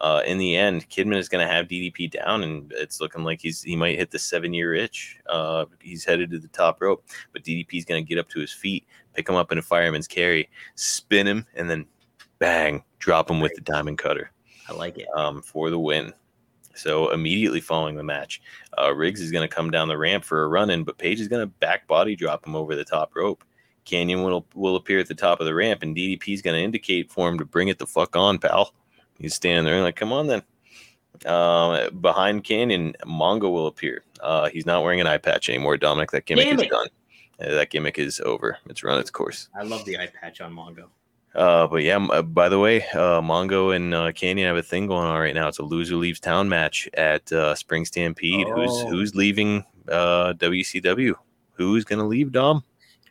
Uh, 0.00 0.20
in 0.26 0.36
the 0.36 0.56
end, 0.56 0.90
Kidman 0.90 1.16
is 1.16 1.28
going 1.28 1.46
to 1.46 1.52
have 1.52 1.68
DDP 1.68 2.10
down, 2.10 2.42
and 2.42 2.72
it's 2.76 3.00
looking 3.00 3.22
like 3.22 3.40
he's 3.40 3.62
he 3.62 3.76
might 3.76 3.96
hit 3.96 4.10
the 4.10 4.18
seven 4.18 4.52
year 4.52 4.74
itch. 4.74 5.20
Uh, 5.26 5.64
he's 5.80 6.04
headed 6.04 6.30
to 6.32 6.40
the 6.40 6.48
top 6.48 6.82
rope, 6.82 7.04
but 7.32 7.44
DDP 7.44 7.74
is 7.74 7.84
going 7.84 8.04
to 8.04 8.08
get 8.08 8.18
up 8.18 8.28
to 8.30 8.40
his 8.40 8.52
feet, 8.52 8.84
pick 9.14 9.28
him 9.28 9.36
up 9.36 9.52
in 9.52 9.58
a 9.58 9.62
fireman's 9.62 10.08
carry, 10.08 10.50
spin 10.74 11.26
him, 11.26 11.46
and 11.54 11.70
then 11.70 11.86
bang, 12.40 12.82
drop 12.98 13.30
him 13.30 13.38
with 13.38 13.54
the 13.54 13.60
diamond 13.60 13.98
cutter. 13.98 14.32
I 14.68 14.72
like 14.72 14.98
it 14.98 15.06
um, 15.14 15.40
for 15.40 15.70
the 15.70 15.78
win. 15.78 16.12
So 16.74 17.10
immediately 17.10 17.60
following 17.60 17.94
the 17.94 18.02
match, 18.02 18.42
uh, 18.78 18.92
Riggs 18.92 19.20
is 19.20 19.30
going 19.30 19.48
to 19.48 19.54
come 19.54 19.70
down 19.70 19.86
the 19.86 19.98
ramp 19.98 20.24
for 20.24 20.42
a 20.42 20.48
run 20.48 20.70
in, 20.70 20.82
but 20.82 20.98
Page 20.98 21.20
is 21.20 21.28
going 21.28 21.42
to 21.42 21.46
back 21.46 21.86
body 21.86 22.16
drop 22.16 22.44
him 22.44 22.56
over 22.56 22.74
the 22.74 22.84
top 22.84 23.14
rope. 23.14 23.44
Kanyon 23.84 24.24
will 24.24 24.46
will 24.54 24.76
appear 24.76 24.98
at 25.00 25.08
the 25.08 25.14
top 25.14 25.40
of 25.40 25.46
the 25.46 25.54
ramp, 25.54 25.82
and 25.82 25.96
DDP 25.96 26.34
is 26.34 26.42
going 26.42 26.56
to 26.56 26.62
indicate 26.62 27.10
for 27.10 27.28
him 27.28 27.38
to 27.38 27.44
bring 27.44 27.68
it 27.68 27.78
the 27.78 27.86
fuck 27.86 28.16
on, 28.16 28.38
pal. 28.38 28.72
He's 29.18 29.34
standing 29.34 29.64
there 29.64 29.82
like, 29.82 29.96
come 29.96 30.12
on 30.12 30.26
then. 30.26 30.42
Uh, 31.26 31.90
behind 31.90 32.44
Kanyon, 32.44 32.94
Mongo 33.04 33.52
will 33.52 33.66
appear. 33.66 34.02
Uh, 34.20 34.48
he's 34.48 34.66
not 34.66 34.82
wearing 34.82 35.00
an 35.00 35.06
eye 35.06 35.18
patch 35.18 35.48
anymore, 35.48 35.76
Dominic. 35.76 36.10
That 36.10 36.26
gimmick 36.26 36.46
Damn 36.46 36.56
is 36.56 36.62
it. 36.62 36.70
done. 36.70 36.88
Uh, 37.40 37.54
that 37.54 37.70
gimmick 37.70 37.98
is 37.98 38.20
over. 38.20 38.58
It's 38.66 38.82
run 38.82 38.98
its 38.98 39.10
course. 39.10 39.48
I 39.54 39.62
love 39.62 39.84
the 39.84 39.98
eye 39.98 40.08
patch 40.20 40.40
on 40.40 40.52
Mongo. 40.52 40.86
Uh, 41.34 41.66
but 41.66 41.82
yeah, 41.82 41.96
uh, 41.96 42.22
by 42.22 42.48
the 42.48 42.58
way, 42.58 42.82
uh, 42.92 43.20
Mongo 43.20 43.74
and 43.74 43.94
uh, 43.94 44.12
Kanyon 44.12 44.46
have 44.46 44.56
a 44.56 44.62
thing 44.62 44.86
going 44.86 45.06
on 45.06 45.18
right 45.18 45.34
now. 45.34 45.48
It's 45.48 45.58
a 45.58 45.62
loser 45.64 45.96
leaves 45.96 46.20
town 46.20 46.48
match 46.48 46.88
at 46.94 47.30
uh, 47.32 47.54
Spring 47.54 47.84
Stampede. 47.84 48.46
Oh. 48.48 48.54
Who's 48.54 48.82
who's 48.82 49.14
leaving 49.14 49.64
uh, 49.88 50.34
WCW? 50.34 51.14
Who's 51.52 51.84
gonna 51.84 52.06
leave, 52.06 52.32
Dom? 52.32 52.64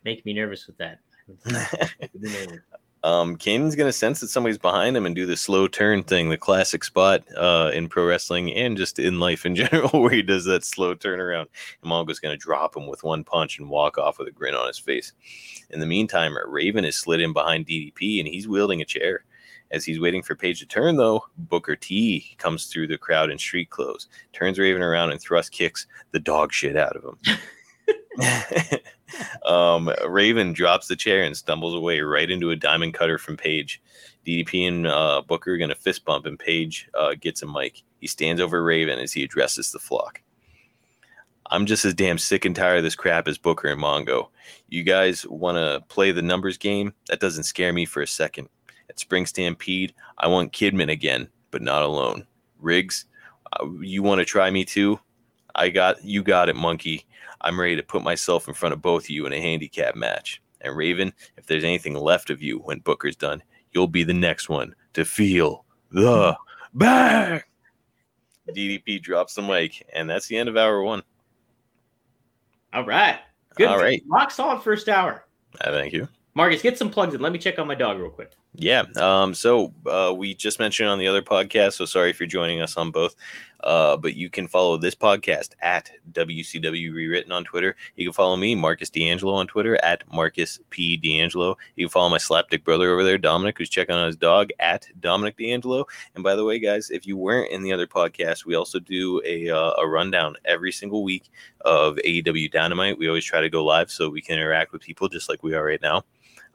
Make 0.04 0.26
me 0.26 0.34
nervous 0.34 0.68
with 0.68 0.78
that. 0.78 1.00
um, 3.04 3.38
Kanyon's 3.38 3.76
gonna 3.76 3.94
sense 3.94 4.20
that 4.20 4.30
somebody's 4.30 4.58
behind 4.58 4.98
him 4.98 5.06
and 5.06 5.16
do 5.16 5.26
the 5.26 5.38
slow 5.38 5.68
turn 5.68 6.04
thing, 6.04 6.30
the 6.30 6.38
classic 6.38 6.84
spot 6.84 7.24
uh, 7.38 7.72
in 7.74 7.88
pro 7.88 8.06
wrestling 8.06 8.54
and 8.54 8.78
just 8.78 9.00
in 9.00 9.20
life 9.20 9.46
in 9.46 9.56
general, 9.62 10.02
where 10.02 10.12
he 10.12 10.22
does 10.22 10.46
that 10.46 10.64
slow 10.66 10.96
turnaround. 10.96 11.48
And 11.82 11.90
Mongo's 11.90 12.20
gonna 12.20 12.38
drop 12.38 12.76
him 12.76 12.88
with 12.88 13.04
one 13.04 13.24
punch 13.24 13.60
and 13.60 13.70
walk 13.70 13.98
off 13.98 14.20
with 14.20 14.28
a 14.28 14.32
grin 14.32 14.56
on 14.56 14.68
his 14.68 14.80
face. 14.80 15.14
In 15.70 15.80
the 15.80 15.86
meantime, 15.86 16.36
Raven 16.48 16.86
is 16.86 16.96
slid 16.96 17.22
in 17.22 17.34
behind 17.34 17.68
DDP 17.68 18.20
and 18.20 18.28
he's 18.28 18.48
wielding 18.48 18.82
a 18.82 18.86
chair. 18.86 19.24
As 19.72 19.86
he's 19.86 20.02
waiting 20.02 20.22
for 20.22 20.36
Page 20.36 20.60
to 20.60 20.66
turn, 20.66 20.98
though, 20.98 21.24
Booker 21.38 21.78
T 21.78 22.36
comes 22.38 22.66
through 22.66 22.88
the 22.88 22.98
crowd 22.98 23.32
in 23.32 23.38
street 23.38 23.70
clothes, 23.70 24.10
turns 24.34 24.60
Raven 24.60 24.82
around 24.82 25.12
and 25.12 25.22
thrust 25.22 25.54
kicks 25.54 25.88
the 26.12 26.20
dog 26.20 26.52
shit 26.52 26.76
out 26.76 26.98
of 26.98 27.06
him. 27.06 27.38
um, 29.45 29.91
Raven 30.08 30.54
drops 30.54 30.88
the 30.88 30.95
chair 30.95 31.24
and 31.24 31.36
stumbles 31.36 31.76
away 31.76 32.02
right 32.02 32.30
into 32.30 32.52
a 32.52 32.56
diamond 32.56 32.93
cutter 32.93 33.17
from 33.17 33.38
Page. 33.38 33.82
DDP 34.26 34.67
and 34.67 34.88
uh, 34.88 35.21
Booker 35.28 35.54
are 35.54 35.58
going 35.58 35.69
to 35.69 35.76
fist 35.76 36.06
bump, 36.06 36.26
and 36.26 36.38
Page 36.38 36.89
uh, 36.97 37.15
gets 37.19 37.41
a 37.41 37.47
mic. 37.47 37.82
He 38.00 38.08
stands 38.08 38.41
over 38.41 38.63
Raven 38.63 39.00
as 39.00 39.13
he 39.13 39.24
addresses 39.24 39.71
the 39.71 39.80
flock. 39.80 40.21
I'm 41.52 41.65
just 41.65 41.84
as 41.84 41.93
damn 41.93 42.17
sick 42.17 42.45
and 42.45 42.56
tired 42.56 42.78
of 42.78 42.84
this 42.84 42.95
crap 42.95 43.28
as 43.28 43.38
Booker 43.38 43.67
and 43.67 43.82
Mongo. 43.82 44.30
You 44.69 44.84
guys 44.84 45.28
want 45.28 45.58
to 45.58 45.84
play 45.89 46.13
the 46.13 46.21
numbers 46.21 46.58
game? 46.58 46.93
That 47.08 47.19
doesn't 47.19 47.43
scare 47.43 47.74
me 47.74 47.86
for 47.86 48.02
a 48.02 48.08
second. 48.08 48.47
At 48.89 49.00
Spring 49.00 49.26
Stampede, 49.26 49.93
I 50.17 50.28
want 50.28 50.54
Kidman 50.54 50.89
again, 50.89 51.28
but 51.52 51.62
not 51.62 51.82
alone. 51.82 52.26
Riggs, 52.60 53.06
uh, 53.54 53.67
you 53.82 54.02
want 54.02 54.19
to 54.19 54.26
try 54.26 54.50
me 54.50 54.63
too? 54.63 55.00
I 55.56 55.70
got 55.70 56.04
you 56.04 56.24
got 56.24 56.50
it, 56.50 56.56
monkey. 56.56 57.06
I'm 57.42 57.60
ready 57.60 57.76
to 57.76 57.84
put 57.84 58.04
myself 58.04 58.48
in 58.48 58.54
front 58.54 58.74
of 58.74 58.82
both 58.82 59.06
of 59.06 59.10
you 59.10 59.26
in 59.26 59.34
a 59.34 59.42
handicap 59.42 59.96
match. 59.96 60.42
And 60.62 60.76
Raven, 60.76 61.12
if 61.38 61.48
there's 61.48 61.64
anything 61.64 61.96
left 61.96 62.30
of 62.30 62.42
you 62.42 62.60
when 62.60 62.80
Booker's 62.80 63.16
done, 63.16 63.42
you'll 63.72 63.88
be 63.88 64.04
the 64.04 64.14
next 64.14 64.48
one 64.48 64.76
to 64.94 65.06
feel 65.06 65.66
the 65.92 66.36
bang. 66.74 67.42
DDP 68.50 69.02
drops 69.02 69.36
the 69.36 69.42
mic, 69.42 69.88
and 69.94 70.10
that's 70.10 70.28
the 70.28 70.38
end 70.38 70.50
of 70.50 70.58
hour 70.58 70.84
one. 70.84 71.04
All 72.74 72.86
right. 72.86 73.20
Good. 73.56 73.68
All 73.68 73.78
right. 73.78 74.04
Rock 74.08 74.32
solid 74.32 74.62
first 74.62 74.90
hour. 74.90 75.26
Uh, 75.60 75.72
thank 75.72 75.94
you. 75.94 76.08
Marcus, 76.34 76.62
get 76.62 76.78
some 76.78 76.90
plugs 76.90 77.14
in. 77.14 77.22
Let 77.22 77.34
me 77.34 77.40
check 77.40 77.60
on 77.60 77.68
my 77.68 77.76
dog 77.76 78.00
real 78.00 78.10
quick. 78.10 78.32
Yeah. 78.54 78.84
Um, 78.98 79.34
so 79.34 79.74
uh, 79.86 80.14
we 80.16 80.34
just 80.34 80.60
mentioned 80.60 80.90
on 80.90 81.00
the 81.00 81.08
other 81.08 81.22
podcast. 81.22 81.74
So 81.74 81.86
sorry 81.86 82.10
if 82.10 82.20
you're 82.20 82.28
joining 82.28 82.62
us 82.62 82.76
on 82.76 82.92
both. 82.92 83.16
Uh, 83.64 83.96
but 83.96 84.16
you 84.16 84.30
can 84.30 84.48
follow 84.48 84.76
this 84.76 84.96
podcast 84.96 85.52
at 85.62 85.92
WCW 86.12 86.94
Rewritten 86.94 87.32
on 87.32 87.44
Twitter. 87.44 87.76
You 87.96 88.08
can 88.08 88.14
follow 88.14 88.36
me, 88.36 88.56
Marcus 88.56 88.90
D'Angelo, 88.90 89.36
on 89.36 89.48
Twitter 89.48 89.78
at 89.86 90.04
Marcus 90.12 90.60
P. 90.72 90.98
D'Angelo. 90.98 91.56
You 91.76 91.86
can 91.86 91.92
follow 91.92 92.10
my 92.10 92.18
slapdick 92.18 92.64
brother 92.64 92.92
over 92.92 93.04
there, 93.04 93.20
Dominic, 93.20 93.58
who's 93.58 93.70
checking 93.70 93.96
on 93.96 94.08
his 94.08 94.18
dog 94.18 94.50
at 94.60 94.88
Dominic 95.00 95.38
D'Angelo. 95.38 95.86
And 96.16 96.24
by 96.24 96.36
the 96.36 96.44
way, 96.44 96.60
guys, 96.60 96.90
if 96.90 97.06
you 97.06 97.18
weren't 97.18 97.52
in 97.52 97.62
the 97.62 97.72
other 97.72 97.88
podcast, 97.88 98.46
we 98.46 98.56
also 98.56 98.80
do 98.80 99.22
a, 99.26 99.50
uh, 99.50 99.74
a 99.78 99.88
rundown 99.88 100.36
every 100.44 100.72
single 100.72 101.04
week 101.04 101.30
of 101.62 101.98
AEW 101.98 102.52
Dynamite. 102.52 102.98
We 102.98 103.08
always 103.08 103.26
try 103.26 103.42
to 103.42 103.50
go 103.50 103.64
live 103.64 103.92
so 103.92 104.10
we 104.10 104.22
can 104.22 104.36
interact 104.36 104.74
with 104.74 104.82
people 104.82 105.08
just 105.08 105.30
like 105.30 105.44
we 105.44 105.54
are 105.54 105.64
right 105.64 105.82
now. 105.82 106.04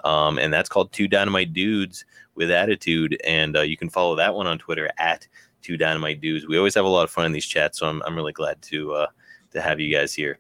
Um, 0.04 0.38
and 0.38 0.52
that's 0.52 0.68
called 0.68 0.92
Two 0.92 1.08
Dynamite 1.08 1.52
Dudes 1.52 2.04
with 2.34 2.50
Attitude. 2.50 3.20
And 3.24 3.56
uh, 3.56 3.62
you 3.62 3.76
can 3.76 3.90
follow 3.90 4.16
that 4.16 4.34
one 4.34 4.46
on 4.46 4.58
Twitter 4.58 4.90
at 4.98 5.26
Two 5.62 5.76
Dynamite 5.76 6.20
Dudes. 6.20 6.46
We 6.46 6.58
always 6.58 6.74
have 6.74 6.84
a 6.84 6.88
lot 6.88 7.04
of 7.04 7.10
fun 7.10 7.26
in 7.26 7.32
these 7.32 7.46
chats, 7.46 7.78
so 7.78 7.88
I'm, 7.88 8.02
I'm 8.04 8.14
really 8.14 8.32
glad 8.32 8.60
to 8.62 8.92
uh, 8.94 9.06
to 9.52 9.60
have 9.60 9.80
you 9.80 9.92
guys 9.92 10.14
here. 10.14 10.38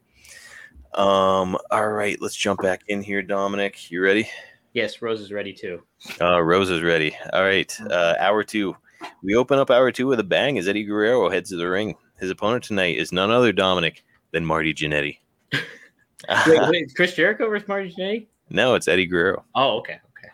Um, 0.94 1.58
all 1.70 1.88
right, 1.88 2.20
let's 2.20 2.36
jump 2.36 2.62
back 2.62 2.82
in 2.88 3.02
here, 3.02 3.22
Dominic. 3.22 3.90
You 3.90 4.02
ready? 4.02 4.28
Yes, 4.72 5.02
Rose 5.02 5.20
is 5.20 5.32
ready 5.32 5.52
too. 5.52 5.82
Uh, 6.20 6.40
Rose 6.40 6.70
is 6.70 6.82
ready. 6.82 7.16
All 7.32 7.42
right, 7.42 7.74
uh, 7.90 8.14
hour 8.18 8.44
two. 8.44 8.76
We 9.22 9.34
open 9.34 9.58
up 9.58 9.70
hour 9.70 9.90
two 9.90 10.06
with 10.06 10.20
a 10.20 10.24
bang 10.24 10.58
as 10.58 10.68
Eddie 10.68 10.84
Guerrero 10.84 11.28
heads 11.28 11.50
to 11.50 11.56
the 11.56 11.68
ring. 11.68 11.96
His 12.18 12.30
opponent 12.30 12.64
tonight 12.64 12.96
is 12.96 13.12
none 13.12 13.30
other 13.30 13.52
Dominic 13.52 14.04
than 14.32 14.44
Marty 14.44 14.72
Jannetty. 14.72 15.18
wait, 15.52 16.70
wait, 16.70 16.92
Chris 16.94 17.14
Jericho 17.14 17.48
versus 17.48 17.68
Marty 17.68 17.92
Jannetty? 17.92 18.26
No, 18.50 18.74
it's 18.74 18.88
Eddie 18.88 19.06
Guerrero. 19.06 19.44
Oh, 19.54 19.78
okay, 19.78 20.00
okay. 20.18 20.28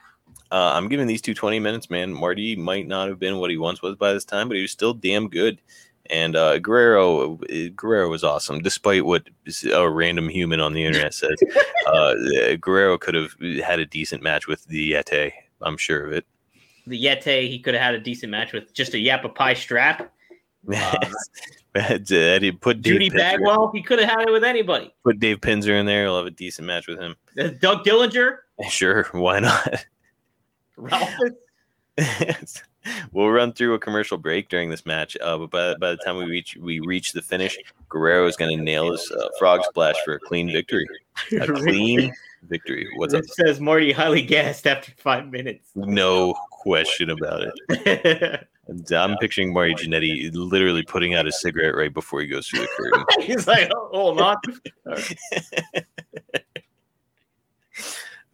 Uh, 0.51 0.73
I'm 0.75 0.89
giving 0.89 1.07
these 1.07 1.23
two 1.23 1.35
20 1.35 1.61
minutes, 1.61 1.89
man. 1.89 2.13
Marty 2.13 2.57
might 2.57 2.87
not 2.87 3.09
have 3.09 3.19
been 3.19 3.39
what 3.39 3.51
he 3.51 3.57
once 3.57 3.81
was 3.81 3.97
by 3.97 4.13
this 4.13 4.25
time, 4.25 4.49
but 4.49 4.57
he 4.57 4.63
was 4.63 4.71
still 4.71 4.95
damn 4.95 5.29
good. 5.29 5.61
And 6.11 6.37
uh, 6.37 6.59
Guerrero, 6.59 7.39
Guerrero 7.75 8.11
was 8.11 8.25
awesome, 8.25 8.61
despite 8.61 9.05
what 9.05 9.29
a 9.73 9.89
random 9.89 10.29
human 10.29 10.61
on 10.61 10.75
the 10.75 10.85
internet 10.85 11.15
says. 11.15 11.39
uh, 11.87 12.15
Guerrero 12.61 12.99
could 12.99 13.15
have 13.15 13.35
had 13.65 13.79
a 13.79 13.87
decent 13.87 14.23
match 14.23 14.47
with 14.47 14.65
the 14.67 14.93
Yeti. 14.93 15.33
I'm 15.63 15.77
sure 15.77 16.05
of 16.05 16.13
it. 16.13 16.27
The 16.87 17.03
Yeti, 17.03 17.49
he 17.49 17.59
could 17.61 17.75
have 17.75 17.83
had 17.83 17.95
a 17.95 18.01
decent 18.01 18.31
match 18.31 18.53
with 18.53 18.75
just 18.75 18.95
a 18.95 18.99
Yappapi 18.99 19.57
strap. 19.57 20.13
Uh, 20.75 20.99
Eddie 21.75 22.53
put 22.53 22.83
Judy 22.83 23.09
Dave 23.09 23.19
Penzer- 23.19 23.39
Bagwell, 23.39 23.71
he 23.73 23.83
could 23.83 23.99
have 23.99 24.11
had 24.11 24.29
it 24.29 24.33
with 24.33 24.45
anybody. 24.45 24.93
Put 25.05 25.19
Dave 25.21 25.41
Penzer 25.41 25.79
in 25.79 25.87
there. 25.87 26.05
He'll 26.05 26.19
have 26.19 26.27
a 26.27 26.31
decent 26.31 26.67
match 26.67 26.87
with 26.87 26.99
him. 26.99 27.17
Uh, 27.39 27.49
Doug 27.61 27.85
Dillinger, 27.85 28.39
Sure, 28.69 29.05
why 29.13 29.41
not? 29.41 29.87
We'll 33.13 33.31
run 33.31 33.53
through 33.53 33.75
a 33.75 33.79
commercial 33.79 34.19
break 34.19 34.49
during 34.49 34.69
this 34.69 34.85
match, 34.85 35.17
uh, 35.21 35.39
but 35.39 35.51
by, 35.51 35.75
by 35.75 35.91
the 35.91 35.99
time 35.99 36.17
we 36.17 36.25
reach 36.25 36.57
we 36.61 36.81
reach 36.81 37.13
the 37.13 37.23
finish, 37.23 37.57
Guerrero 37.89 38.27
is 38.27 38.37
going 38.37 38.57
to 38.57 38.63
nail 38.63 38.91
his 38.91 39.09
uh, 39.13 39.29
frog 39.39 39.63
splash 39.65 39.95
for 40.05 40.15
a 40.15 40.19
clean 40.19 40.51
victory. 40.51 40.89
A 41.41 41.47
clean 41.47 42.13
victory. 42.49 42.89
What's 42.97 43.15
up? 43.15 43.25
Says 43.27 43.61
Marty 43.61 43.93
highly 43.93 44.23
gassed 44.23 44.67
after 44.67 44.91
five 44.97 45.31
minutes. 45.31 45.71
No 45.77 46.35
question 46.51 47.11
about 47.11 47.43
it. 47.69 48.49
And 48.69 48.91
I'm 48.93 49.17
picturing 49.19 49.53
Mario 49.53 49.77
Jannetty 49.77 50.31
literally 50.35 50.83
putting 50.83 51.15
out 51.15 51.27
a 51.27 51.33
cigarette 51.33 51.75
right 51.75 51.93
before 51.93 52.21
he 52.21 52.27
goes 52.27 52.47
through 52.47 52.61
the 52.61 52.69
curtain. 52.77 53.05
He's 53.21 53.47
like, 53.47 53.71
oh, 53.75 53.89
hold 53.93 54.21
on. 54.21 54.37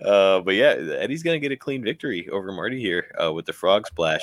Uh, 0.05 0.41
but 0.41 0.55
yeah, 0.55 0.75
Eddie's 0.99 1.23
gonna 1.23 1.39
get 1.39 1.51
a 1.51 1.57
clean 1.57 1.83
victory 1.83 2.29
over 2.29 2.53
Marty 2.53 2.79
here 2.81 3.13
uh, 3.23 3.33
with 3.33 3.47
the 3.47 3.53
frog 3.53 3.87
splash. 3.87 4.21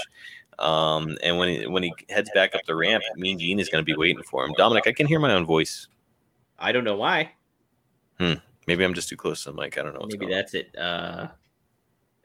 Um, 0.57 1.17
and 1.21 1.37
when 1.37 1.49
he, 1.49 1.67
when 1.67 1.83
he 1.83 1.93
heads 2.09 2.31
back 2.33 2.55
up 2.55 2.61
the 2.65 2.75
ramp, 2.75 3.03
Mean 3.17 3.37
Gene 3.37 3.59
is 3.59 3.67
gonna 3.69 3.83
be 3.83 3.95
waiting 3.95 4.23
for 4.23 4.45
him. 4.45 4.53
Dominic, 4.57 4.87
I 4.87 4.93
can 4.93 5.05
hear 5.05 5.19
my 5.19 5.33
own 5.33 5.45
voice. 5.45 5.87
I 6.57 6.71
don't 6.71 6.85
know 6.85 6.95
why. 6.95 7.31
Hmm. 8.19 8.35
Maybe 8.67 8.85
I'm 8.85 8.93
just 8.93 9.09
too 9.09 9.17
close 9.17 9.43
to 9.43 9.51
the 9.51 9.61
mic. 9.61 9.77
I 9.77 9.83
don't 9.83 9.93
know. 9.93 9.99
What's 9.99 10.15
Maybe 10.17 10.33
that's 10.33 10.53
it. 10.53 10.75
Uh, 10.77 11.27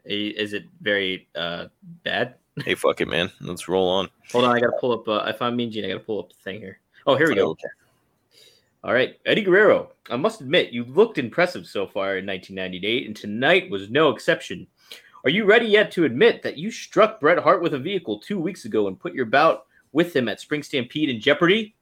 is 0.05 0.53
it 0.53 0.65
very 0.79 1.27
uh, 1.35 1.67
bad? 2.03 2.35
Hey, 2.65 2.75
fuck 2.75 2.99
it, 3.01 3.07
man. 3.07 3.31
Let's 3.39 3.67
roll 3.67 3.87
on. 3.87 4.09
Hold 4.31 4.45
on, 4.45 4.55
I 4.55 4.59
gotta 4.59 4.77
pull 4.79 4.91
up. 4.91 5.07
Uh, 5.07 5.23
if 5.27 5.41
I'm 5.41 5.55
Mean 5.55 5.71
Gene, 5.71 5.85
I 5.85 5.87
gotta 5.87 5.99
pull 6.01 6.19
up 6.19 6.29
the 6.29 6.35
thing 6.35 6.59
here. 6.59 6.79
Oh, 7.07 7.15
here 7.15 7.29
we 7.29 7.35
go. 7.35 7.49
Okay. 7.49 7.67
All 8.83 8.93
right, 8.93 9.19
Eddie 9.25 9.43
Guerrero. 9.43 9.91
I 10.09 10.17
must 10.17 10.41
admit, 10.41 10.73
you 10.73 10.83
looked 10.83 11.17
impressive 11.17 11.67
so 11.67 11.85
far 11.85 12.17
in 12.17 12.25
1998, 12.25 13.07
and 13.07 13.15
tonight 13.15 13.69
was 13.69 13.89
no 13.89 14.09
exception. 14.09 14.67
Are 15.23 15.29
you 15.29 15.45
ready 15.45 15.67
yet 15.67 15.91
to 15.91 16.05
admit 16.05 16.41
that 16.41 16.57
you 16.57 16.71
struck 16.71 17.19
Bret 17.19 17.37
Hart 17.37 17.61
with 17.61 17.75
a 17.75 17.79
vehicle 17.79 18.19
two 18.19 18.39
weeks 18.39 18.65
ago 18.65 18.87
and 18.87 18.99
put 18.99 19.13
your 19.13 19.27
bout 19.27 19.65
with 19.91 20.15
him 20.15 20.27
at 20.27 20.39
Spring 20.39 20.63
Stampede 20.63 21.09
in 21.09 21.21
jeopardy? 21.21 21.75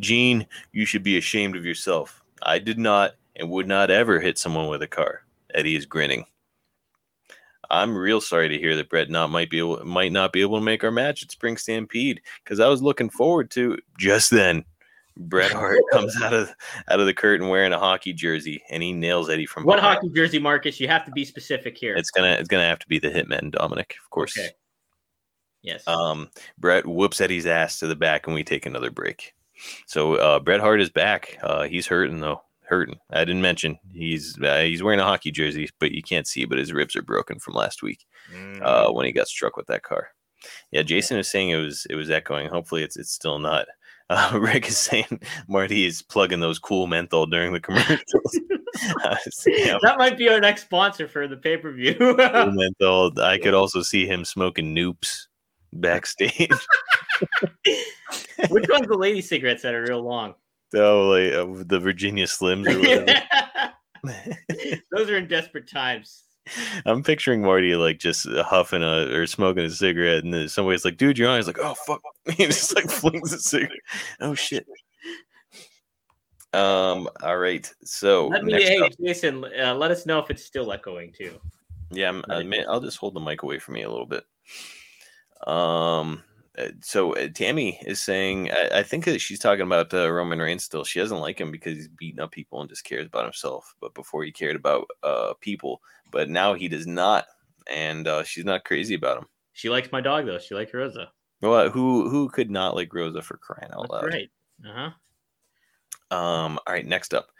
Gene, 0.00 0.46
you 0.72 0.84
should 0.84 1.04
be 1.04 1.18
ashamed 1.18 1.56
of 1.56 1.64
yourself. 1.64 2.22
I 2.42 2.58
did 2.58 2.78
not 2.78 3.14
and 3.36 3.48
would 3.50 3.68
not 3.68 3.90
ever 3.90 4.18
hit 4.18 4.38
someone 4.38 4.68
with 4.68 4.82
a 4.82 4.88
car. 4.88 5.22
Eddie 5.54 5.76
is 5.76 5.86
grinning. 5.86 6.26
I'm 7.70 7.96
real 7.96 8.20
sorry 8.20 8.48
to 8.48 8.58
hear 8.58 8.76
that 8.76 8.88
Brett 8.88 9.10
not 9.10 9.30
might 9.30 9.50
be 9.50 9.58
able 9.58 9.84
might 9.84 10.12
not 10.12 10.32
be 10.32 10.40
able 10.40 10.58
to 10.58 10.64
make 10.64 10.84
our 10.84 10.90
match 10.90 11.22
at 11.22 11.30
Spring 11.30 11.56
Stampede 11.56 12.20
because 12.42 12.60
I 12.60 12.68
was 12.68 12.82
looking 12.82 13.10
forward 13.10 13.50
to 13.52 13.78
just 13.98 14.30
then. 14.30 14.64
Bret 15.18 15.50
Hart 15.50 15.80
comes 15.92 16.20
out 16.20 16.34
of 16.34 16.54
out 16.88 17.00
of 17.00 17.06
the 17.06 17.14
curtain 17.14 17.48
wearing 17.48 17.72
a 17.72 17.78
hockey 17.78 18.12
jersey 18.12 18.62
and 18.68 18.82
he 18.82 18.92
nails 18.92 19.30
Eddie 19.30 19.46
from 19.46 19.64
What 19.64 19.80
hockey 19.80 20.10
jersey, 20.14 20.38
Marcus? 20.38 20.78
You 20.78 20.88
have 20.88 21.04
to 21.06 21.10
be 21.10 21.24
specific 21.24 21.78
here. 21.78 21.96
It's 21.96 22.10
gonna 22.10 22.32
it's 22.32 22.48
gonna 22.48 22.66
have 22.66 22.78
to 22.80 22.88
be 22.88 22.98
the 22.98 23.10
Hitman 23.10 23.50
Dominic, 23.50 23.96
of 24.02 24.10
course. 24.10 24.36
Okay. 24.38 24.50
Yes. 25.62 25.86
Um, 25.88 26.30
Brett 26.58 26.86
whoops 26.86 27.20
Eddie's 27.20 27.46
ass 27.46 27.80
to 27.80 27.86
the 27.86 27.96
back, 27.96 28.26
and 28.26 28.34
we 28.34 28.44
take 28.44 28.66
another 28.66 28.90
break. 28.90 29.34
So 29.86 30.14
uh, 30.14 30.38
Bret 30.38 30.60
Hart 30.60 30.80
is 30.80 30.90
back. 30.90 31.38
Uh, 31.42 31.64
he's 31.64 31.86
hurting 31.86 32.20
though, 32.20 32.42
hurting. 32.68 32.98
I 33.10 33.24
didn't 33.24 33.42
mention 33.42 33.78
he's 33.92 34.38
uh, 34.42 34.60
he's 34.62 34.82
wearing 34.82 35.00
a 35.00 35.04
hockey 35.04 35.30
jersey, 35.30 35.68
but 35.80 35.92
you 35.92 36.02
can't 36.02 36.26
see. 36.26 36.44
But 36.44 36.58
his 36.58 36.72
ribs 36.72 36.96
are 36.96 37.02
broken 37.02 37.38
from 37.38 37.54
last 37.54 37.82
week 37.82 38.04
Mm. 38.34 38.60
uh, 38.62 38.92
when 38.92 39.06
he 39.06 39.12
got 39.12 39.28
struck 39.28 39.56
with 39.56 39.68
that 39.68 39.82
car. 39.84 40.08
Yeah, 40.72 40.82
Jason 40.82 41.16
is 41.18 41.30
saying 41.30 41.50
it 41.50 41.56
was 41.56 41.86
it 41.88 41.94
was 41.94 42.10
echoing. 42.10 42.48
Hopefully, 42.48 42.82
it's 42.82 42.96
it's 42.96 43.12
still 43.12 43.38
not. 43.38 43.66
Uh, 44.08 44.38
Rick 44.40 44.68
is 44.68 44.78
saying 44.78 45.20
Marty 45.48 45.84
is 45.84 46.00
plugging 46.00 46.38
those 46.38 46.60
cool 46.60 46.86
menthol 46.86 47.26
during 47.26 47.52
the 47.52 47.58
commercials. 47.58 48.38
Uh, 49.02 49.16
yeah, 49.46 49.78
that 49.82 49.96
might 49.98 50.16
be 50.18 50.28
our 50.28 50.38
next 50.38 50.62
sponsor 50.62 51.08
for 51.08 51.26
the 51.26 51.36
pay 51.36 51.56
per 51.56 51.72
view. 51.72 51.94
cool 51.94 52.14
menthol. 52.52 53.10
I 53.20 53.38
could 53.38 53.54
also 53.54 53.80
see 53.82 54.06
him 54.06 54.24
smoking 54.24 54.74
noops 54.76 55.26
backstage. 55.72 56.50
Which 58.50 58.66
one's 58.68 58.86
the 58.86 58.96
lady 58.98 59.22
cigarettes 59.22 59.62
that 59.62 59.74
are 59.74 59.82
real 59.82 60.02
long? 60.02 60.34
Oh, 60.74 61.08
like 61.08 61.32
uh, 61.32 61.64
the 61.66 61.78
Virginia 61.78 62.26
Slims. 62.26 62.66
Or 62.66 62.78
whatever. 62.78 63.22
Those 64.92 65.10
are 65.10 65.16
in 65.16 65.26
desperate 65.28 65.68
times. 65.70 66.24
I'm 66.84 67.02
picturing 67.02 67.42
Marty 67.42 67.74
like 67.74 67.98
just 67.98 68.26
huffing 68.28 68.82
a 68.82 69.12
or 69.12 69.26
smoking 69.26 69.64
a 69.64 69.70
cigarette, 69.70 70.22
and 70.22 70.32
then 70.32 70.48
somebody's 70.48 70.84
like, 70.84 70.96
"Dude, 70.96 71.18
you're 71.18 71.28
on." 71.28 71.38
He's 71.38 71.48
like, 71.48 71.58
"Oh 71.58 71.74
fuck!" 71.86 72.00
He 72.34 72.46
just 72.46 72.74
like 72.74 72.88
flings 72.88 73.32
a 73.32 73.38
cigarette. 73.38 73.72
Oh 74.20 74.34
shit. 74.34 74.66
Um. 76.52 77.08
All 77.22 77.38
right. 77.38 77.68
So 77.84 78.28
Let 78.28 78.44
me, 78.44 78.52
hey, 78.62 78.78
up- 78.78 78.92
Jason, 79.04 79.44
uh, 79.60 79.74
let 79.74 79.90
us 79.90 80.06
know 80.06 80.20
if 80.20 80.30
it's 80.30 80.44
still 80.44 80.72
echoing 80.72 81.12
too. 81.12 81.38
yeah, 81.90 82.20
I'm, 82.30 82.54
I'll 82.68 82.80
just 82.80 82.98
hold 82.98 83.14
the 83.14 83.20
mic 83.20 83.42
away 83.42 83.58
from 83.58 83.74
me 83.74 83.82
a 83.82 83.90
little 83.90 84.06
bit. 84.06 84.24
Um. 85.46 86.22
Uh, 86.58 86.68
So 86.82 87.14
uh, 87.14 87.28
Tammy 87.34 87.80
is 87.86 88.00
saying, 88.00 88.50
I, 88.50 88.78
I 88.78 88.82
think 88.82 89.04
that 89.04 89.20
she's 89.20 89.38
talking 89.38 89.66
about 89.66 89.92
uh, 89.92 90.10
Roman 90.10 90.38
Reigns 90.38 90.64
still. 90.64 90.84
She 90.84 90.98
doesn't 90.98 91.20
like 91.20 91.40
him 91.40 91.50
because 91.50 91.76
he's 91.76 91.88
beating 91.88 92.20
up 92.20 92.32
people 92.32 92.60
and 92.60 92.68
just 92.68 92.84
cares 92.84 93.06
about 93.06 93.24
himself. 93.24 93.74
But 93.80 93.94
before 93.94 94.24
he 94.24 94.32
cared 94.32 94.56
about 94.56 94.88
uh 95.02 95.34
people, 95.40 95.80
but 96.10 96.28
now 96.28 96.54
he 96.54 96.68
does 96.68 96.86
not, 96.86 97.26
and 97.70 98.06
uh, 98.06 98.22
she's 98.22 98.44
not 98.44 98.64
crazy 98.64 98.94
about 98.94 99.18
him. 99.18 99.26
She 99.52 99.68
likes 99.68 99.90
my 99.92 100.00
dog 100.00 100.26
though. 100.26 100.38
She 100.38 100.54
likes 100.54 100.72
Rosa. 100.72 101.10
Well, 101.42 101.70
who 101.70 102.08
who 102.08 102.28
could 102.28 102.50
not 102.50 102.74
like 102.74 102.92
Rosa 102.94 103.22
for 103.22 103.36
crying 103.36 103.70
out 103.72 103.88
That's 103.90 103.92
loud? 103.92 104.04
right. 104.04 104.30
Uh 104.64 104.72
huh. 104.72 106.16
Um, 106.16 106.58
all 106.66 106.72
right, 106.72 106.86
next 106.86 107.14
up, 107.14 107.30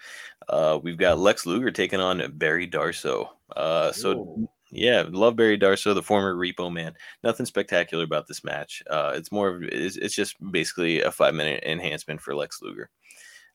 uh, 0.48 0.79
we've 0.83 0.98
got 0.98 1.18
Lex 1.18 1.46
Luger 1.46 1.70
taking 1.70 2.00
on 2.00 2.20
Barry 2.35 2.66
Darsow. 2.66 3.29
Uh, 3.55 3.92
so 3.92 4.48
yeah, 4.77 5.05
love 5.09 5.37
Barry 5.37 5.59
Darsow, 5.59 5.95
the 5.95 6.03
former 6.03 6.35
Repo 6.35 6.73
Man. 6.73 6.95
Nothing 7.25 7.47
spectacular 7.47 8.05
about 8.05 8.27
this 8.27 8.45
match. 8.45 8.83
Uh, 8.89 9.12
it's 9.15 9.33
more 9.33 9.49
of 9.49 9.62
it's, 9.62 9.97
it's 9.97 10.15
just 10.15 10.37
basically 10.53 11.01
a 11.01 11.11
five 11.11 11.35
minute 11.35 11.65
enhancement 11.65 12.21
for 12.21 12.35
Lex 12.35 12.61
Luger. 12.62 12.91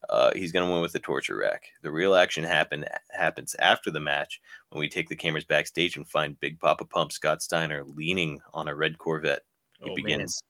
Uh, 0.09 0.31
he's 0.33 0.51
gonna 0.51 0.69
win 0.69 0.81
with 0.81 0.93
the 0.93 0.99
torture 0.99 1.37
rack. 1.37 1.63
The 1.83 1.91
real 1.91 2.15
action 2.15 2.43
happen 2.43 2.85
happens 3.11 3.55
after 3.59 3.91
the 3.91 3.99
match 3.99 4.41
when 4.69 4.79
we 4.79 4.89
take 4.89 5.07
the 5.07 5.15
cameras 5.15 5.45
backstage 5.45 5.95
and 5.95 6.07
find 6.07 6.39
Big 6.39 6.59
Papa 6.59 6.85
Pump 6.85 7.11
Scott 7.11 7.43
Steiner 7.43 7.83
leaning 7.85 8.41
on 8.53 8.67
a 8.67 8.75
red 8.75 8.97
Corvette. 8.97 9.43
He 9.79 9.85
Oh, 9.85 9.93
man. 9.93 9.95
begins 9.95 10.41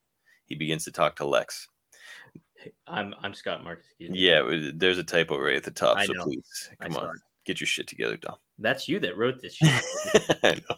he 0.46 0.56
begins 0.56 0.86
to 0.86 0.92
talk 0.92 1.16
to 1.18 1.26
Lex. 1.26 1.68
I'm 2.88 3.14
I'm 3.22 3.34
Scott 3.34 3.64
Marcus. 3.64 3.86
Yeah, 4.00 4.70
there's 4.74 4.98
a 5.00 5.04
typo 5.04 5.38
right 5.38 5.56
at 5.56 5.64
the 5.64 5.72
top. 5.72 5.98
I 5.98 6.06
so 6.06 6.14
know. 6.14 6.24
please, 6.24 6.70
come 6.82 6.96
on. 6.96 7.20
Get 7.46 7.60
your 7.60 7.68
shit 7.68 7.88
together, 7.88 8.18
Dom. 8.18 8.36
That's 8.60 8.88
you 8.88 9.00
that 9.00 9.18
wrote 9.18 9.42
this. 9.42 9.54
Shit. 9.56 9.84
I 10.44 10.54
know. 10.54 10.76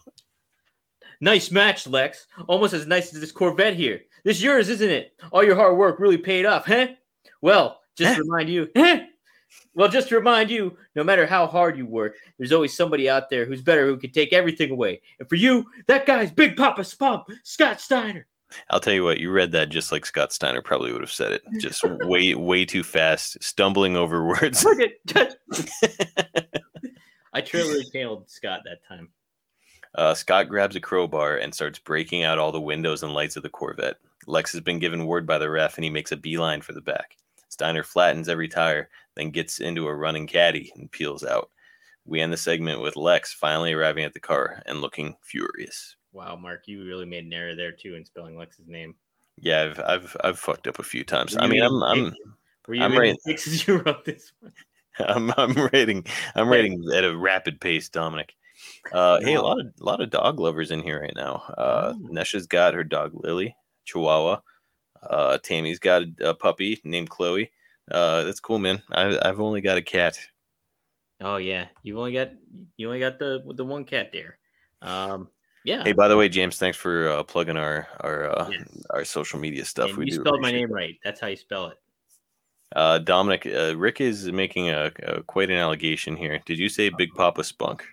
Nice 1.22 1.52
match, 1.52 1.88
Lex. 1.88 2.28
Almost 2.48 2.74
as 2.74 2.88
nice 2.88 3.14
as 3.14 3.22
this 3.22 3.32
Corvette 3.32 3.76
here. 3.76 4.02
This 4.24 4.42
yours, 4.42 4.70
isn't 4.70 4.90
it? 4.90 5.14
All 5.32 5.44
your 5.44 5.56
hard 5.56 5.78
work 5.78 6.00
really 6.00 6.18
paid 6.18 6.46
off, 6.46 6.66
huh? 6.66 6.88
Well, 7.42 7.82
just 7.98 8.16
to 8.16 8.24
remind 8.24 8.50
you? 8.50 8.70
Well, 9.76 9.90
just 9.90 10.10
to 10.10 10.16
remind 10.16 10.50
you, 10.50 10.78
no 10.96 11.04
matter 11.04 11.26
how 11.26 11.48
hard 11.48 11.78
you 11.78 11.86
work, 11.86 12.16
there's 12.38 12.52
always 12.52 12.76
somebody 12.76 13.10
out 13.10 13.30
there 13.30 13.46
who's 13.46 13.62
better 13.62 13.86
who 13.86 13.98
can 13.98 14.12
take 14.12 14.34
everything 14.34 14.72
away. 14.72 15.02
And 15.20 15.28
for 15.28 15.36
you, 15.36 15.66
that 15.88 16.06
guy's 16.06 16.32
Big 16.32 16.56
Papa 16.56 16.82
Spump, 16.82 17.26
Scott 17.44 17.82
Steiner. 17.82 18.28
I'll 18.70 18.80
tell 18.80 18.94
you 18.94 19.04
what, 19.04 19.20
you 19.20 19.32
read 19.32 19.52
that 19.52 19.70
just 19.70 19.92
like 19.92 20.06
Scott 20.06 20.34
Steiner 20.34 20.62
probably 20.62 20.92
would 20.92 21.02
have 21.02 21.12
said 21.12 21.32
it. 21.34 21.44
Just 21.60 21.84
way, 21.84 22.34
way 22.36 22.66
too 22.66 22.84
fast, 22.84 23.42
stumbling 23.42 23.96
over 23.96 24.26
words. 24.26 24.64
Look 24.64 24.80
at 24.80 25.36
I 27.34 27.42
truly 27.42 27.84
tailed 27.92 28.30
Scott 28.30 28.62
that 28.66 28.86
time. 28.88 29.10
Uh, 29.96 30.14
Scott 30.14 30.50
grabs 30.50 30.76
a 30.76 30.80
crowbar 30.80 31.38
and 31.38 31.54
starts 31.54 31.80
breaking 31.80 32.24
out 32.24 32.40
all 32.40 32.52
the 32.52 32.62
windows 32.62 33.04
and 33.04 33.14
lights 33.14 33.36
of 33.36 33.44
the 33.44 33.50
Corvette. 33.50 33.98
Lex 34.26 34.52
has 34.52 34.62
been 34.62 34.80
given 34.80 35.06
word 35.06 35.28
by 35.28 35.38
the 35.38 35.50
ref 35.50 35.78
and 35.78 35.84
he 35.84 35.90
makes 35.90 36.12
a 36.12 36.18
beeline 36.18 36.62
for 36.62 36.74
the 36.74 36.82
back. 36.82 37.18
Steiner 37.50 37.84
flattens 37.84 38.30
every 38.30 38.48
tire, 38.48 38.90
then 39.16 39.30
gets 39.30 39.60
into 39.60 39.88
a 39.88 39.96
running 39.96 40.26
caddy 40.26 40.72
and 40.76 40.92
peels 40.92 41.24
out. 41.24 41.52
We 42.06 42.20
end 42.20 42.34
the 42.34 42.38
segment 42.38 42.82
with 42.82 42.96
Lex 42.96 43.34
finally 43.34 43.74
arriving 43.74 44.04
at 44.04 44.14
the 44.14 44.20
car 44.20 44.62
and 44.66 44.82
looking 44.82 45.16
furious. 45.22 45.96
Wow, 46.14 46.36
Mark, 46.36 46.68
you 46.68 46.86
really 46.86 47.06
made 47.06 47.26
an 47.26 47.34
error 47.34 47.56
there 47.56 47.72
too 47.72 47.96
in 47.96 48.06
spelling 48.06 48.38
Lex's 48.38 48.68
name. 48.68 48.96
Yeah, 49.38 49.64
I've 49.64 49.80
I've 49.80 50.18
I've 50.24 50.40
fucked 50.40 50.68
up 50.68 50.80
a 50.80 50.84
few 50.84 51.04
times. 51.04 51.36
I 51.38 51.48
mean, 51.48 51.64
I'm 51.64 51.84
I'm 51.84 52.14
were 52.68 52.76
you 52.76 52.84
I'm 52.84 52.92
reading 52.92 53.18
right. 53.26 53.40
six 53.40 53.48
as 53.48 53.68
you 53.68 53.78
wrote 53.78 54.06
this 54.06 54.32
one? 54.40 54.54
I'm 55.00 55.34
I'm 55.38 55.70
rating 55.74 56.06
I'm 56.36 56.50
rating 56.50 56.86
at 56.94 57.04
a 57.04 57.18
rapid 57.18 57.60
pace, 57.60 57.90
Dominic. 57.90 58.36
Uh, 58.92 59.20
hey, 59.22 59.34
a 59.34 59.42
lot 59.42 59.60
of 59.60 59.68
a 59.82 59.84
lot 59.84 60.02
of 60.02 60.12
dog 60.12 60.40
lovers 60.40 60.70
in 60.70 60.82
here 60.82 61.02
right 61.02 61.16
now. 61.16 61.44
Uh, 61.58 61.94
Oh. 61.96 62.08
Nesha's 62.12 62.48
got 62.48 62.76
her 62.76 62.84
dog 62.84 63.12
Lily, 63.14 63.56
Chihuahua. 63.86 64.40
Uh, 65.02 65.38
Tammy's 65.40 65.80
got 65.80 66.04
a, 66.04 66.30
a 66.30 66.34
puppy 66.34 66.80
named 66.84 67.10
Chloe. 67.10 67.52
Uh, 67.92 68.24
that's 68.24 68.40
cool, 68.40 68.60
man. 68.60 68.82
I, 68.92 69.20
I've 69.22 69.42
only 69.42 69.62
got 69.62 69.78
a 69.78 69.82
cat. 69.82 70.18
Oh 71.20 71.38
yeah, 71.38 71.68
you 71.82 71.98
only 71.98 72.14
got 72.14 72.30
you 72.78 72.88
only 72.88 73.00
got 73.00 73.20
the 73.20 73.44
the 73.56 73.66
one 73.66 73.84
cat 73.84 74.12
there. 74.14 74.38
Um, 74.82 75.30
yeah. 75.64 75.84
Hey, 75.84 75.94
by 75.94 76.08
the 76.08 76.18
way, 76.18 76.30
James, 76.30 76.58
thanks 76.58 76.78
for 76.78 77.10
uh, 77.10 77.24
plugging 77.24 77.58
our 77.58 77.88
our 78.02 78.38
uh, 78.38 78.50
Yes. 78.50 78.68
our 78.90 79.06
social 79.06 79.40
media 79.40 79.66
stuff. 79.66 79.90
And 79.90 79.98
we 79.98 80.06
you 80.08 80.14
spelled 80.14 80.42
my 80.42 80.52
name 80.52 80.72
right. 80.72 80.98
That's 81.04 81.20
how 81.20 81.28
you 81.28 81.36
spell 81.38 81.68
it. 81.68 81.78
Uh, 82.76 82.98
Dominic, 83.00 83.46
uh, 83.46 83.78
Rick 83.78 84.02
is 84.02 84.32
making 84.32 84.70
a, 84.70 84.92
a 85.04 85.22
quite 85.24 85.52
an 85.52 85.58
allegation 85.58 86.16
here. 86.16 86.42
Did 86.46 86.58
you 86.58 86.70
say 86.70 86.90
Big 86.90 87.14
Papa 87.14 87.44
Spunk? 87.44 87.84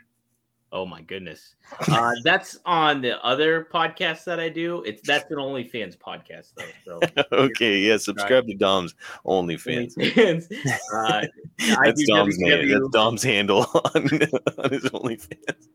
Oh 0.72 0.86
my 0.86 1.02
goodness. 1.02 1.56
Uh, 1.88 2.12
that's 2.22 2.58
on 2.64 3.00
the 3.00 3.22
other 3.24 3.66
podcast 3.72 4.22
that 4.24 4.38
I 4.38 4.48
do. 4.48 4.82
It's 4.84 5.02
that's 5.02 5.28
an 5.30 5.38
OnlyFans 5.38 5.98
podcast 5.98 6.52
though. 6.86 7.00
So 7.00 7.24
okay, 7.32 7.78
yeah. 7.78 7.96
Subscribe 7.96 8.46
to 8.46 8.54
Dom's 8.54 8.94
OnlyFans. 9.26 9.96
OnlyFans. 9.96 10.46
Uh, 10.94 11.26
That's 11.84 12.06
Dom's 12.06 12.38
name. 12.38 12.68
That's 12.70 12.88
Dom's 12.90 13.22
handle 13.22 13.66
on, 13.94 14.02
on 14.58 14.70
his 14.70 14.84
OnlyFans. 14.84 15.66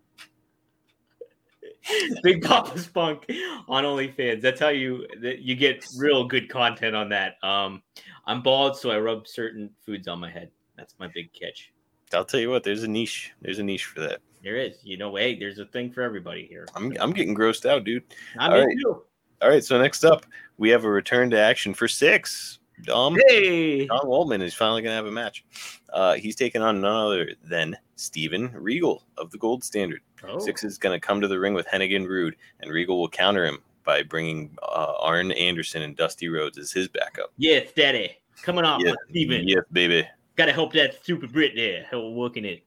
Big 2.23 2.43
Papa 2.43 2.77
Spunk 2.79 3.25
on 3.67 3.83
OnlyFans. 3.83 4.41
That's 4.41 4.59
how 4.59 4.69
you 4.69 5.05
that 5.21 5.39
you 5.39 5.55
get 5.55 5.85
real 5.97 6.25
good 6.25 6.49
content 6.49 6.95
on 6.95 7.09
that. 7.09 7.35
Um, 7.43 7.81
I'm 8.25 8.41
bald, 8.41 8.77
so 8.77 8.91
I 8.91 8.99
rub 8.99 9.27
certain 9.27 9.69
foods 9.85 10.07
on 10.07 10.19
my 10.19 10.29
head. 10.29 10.49
That's 10.77 10.95
my 10.99 11.07
big 11.13 11.31
catch. 11.33 11.71
I'll 12.13 12.25
tell 12.25 12.39
you 12.39 12.49
what. 12.49 12.63
There's 12.63 12.83
a 12.83 12.87
niche. 12.87 13.33
There's 13.41 13.59
a 13.59 13.63
niche 13.63 13.85
for 13.85 14.01
that. 14.01 14.21
There 14.43 14.57
is, 14.57 14.77
you 14.83 14.97
know, 14.97 15.15
hey, 15.15 15.37
there's 15.37 15.57
a 15.57 15.65
thing 15.65 15.91
for 15.91 16.01
everybody 16.01 16.45
here. 16.45 16.67
I'm 16.75 16.95
I'm 16.99 17.13
getting 17.13 17.35
grossed 17.35 17.67
out, 17.67 17.83
dude. 17.83 18.03
I'm 18.37 18.51
all 18.51 18.65
right. 18.65 18.77
too. 18.81 19.03
All 19.41 19.49
right. 19.49 19.63
So 19.63 19.81
next 19.81 20.03
up, 20.03 20.25
we 20.57 20.69
have 20.69 20.83
a 20.83 20.89
return 20.89 21.29
to 21.31 21.39
action 21.39 21.73
for 21.73 21.87
Syxx. 21.87 22.59
Dom 22.83 23.17
Hey, 23.27 23.85
Don 23.85 24.01
Waltman 24.01 24.41
is 24.41 24.53
finally 24.53 24.81
going 24.81 24.91
to 24.91 24.95
have 24.95 25.05
a 25.05 25.11
match. 25.11 25.45
Uh, 25.93 26.13
he's 26.15 26.35
taking 26.35 26.61
on 26.61 26.81
none 26.81 26.95
other 26.95 27.31
than 27.43 27.75
Steven 27.95 28.51
Regal 28.53 29.03
of 29.17 29.31
the 29.31 29.37
Gold 29.37 29.63
Standard. 29.63 30.01
Syxx 30.39 30.63
is 30.63 30.77
going 30.77 30.99
to 30.99 31.05
come 31.05 31.21
to 31.21 31.27
the 31.27 31.39
ring 31.39 31.53
with 31.53 31.67
Hennig 31.67 31.95
and 31.95 32.07
Rude, 32.07 32.35
and 32.59 32.71
Regal 32.71 32.99
will 32.99 33.09
counter 33.09 33.45
him 33.45 33.59
by 33.83 34.01
bringing 34.01 34.57
uh, 34.63 34.93
Arn 34.99 35.31
Anderson 35.31 35.83
and 35.83 35.95
Dusty 35.95 36.27
Rhodes 36.27 36.57
as 36.57 36.71
his 36.71 36.87
backup. 36.87 37.31
Yes, 37.37 37.71
Daddy, 37.75 38.17
Coming 38.41 38.65
off, 38.65 38.81
Yeah, 38.81 38.89
yeah, 38.89 38.95
Steven. 39.09 39.47
Yes, 39.47 39.63
baby. 39.71 40.07
Gotta 40.35 40.51
help 40.51 40.73
that 40.73 41.01
stupid 41.01 41.31
Brit 41.31 41.53
there. 41.55 41.83
Help 41.89 42.13
working 42.13 42.45
it. 42.45 42.63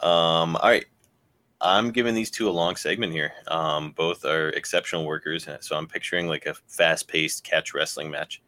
Um, 0.00 0.56
all 0.56 0.68
right. 0.68 0.86
I'm 1.60 1.90
giving 1.90 2.14
these 2.14 2.30
two 2.30 2.48
a 2.48 2.50
long 2.50 2.76
segment 2.76 3.12
here. 3.12 3.32
Um, 3.48 3.90
both 3.92 4.24
are 4.24 4.50
exceptional 4.50 5.04
workers, 5.04 5.48
so 5.60 5.76
I'm 5.76 5.88
picturing 5.88 6.28
like 6.28 6.46
a 6.46 6.54
fast-paced 6.54 7.42
catch 7.42 7.74
wrestling 7.74 8.10
match. 8.10 8.40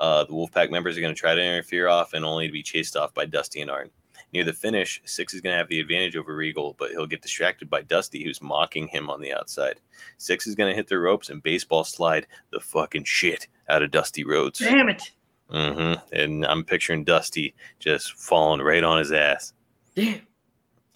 Uh, 0.00 0.24
the 0.24 0.32
Wolfpack 0.32 0.70
members 0.70 0.96
are 0.96 1.02
going 1.02 1.14
to 1.14 1.20
try 1.20 1.34
to 1.34 1.42
interfere 1.42 1.86
off 1.86 2.14
and 2.14 2.24
only 2.24 2.46
to 2.46 2.52
be 2.52 2.62
chased 2.62 2.96
off 2.96 3.12
by 3.12 3.26
Dusty 3.26 3.60
and 3.60 3.70
Arn. 3.70 3.90
Near 4.32 4.44
the 4.44 4.52
finish, 4.52 5.02
Syxx 5.04 5.34
is 5.34 5.42
going 5.42 5.52
to 5.52 5.58
have 5.58 5.68
the 5.68 5.78
advantage 5.78 6.16
over 6.16 6.34
Regal, 6.34 6.74
but 6.78 6.90
he'll 6.90 7.06
get 7.06 7.20
distracted 7.20 7.68
by 7.68 7.82
Dusty, 7.82 8.24
who's 8.24 8.40
mocking 8.40 8.88
him 8.88 9.10
on 9.10 9.20
the 9.20 9.32
outside. 9.32 9.78
Syxx 10.18 10.46
is 10.46 10.54
going 10.54 10.70
to 10.70 10.76
hit 10.76 10.88
the 10.88 10.98
ropes 10.98 11.28
and 11.28 11.42
baseball 11.42 11.84
slide 11.84 12.26
the 12.50 12.60
fucking 12.60 13.04
shit 13.04 13.46
out 13.68 13.82
of 13.82 13.90
Dusty 13.90 14.24
Rhodes. 14.24 14.60
Damn 14.60 14.88
it. 14.88 15.10
Mm-hmm. 15.52 16.14
And 16.14 16.46
I'm 16.46 16.64
picturing 16.64 17.04
Dusty 17.04 17.54
just 17.78 18.14
falling 18.14 18.62
right 18.62 18.84
on 18.84 18.98
his 18.98 19.12
ass. 19.12 19.52
Damn. 19.94 20.22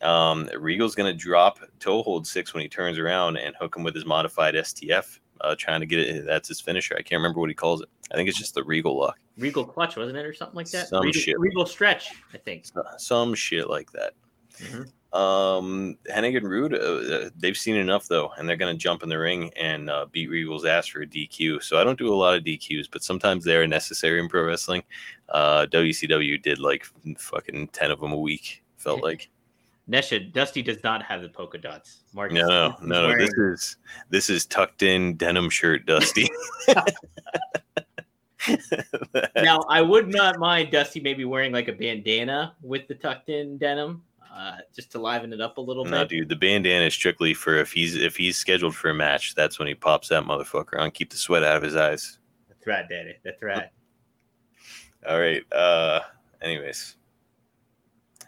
Um, 0.00 0.48
Regal's 0.56 0.94
going 0.94 1.12
to 1.12 1.18
drop 1.18 1.58
toe 1.80 2.02
hold 2.02 2.24
Syxx 2.26 2.54
when 2.54 2.62
he 2.62 2.68
turns 2.68 2.98
around 2.98 3.36
and 3.36 3.54
hook 3.56 3.76
him 3.76 3.82
with 3.82 3.94
his 3.94 4.06
modified 4.06 4.54
STF, 4.54 5.18
uh, 5.44 5.54
trying 5.58 5.80
to 5.80 5.86
get 5.86 6.00
it. 6.00 6.26
That's 6.26 6.48
his 6.48 6.60
finisher. 6.60 6.94
I 6.98 7.02
can't 7.02 7.20
remember 7.20 7.40
what 7.40 7.50
he 7.50 7.54
calls 7.54 7.82
it. 7.82 7.88
I 8.12 8.16
think 8.16 8.28
it's 8.28 8.38
just 8.38 8.54
the 8.54 8.64
Regal 8.64 8.98
lock, 8.98 9.18
Regal 9.36 9.64
clutch, 9.64 9.96
wasn't 9.96 10.16
it, 10.18 10.24
or 10.24 10.32
something 10.34 10.56
like 10.56 10.70
that? 10.70 10.88
Some 10.88 11.02
Regal, 11.02 11.20
shit. 11.20 11.38
Regal 11.38 11.66
stretch, 11.66 12.10
I 12.32 12.38
think. 12.38 12.66
some 12.98 13.34
shit 13.34 13.68
like 13.68 13.90
that. 13.92 14.12
Mhm. 14.58 14.90
Um, 15.16 15.96
Hennig 16.10 16.36
and 16.36 16.48
Rude, 16.48 16.74
uh, 16.74 16.76
uh, 16.76 17.30
they've 17.36 17.56
seen 17.56 17.76
enough 17.76 18.08
though, 18.08 18.32
and 18.36 18.48
they're 18.48 18.56
going 18.56 18.74
to 18.74 18.78
jump 18.80 19.04
in 19.04 19.08
the 19.08 19.18
ring 19.18 19.52
and 19.56 19.88
uh, 19.88 20.06
beat 20.10 20.28
Regal's 20.28 20.64
ass 20.64 20.88
for 20.88 21.02
a 21.02 21.06
DQ. 21.06 21.62
So 21.62 21.78
I 21.78 21.84
don't 21.84 21.98
do 21.98 22.12
a 22.12 22.16
lot 22.16 22.36
of 22.36 22.42
DQs, 22.42 22.88
but 22.90 23.04
sometimes 23.04 23.44
they 23.44 23.56
are 23.56 23.66
necessary 23.66 24.18
in 24.18 24.28
pro 24.28 24.44
wrestling. 24.44 24.82
Uh, 25.28 25.66
WCW 25.66 26.42
did 26.42 26.58
like 26.58 26.84
fucking 27.16 27.68
ten 27.68 27.92
of 27.92 28.00
them 28.00 28.12
a 28.12 28.18
week. 28.18 28.64
Felt 28.76 29.02
like. 29.02 29.30
Nesha, 29.88 30.32
Dusty 30.32 30.62
does 30.62 30.82
not 30.82 31.02
have 31.02 31.20
the 31.20 31.28
polka 31.28 31.58
dots. 31.58 32.04
Mark, 32.14 32.32
No, 32.32 32.76
no, 32.80 33.08
no. 33.10 33.16
This 33.16 33.32
is 33.34 33.76
this 34.08 34.30
is 34.30 34.46
tucked 34.46 34.82
in 34.82 35.16
denim 35.16 35.50
shirt, 35.50 35.84
Dusty. 35.86 36.28
now 39.36 39.60
I 39.68 39.82
would 39.82 40.08
not 40.08 40.38
mind 40.38 40.70
Dusty 40.70 41.00
maybe 41.00 41.24
wearing 41.24 41.52
like 41.52 41.68
a 41.68 41.72
bandana 41.72 42.54
with 42.62 42.88
the 42.88 42.94
tucked 42.94 43.28
in 43.28 43.58
denim, 43.58 44.02
uh, 44.34 44.56
just 44.74 44.90
to 44.92 44.98
liven 44.98 45.32
it 45.32 45.40
up 45.40 45.58
a 45.58 45.60
little 45.60 45.84
bit. 45.84 45.90
no, 45.90 46.00
bit. 46.00 46.08
dude, 46.08 46.28
the 46.28 46.36
bandana 46.36 46.86
is 46.86 46.94
strictly 46.94 47.34
for 47.34 47.56
if 47.56 47.72
he's 47.72 47.94
if 47.94 48.16
he's 48.16 48.38
scheduled 48.38 48.74
for 48.74 48.88
a 48.90 48.94
match. 48.94 49.34
That's 49.34 49.58
when 49.58 49.68
he 49.68 49.74
pops 49.74 50.08
that 50.08 50.24
motherfucker 50.24 50.78
on. 50.78 50.90
Keep 50.92 51.10
the 51.10 51.16
sweat 51.18 51.44
out 51.44 51.56
of 51.56 51.62
his 51.62 51.76
eyes. 51.76 52.18
That's 52.48 52.66
right, 52.66 52.88
Daddy. 52.88 53.16
That's 53.22 53.42
right. 53.42 53.68
All 55.06 55.20
right. 55.20 55.42
Uh, 55.52 56.00
anyways, 56.40 56.96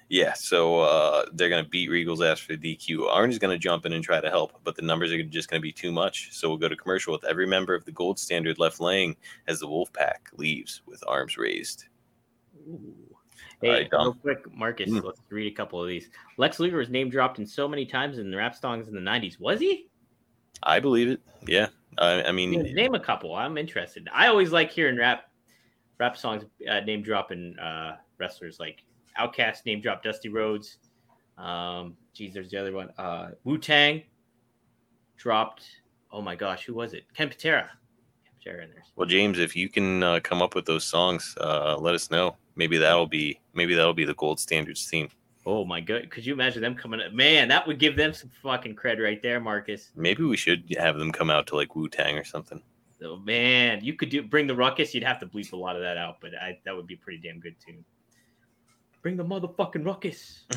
yeah. 0.08 0.32
So 0.34 0.80
uh, 0.80 1.24
they're 1.32 1.48
gonna 1.48 1.64
beat 1.68 1.90
Regal's 1.90 2.22
ass 2.22 2.38
for 2.40 2.56
the 2.56 2.76
DQ. 2.76 3.08
Arn 3.10 3.30
is 3.30 3.38
gonna 3.38 3.58
jump 3.58 3.86
in 3.86 3.92
and 3.92 4.02
try 4.04 4.20
to 4.20 4.30
help, 4.30 4.60
but 4.64 4.74
the 4.76 4.82
numbers 4.82 5.12
are 5.12 5.22
just 5.22 5.48
gonna 5.50 5.60
be 5.60 5.72
too 5.72 5.92
much. 5.92 6.28
So 6.32 6.48
we'll 6.48 6.58
go 6.58 6.68
to 6.68 6.76
commercial 6.76 7.12
with 7.12 7.24
every 7.24 7.46
member 7.46 7.74
of 7.74 7.84
the 7.84 7.92
Gold 7.92 8.18
Standard 8.18 8.58
left 8.58 8.80
laying 8.80 9.16
as 9.48 9.60
the 9.60 9.66
Wolf 9.68 9.92
Pack 9.92 10.28
leaves 10.36 10.82
with 10.86 11.02
arms 11.06 11.36
raised. 11.36 11.86
Ooh. 12.68 12.94
Hey, 13.62 13.70
right, 13.70 13.88
real 13.92 14.14
quick, 14.14 14.54
Marcus, 14.54 14.90
Mm. 14.90 15.02
let's 15.02 15.20
read 15.30 15.50
a 15.50 15.54
couple 15.54 15.80
of 15.82 15.88
these. 15.88 16.10
Lex 16.36 16.60
Luger 16.60 16.76
was 16.76 16.90
name 16.90 17.08
dropped 17.08 17.38
in 17.38 17.46
so 17.46 17.66
many 17.66 17.86
times 17.86 18.18
in 18.18 18.30
the 18.30 18.36
rap 18.36 18.54
songs 18.54 18.88
in 18.88 18.94
the 18.94 19.00
90s. 19.00 19.40
Was 19.40 19.60
he? 19.60 19.88
I 20.62 20.78
believe 20.80 21.08
it. 21.08 21.20
Yeah. 21.46 21.68
I, 21.98 22.24
I 22.24 22.32
mean, 22.32 22.52
Yeah, 22.52 22.72
Name 22.72 22.94
a 22.94 23.00
couple. 23.00 23.34
I'm 23.34 23.56
interested. 23.56 24.08
I 24.12 24.26
always 24.26 24.52
like 24.52 24.70
hearing 24.70 24.96
rap 24.98 25.30
rap 25.98 26.16
songs 26.18 26.44
uh, 26.70 26.80
name 26.80 27.02
dropping 27.02 27.58
uh, 27.58 27.96
wrestlers 28.18 28.60
like 28.60 28.84
OutKast 29.18 29.64
name 29.66 29.80
drop 29.80 30.02
Dusty 30.02 30.28
Rhodes. 30.28 30.78
Um, 31.38 31.96
geez, 32.14 32.32
there's 32.34 32.50
the 32.50 32.58
other 32.58 32.72
one. 32.72 32.90
Uh, 32.98 33.30
Wu 33.44 33.58
Tang 33.58 34.02
dropped. 35.16 35.64
Oh 36.10 36.22
my 36.22 36.34
gosh, 36.34 36.64
who 36.64 36.74
was 36.74 36.94
it? 36.94 37.04
Ken 37.14 37.28
Patera. 37.28 37.70
Ken 38.24 38.32
Patera 38.38 38.64
in 38.64 38.70
there. 38.70 38.82
Well, 38.96 39.06
James, 39.06 39.38
if 39.38 39.54
you 39.54 39.68
can 39.68 40.02
uh, 40.02 40.20
come 40.20 40.40
up 40.40 40.54
with 40.54 40.64
those 40.64 40.84
songs, 40.84 41.36
uh, 41.40 41.76
let 41.78 41.94
us 41.94 42.10
know. 42.10 42.36
Maybe 42.54 42.78
that'll 42.78 43.06
be 43.06 43.40
maybe 43.52 43.74
that'll 43.74 43.92
be 43.92 44.06
the 44.06 44.14
gold 44.14 44.40
standards 44.40 44.88
theme. 44.88 45.10
Oh 45.44 45.64
my 45.64 45.80
god, 45.80 46.10
could 46.10 46.26
you 46.26 46.32
imagine 46.32 46.62
them 46.62 46.74
coming? 46.74 47.00
up? 47.00 47.12
Man, 47.12 47.48
that 47.48 47.66
would 47.66 47.78
give 47.78 47.96
them 47.96 48.12
some 48.12 48.30
fucking 48.42 48.74
cred 48.74 49.00
right 49.00 49.22
there, 49.22 49.38
Marcus. 49.40 49.92
Maybe 49.94 50.24
we 50.24 50.36
should 50.36 50.74
have 50.78 50.98
them 50.98 51.12
come 51.12 51.30
out 51.30 51.46
to 51.48 51.56
like 51.56 51.76
Wu 51.76 51.88
Tang 51.88 52.18
or 52.18 52.24
something. 52.24 52.62
Oh 53.04 53.18
man, 53.18 53.84
you 53.84 53.92
could 53.92 54.08
do 54.08 54.22
bring 54.22 54.46
the 54.46 54.56
ruckus. 54.56 54.94
You'd 54.94 55.04
have 55.04 55.20
to 55.20 55.26
bleep 55.26 55.52
a 55.52 55.56
lot 55.56 55.76
of 55.76 55.82
that 55.82 55.98
out, 55.98 56.16
but 56.20 56.30
I, 56.34 56.58
that 56.64 56.74
would 56.74 56.86
be 56.86 56.94
a 56.94 56.98
pretty 56.98 57.20
damn 57.20 57.40
good 57.40 57.54
tune. 57.64 57.84
Bring 59.06 59.16
the 59.16 59.24
motherfucking 59.24 59.86
ruckus. 59.86 60.46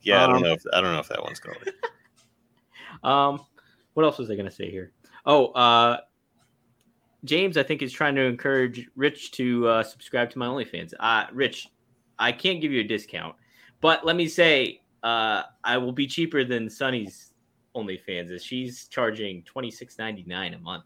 yeah, 0.00 0.22
I 0.22 0.24
Um, 0.24 0.32
don't 0.32 0.42
know 0.42 0.52
if 0.54 0.62
I 0.72 0.80
don't 0.80 0.94
know 0.94 1.00
if 1.00 1.08
that 1.08 1.22
one's 1.22 1.38
going. 1.38 1.58
to 3.02 3.06
Um, 3.06 3.44
what 3.92 4.04
else 4.06 4.16
was 4.16 4.30
I 4.30 4.36
going 4.36 4.48
to 4.48 4.50
say 4.50 4.70
here? 4.70 4.92
Oh, 5.26 5.48
uh, 5.48 5.98
James, 7.26 7.58
I 7.58 7.62
think 7.62 7.82
is 7.82 7.92
trying 7.92 8.14
to 8.14 8.22
encourage 8.22 8.88
Rich 8.96 9.32
to 9.32 9.68
uh, 9.68 9.82
subscribe 9.82 10.30
to 10.30 10.38
my 10.38 10.46
OnlyFans. 10.46 10.94
Uh, 10.98 11.26
Rich, 11.30 11.68
I 12.18 12.32
can't 12.32 12.62
give 12.62 12.72
you 12.72 12.80
a 12.80 12.84
discount, 12.84 13.36
but 13.82 14.06
let 14.06 14.16
me 14.16 14.28
say 14.28 14.80
uh, 15.02 15.42
I 15.62 15.76
will 15.76 15.92
be 15.92 16.06
cheaper 16.06 16.42
than 16.42 16.70
Sunny's 16.70 17.34
OnlyFans. 17.76 18.30
As 18.30 18.42
she's 18.42 18.88
charging 18.88 19.42
twenty 19.42 19.70
six 19.70 19.98
ninety 19.98 20.24
nine 20.26 20.54
a 20.54 20.58
month. 20.58 20.84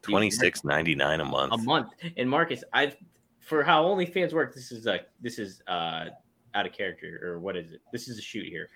Twenty 0.00 0.30
six 0.30 0.64
ninety 0.64 0.94
nine 0.94 1.20
a 1.20 1.24
month. 1.26 1.52
A 1.52 1.58
month. 1.58 1.90
And 2.16 2.30
Marcus, 2.30 2.64
I 2.72 2.94
for 3.44 3.62
how 3.62 3.84
OnlyFans 3.84 4.32
work, 4.32 4.54
this 4.54 4.72
is 4.72 4.86
a 4.86 5.00
this 5.20 5.38
is 5.38 5.62
uh 5.68 6.06
out 6.54 6.66
of 6.66 6.72
character 6.72 7.20
or 7.22 7.40
what 7.40 7.56
is 7.56 7.72
it? 7.72 7.80
This 7.92 8.08
is 8.08 8.18
a 8.18 8.22
shoot 8.22 8.46
here. 8.46 8.70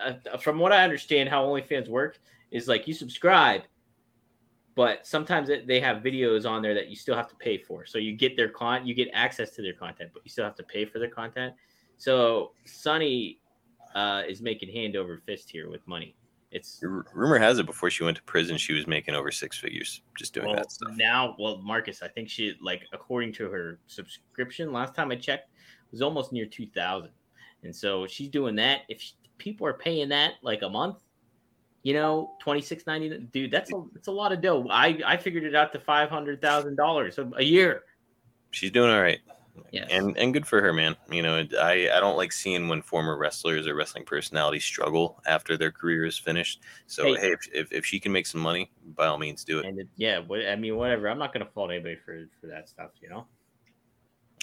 Uh, 0.00 0.38
from 0.38 0.58
what 0.58 0.72
I 0.72 0.84
understand, 0.84 1.28
how 1.28 1.44
OnlyFans 1.44 1.88
work 1.88 2.18
is 2.50 2.68
like 2.68 2.86
you 2.86 2.94
subscribe, 2.94 3.62
but 4.74 5.06
sometimes 5.06 5.48
it, 5.48 5.66
they 5.66 5.80
have 5.80 6.02
videos 6.02 6.48
on 6.48 6.62
there 6.62 6.74
that 6.74 6.88
you 6.88 6.96
still 6.96 7.16
have 7.16 7.28
to 7.28 7.36
pay 7.36 7.58
for. 7.58 7.84
So 7.84 7.98
you 7.98 8.12
get 8.12 8.36
their 8.36 8.48
con, 8.48 8.86
you 8.86 8.94
get 8.94 9.08
access 9.12 9.50
to 9.56 9.62
their 9.62 9.72
content, 9.72 10.10
but 10.12 10.22
you 10.24 10.30
still 10.30 10.44
have 10.44 10.56
to 10.56 10.62
pay 10.62 10.84
for 10.84 10.98
their 10.98 11.10
content. 11.10 11.54
So 11.98 12.52
Sunny 12.64 13.38
uh, 13.94 14.22
is 14.28 14.40
making 14.40 14.72
hand 14.72 14.96
over 14.96 15.20
fist 15.26 15.50
here 15.50 15.70
with 15.70 15.86
money. 15.86 16.14
It's 16.52 16.80
rumor 16.82 17.38
has 17.38 17.58
it 17.58 17.64
before 17.64 17.88
she 17.88 18.04
went 18.04 18.18
to 18.18 18.22
prison, 18.24 18.58
she 18.58 18.74
was 18.74 18.86
making 18.86 19.14
over 19.14 19.30
six 19.30 19.56
figures 19.56 20.02
just 20.18 20.34
doing 20.34 20.48
well, 20.48 20.56
that 20.56 20.70
stuff. 20.70 20.94
now. 20.96 21.34
Well, 21.38 21.62
Marcus, 21.62 22.02
I 22.02 22.08
think 22.08 22.28
she 22.28 22.54
like 22.60 22.82
according 22.92 23.32
to 23.34 23.50
her 23.50 23.78
subscription 23.86 24.70
last 24.70 24.94
time 24.94 25.10
I 25.10 25.16
checked 25.16 25.48
was 25.90 26.02
almost 26.02 26.30
near 26.30 26.44
two 26.44 26.66
thousand, 26.66 27.10
and 27.62 27.74
so 27.74 28.06
she's 28.06 28.28
doing 28.28 28.54
that. 28.56 28.82
If 28.90 29.00
she, 29.00 29.14
people 29.38 29.66
are 29.66 29.72
paying 29.72 30.10
that 30.10 30.34
like 30.42 30.60
a 30.60 30.68
month, 30.68 30.98
you 31.84 31.94
know, 31.94 32.34
twenty 32.38 32.60
six 32.60 32.86
ninety, 32.86 33.08
dude, 33.32 33.50
that's 33.50 33.72
a 33.72 33.82
that's 33.94 34.08
a 34.08 34.12
lot 34.12 34.30
of 34.30 34.42
dough. 34.42 34.66
I 34.70 35.00
I 35.06 35.16
figured 35.16 35.44
it 35.44 35.54
out 35.54 35.72
to 35.72 35.80
five 35.80 36.10
hundred 36.10 36.42
thousand 36.42 36.76
dollars 36.76 37.18
a 37.18 37.42
year. 37.42 37.84
She's 38.50 38.70
doing 38.70 38.90
all 38.90 39.00
right. 39.00 39.20
Yeah, 39.70 39.86
and 39.90 40.16
and 40.16 40.32
good 40.32 40.46
for 40.46 40.60
her, 40.60 40.72
man. 40.72 40.96
You 41.10 41.22
know, 41.22 41.44
I 41.60 41.90
I 41.92 42.00
don't 42.00 42.16
like 42.16 42.32
seeing 42.32 42.68
when 42.68 42.82
former 42.82 43.16
wrestlers 43.16 43.66
or 43.66 43.74
wrestling 43.74 44.04
personalities 44.04 44.64
struggle 44.64 45.20
after 45.26 45.56
their 45.56 45.70
career 45.70 46.04
is 46.04 46.18
finished. 46.18 46.60
So 46.86 47.04
hey, 47.04 47.20
hey 47.20 47.32
if, 47.32 47.48
if, 47.52 47.72
if 47.72 47.86
she 47.86 48.00
can 48.00 48.12
make 48.12 48.26
some 48.26 48.40
money, 48.40 48.70
by 48.96 49.06
all 49.06 49.18
means, 49.18 49.44
do 49.44 49.58
it. 49.58 49.66
And 49.66 49.78
it, 49.78 49.88
yeah, 49.96 50.18
what, 50.18 50.46
I 50.46 50.56
mean, 50.56 50.76
whatever. 50.76 51.08
I'm 51.08 51.18
not 51.18 51.32
gonna 51.32 51.48
fault 51.54 51.70
anybody 51.70 51.96
for 51.96 52.26
for 52.40 52.46
that 52.48 52.68
stuff, 52.68 52.90
you 53.00 53.08
know. 53.08 53.26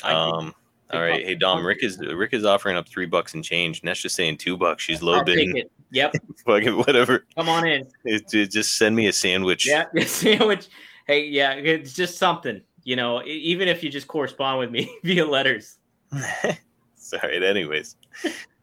um. 0.04 0.54
All 0.92 1.02
right, 1.02 1.24
hey 1.24 1.36
Dom. 1.36 1.64
Rick 1.64 1.84
is 1.84 2.00
Rick 2.00 2.34
is 2.34 2.46
offering 2.46 2.76
up 2.76 2.88
three 2.88 3.06
bucks 3.06 3.36
and 3.36 3.44
change. 3.44 3.84
Nesh 3.84 4.02
just 4.02 4.16
saying 4.16 4.38
two 4.38 4.58
bucks. 4.58 4.84
She's 4.84 5.04
low 5.04 5.24
bidding. 5.24 5.64
Yep. 5.92 6.14
Fucking 6.46 6.78
whatever. 6.78 7.26
Come 7.36 7.50
on 7.50 7.68
in. 7.68 7.88
It, 8.06 8.34
it, 8.34 8.52
just 8.52 8.78
send 8.78 8.96
me 8.96 9.08
a 9.08 9.14
sandwich. 9.14 9.68
Yeah, 9.68 9.86
a 9.96 10.06
sandwich. 10.06 10.68
Hey, 11.06 11.26
yeah, 11.26 11.54
it's 11.54 11.94
just 11.94 12.18
something. 12.18 12.62
You 12.90 12.96
know, 12.96 13.22
even 13.24 13.68
if 13.68 13.84
you 13.84 13.92
just 13.92 14.08
correspond 14.08 14.58
with 14.58 14.72
me 14.72 14.92
via 15.04 15.24
letters. 15.24 15.78
Sorry. 16.96 17.46
Anyways, 17.46 17.96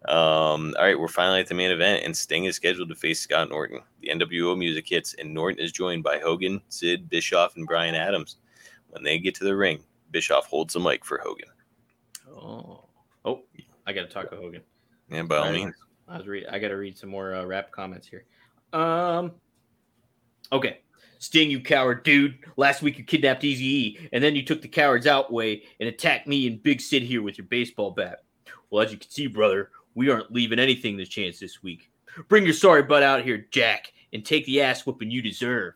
um, 0.09 0.75
all 0.77 0.85
right, 0.85 0.99
we're 0.99 1.07
finally 1.07 1.39
at 1.39 1.47
the 1.47 1.55
main 1.55 1.71
event, 1.71 2.03
and 2.05 2.17
Sting 2.17 2.47
is 2.47 2.57
scheduled 2.57 2.89
to 2.89 2.97
face 2.97 3.21
Scott 3.21 3.51
Norton. 3.51 3.79
The 4.01 4.09
NWO 4.09 4.59
music 4.59 4.89
hits, 4.89 5.15
and 5.15 5.33
Norton 5.33 5.63
is 5.63 5.71
joined 5.71 6.03
by 6.03 6.19
Hogan, 6.19 6.61
Sid, 6.71 7.09
Bischoff, 7.09 7.55
and 7.55 7.69
Brian 7.69 7.95
Adams. 7.95 8.39
When 8.89 9.05
they 9.05 9.21
get 9.21 9.37
to 9.37 9.45
the 9.45 9.55
ring, 9.55 9.85
Bischoff 10.11 10.47
holds 10.47 10.75
the 10.75 10.81
mic 10.81 11.05
for 11.05 11.21
Hogan. 11.23 11.49
Oh, 12.29 12.85
oh, 13.25 13.43
I 13.87 13.93
got 13.93 14.09
to 14.09 14.09
talk 14.09 14.29
to 14.31 14.37
Hogan. 14.37 14.63
Yeah, 15.09 15.23
by 15.23 15.37
all 15.37 15.45
I, 15.45 15.53
means. 15.53 15.75
I 16.09 16.19
was 16.19 16.27
read. 16.27 16.47
I 16.51 16.59
got 16.59 16.71
to 16.71 16.77
read 16.77 16.99
some 16.99 17.11
more 17.11 17.33
uh, 17.33 17.45
rap 17.45 17.71
comments 17.71 18.09
here. 18.09 18.25
Um. 18.73 19.35
Okay. 20.51 20.81
Sting, 21.19 21.51
you 21.51 21.61
coward 21.61 22.03
dude. 22.03 22.39
Last 22.57 22.83
week 22.83 22.99
you 22.99 23.05
kidnapped 23.05 23.45
Easy 23.45 24.09
and 24.13 24.23
then 24.23 24.37
you 24.37 24.43
took 24.43 24.63
the 24.63 24.69
coward's 24.69 25.07
out 25.07 25.33
way 25.33 25.63
and 25.81 25.89
attacked 25.89 26.27
me 26.27 26.47
and 26.47 26.63
Big 26.63 26.81
Sid 26.81 27.03
here 27.03 27.23
with 27.23 27.39
your 27.39 27.47
baseball 27.47 27.91
bat. 27.91 28.25
Well, 28.71 28.85
as 28.85 28.93
you 28.93 28.99
can 28.99 29.11
see, 29.11 29.27
brother, 29.27 29.71
we 29.95 30.11
aren't 30.11 30.33
leaving 30.33 30.59
anything 30.59 30.97
to 30.99 31.07
chance 31.07 31.39
this 31.39 31.63
week. 31.63 31.91
Bring 32.29 32.45
your 32.45 32.55
sorry 32.55 32.83
butt 32.83 33.03
out 33.03 33.25
here, 33.25 33.47
Jack, 33.51 33.93
and 34.13 34.25
take 34.25 34.45
the 34.47 34.63
ass 34.63 34.87
whooping 34.87 35.11
you 35.11 35.23
deserve. 35.23 35.75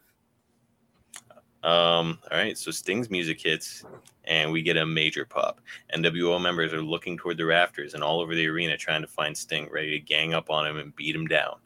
Um, 1.62 2.18
all 2.30 2.38
right, 2.38 2.56
so 2.56 2.70
Sting's 2.70 3.10
music 3.10 3.40
hits, 3.40 3.84
and 4.24 4.50
we 4.50 4.62
get 4.62 4.78
a 4.78 4.86
major 4.86 5.26
pop. 5.26 5.60
NWO 5.94 6.40
members 6.40 6.72
are 6.72 6.82
looking 6.82 7.18
toward 7.18 7.36
the 7.36 7.44
rafters 7.44 7.92
and 7.92 8.02
all 8.02 8.20
over 8.20 8.34
the 8.34 8.46
arena 8.46 8.78
trying 8.78 9.02
to 9.02 9.06
find 9.06 9.36
Sting, 9.36 9.68
ready 9.70 9.90
to 9.90 9.98
gang 9.98 10.32
up 10.32 10.48
on 10.48 10.66
him 10.66 10.78
and 10.78 10.96
beat 10.96 11.14
him 11.14 11.26
down. 11.26 11.56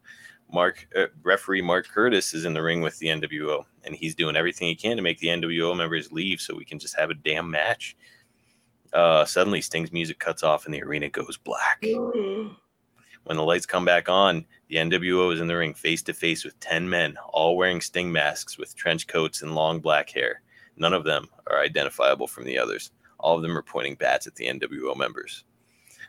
Mark 0.54 0.86
uh, 0.96 1.06
referee 1.24 1.62
Mark 1.62 1.88
Curtis 1.88 2.32
is 2.32 2.44
in 2.44 2.54
the 2.54 2.62
ring 2.62 2.80
with 2.80 2.96
the 3.00 3.08
NWO, 3.08 3.64
and 3.82 3.94
he's 3.94 4.14
doing 4.14 4.36
everything 4.36 4.68
he 4.68 4.76
can 4.76 4.96
to 4.96 5.02
make 5.02 5.18
the 5.18 5.26
NWO 5.26 5.76
members 5.76 6.12
leave 6.12 6.40
so 6.40 6.54
we 6.54 6.64
can 6.64 6.78
just 6.78 6.96
have 6.96 7.10
a 7.10 7.14
damn 7.14 7.50
match. 7.50 7.96
Uh, 8.92 9.24
suddenly, 9.24 9.60
Sting's 9.60 9.92
music 9.92 10.20
cuts 10.20 10.44
off 10.44 10.64
and 10.64 10.72
the 10.72 10.82
arena 10.82 11.10
goes 11.10 11.36
black. 11.36 11.78
when 13.24 13.36
the 13.36 13.42
lights 13.42 13.66
come 13.66 13.84
back 13.84 14.08
on, 14.08 14.44
the 14.68 14.76
NWO 14.76 15.34
is 15.34 15.40
in 15.40 15.48
the 15.48 15.56
ring 15.56 15.74
face 15.74 16.02
to 16.04 16.14
face 16.14 16.44
with 16.44 16.58
10 16.60 16.88
men, 16.88 17.16
all 17.30 17.56
wearing 17.56 17.80
Sting 17.80 18.12
masks 18.12 18.56
with 18.56 18.76
trench 18.76 19.08
coats 19.08 19.42
and 19.42 19.54
long 19.54 19.80
black 19.80 20.08
hair. 20.10 20.42
None 20.76 20.92
of 20.92 21.04
them 21.04 21.28
are 21.48 21.60
identifiable 21.60 22.28
from 22.28 22.44
the 22.44 22.58
others. 22.58 22.92
All 23.18 23.36
of 23.36 23.42
them 23.42 23.56
are 23.58 23.62
pointing 23.62 23.96
bats 23.96 24.28
at 24.28 24.36
the 24.36 24.46
NWO 24.46 24.96
members. 24.96 25.44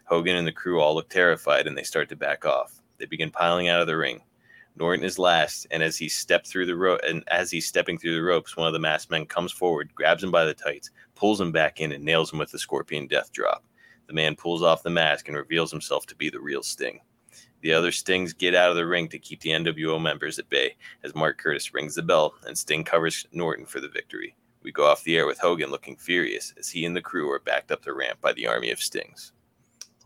Hogan 0.06 0.36
and 0.36 0.46
the 0.46 0.52
crew 0.52 0.82
all 0.82 0.94
look 0.94 1.10
terrified 1.10 1.66
and 1.66 1.76
they 1.76 1.84
start 1.84 2.10
to 2.10 2.16
back 2.16 2.46
off. 2.46 2.82
They 3.00 3.06
begin 3.06 3.32
piling 3.32 3.70
out 3.70 3.82
of 3.82 3.88
the 3.88 3.98
ring. 3.98 4.22
Norton 4.78 5.06
is 5.06 5.18
last, 5.18 5.68
and 5.72 5.82
as 5.82 5.98
he 5.98 6.10
stepped 6.10 6.48
through 6.48 6.66
the 6.66 6.76
rope, 6.76 7.00
and 7.08 7.24
as 7.28 7.50
he's 7.50 7.66
stepping 7.66 7.98
through 7.98 8.16
the 8.16 8.22
ropes, 8.22 8.58
one 8.58 8.68
of 8.68 8.74
the 8.74 8.80
masked 8.80 9.10
men 9.10 9.26
comes 9.26 9.52
forward, 9.52 9.94
grabs 9.96 10.24
him 10.24 10.32
by 10.32 10.44
the 10.44 10.54
tights, 10.54 10.92
pulls 11.16 11.40
him 11.40 11.52
back 11.52 11.80
in, 11.80 11.94
and 11.94 12.04
nails 12.04 12.34
him 12.34 12.40
with 12.40 12.52
the 12.52 12.60
scorpion 12.60 13.08
death 13.08 13.32
drop. 13.32 13.64
The 14.08 14.14
man 14.14 14.36
pulls 14.36 14.62
off 14.62 14.84
the 14.84 14.90
mask 14.90 15.28
and 15.28 15.38
reveals 15.38 15.72
himself 15.72 16.06
to 16.08 16.16
be 16.16 16.30
the 16.30 16.42
real 16.42 16.62
Sting. 16.62 17.00
The 17.62 17.74
other 17.74 17.92
Stings 17.92 18.34
get 18.34 18.54
out 18.54 18.70
of 18.70 18.76
the 18.76 18.86
ring 18.86 19.08
to 19.10 19.18
keep 19.18 19.42
the 19.42 19.50
NWO 19.50 20.00
members 20.00 20.38
at 20.38 20.50
bay 20.50 20.76
as 21.04 21.16
Mark 21.16 21.38
Curtis 21.38 21.74
rings 21.74 21.96
the 21.96 22.04
bell 22.04 22.36
and 22.46 22.56
Sting 22.56 22.84
covers 22.84 23.26
Norton 23.32 23.66
for 23.66 23.80
the 23.80 23.90
victory. 23.90 24.36
We 24.62 24.72
go 24.72 24.86
off 24.86 25.04
the 25.04 25.18
air 25.18 25.26
with 25.26 25.40
Hogan 25.40 25.72
looking 25.72 25.96
furious 25.96 26.54
as 26.60 26.70
he 26.70 26.86
and 26.86 26.96
the 26.96 27.02
crew 27.02 27.32
are 27.32 27.40
backed 27.40 27.72
up 27.72 27.82
the 27.82 27.94
ramp 27.94 28.20
by 28.22 28.34
the 28.34 28.46
army 28.46 28.72
of 28.72 28.80
Stings. 28.80 29.32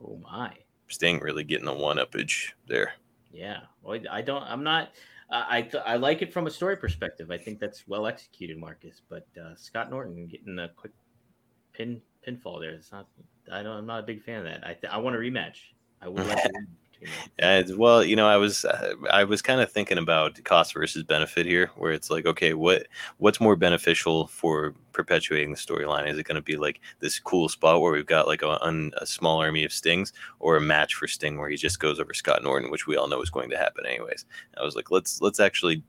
Oh 0.01 0.17
my. 0.23 0.53
Sting 0.87 1.19
really 1.19 1.43
getting 1.43 1.65
the 1.65 1.73
one 1.73 1.97
uppage 1.97 2.51
there. 2.67 2.93
Yeah. 3.31 3.61
Well, 3.83 3.99
I 4.09 4.21
don't, 4.21 4.43
I'm 4.43 4.63
not, 4.63 4.89
I, 5.31 5.69
I 5.85 5.97
like 5.97 6.21
it 6.21 6.33
from 6.33 6.47
a 6.47 6.51
story 6.51 6.75
perspective. 6.75 7.29
I 7.31 7.37
think 7.37 7.59
that's 7.59 7.87
well 7.87 8.07
executed, 8.07 8.57
Marcus. 8.57 9.01
But 9.09 9.27
uh, 9.39 9.55
Scott 9.55 9.89
Norton 9.89 10.27
getting 10.27 10.57
a 10.59 10.69
quick 10.69 10.93
pin 11.73 12.01
pinfall 12.27 12.59
there. 12.59 12.71
It's 12.71 12.91
not, 12.91 13.07
I 13.51 13.63
don't, 13.63 13.77
I'm 13.77 13.85
not 13.85 13.99
a 13.99 14.03
big 14.03 14.23
fan 14.23 14.39
of 14.39 14.45
that. 14.45 14.65
I, 14.65 14.73
th- 14.73 14.91
I 14.91 14.97
want 14.97 15.15
a 15.15 15.19
rematch. 15.19 15.57
I 16.01 16.07
would 16.07 16.25
like 16.25 16.43
to 16.43 16.49
uh, 17.41 17.63
well, 17.75 18.03
you 18.03 18.15
know, 18.15 18.27
I 18.27 18.37
was 18.37 18.65
uh, 18.65 18.93
I 19.11 19.23
was 19.23 19.41
kind 19.41 19.61
of 19.61 19.71
thinking 19.71 19.97
about 19.97 20.43
cost 20.43 20.73
versus 20.73 21.03
benefit 21.03 21.45
here, 21.45 21.71
where 21.75 21.91
it's 21.91 22.09
like, 22.09 22.25
okay, 22.25 22.53
what 22.53 22.87
what's 23.17 23.39
more 23.39 23.55
beneficial 23.55 24.27
for 24.27 24.73
perpetuating 24.91 25.51
the 25.51 25.57
storyline? 25.57 26.09
Is 26.09 26.17
it 26.17 26.25
going 26.25 26.35
to 26.35 26.41
be 26.41 26.57
like 26.57 26.81
this 26.99 27.19
cool 27.19 27.47
spot 27.47 27.81
where 27.81 27.91
we've 27.91 28.05
got 28.05 28.27
like 28.27 28.41
a, 28.41 28.59
a, 28.97 29.05
small 29.05 29.39
army 29.39 29.63
of 29.63 29.71
Stings, 29.71 30.13
or 30.39 30.57
a 30.57 30.61
match 30.61 30.95
for 30.95 31.07
Sting 31.07 31.37
where 31.37 31.49
he 31.49 31.55
just 31.55 31.79
goes 31.79 31.99
over 31.99 32.13
Scott 32.13 32.43
Norton, 32.43 32.71
which 32.71 32.87
we 32.87 32.97
all 32.97 33.07
know 33.07 33.21
is 33.21 33.29
going 33.29 33.49
to 33.49 33.57
happen 33.57 33.85
anyways? 33.85 34.25
I 34.57 34.63
was 34.63 34.75
like, 34.75 34.91
let's 34.91 35.21
let's 35.21 35.39
actually 35.39 35.83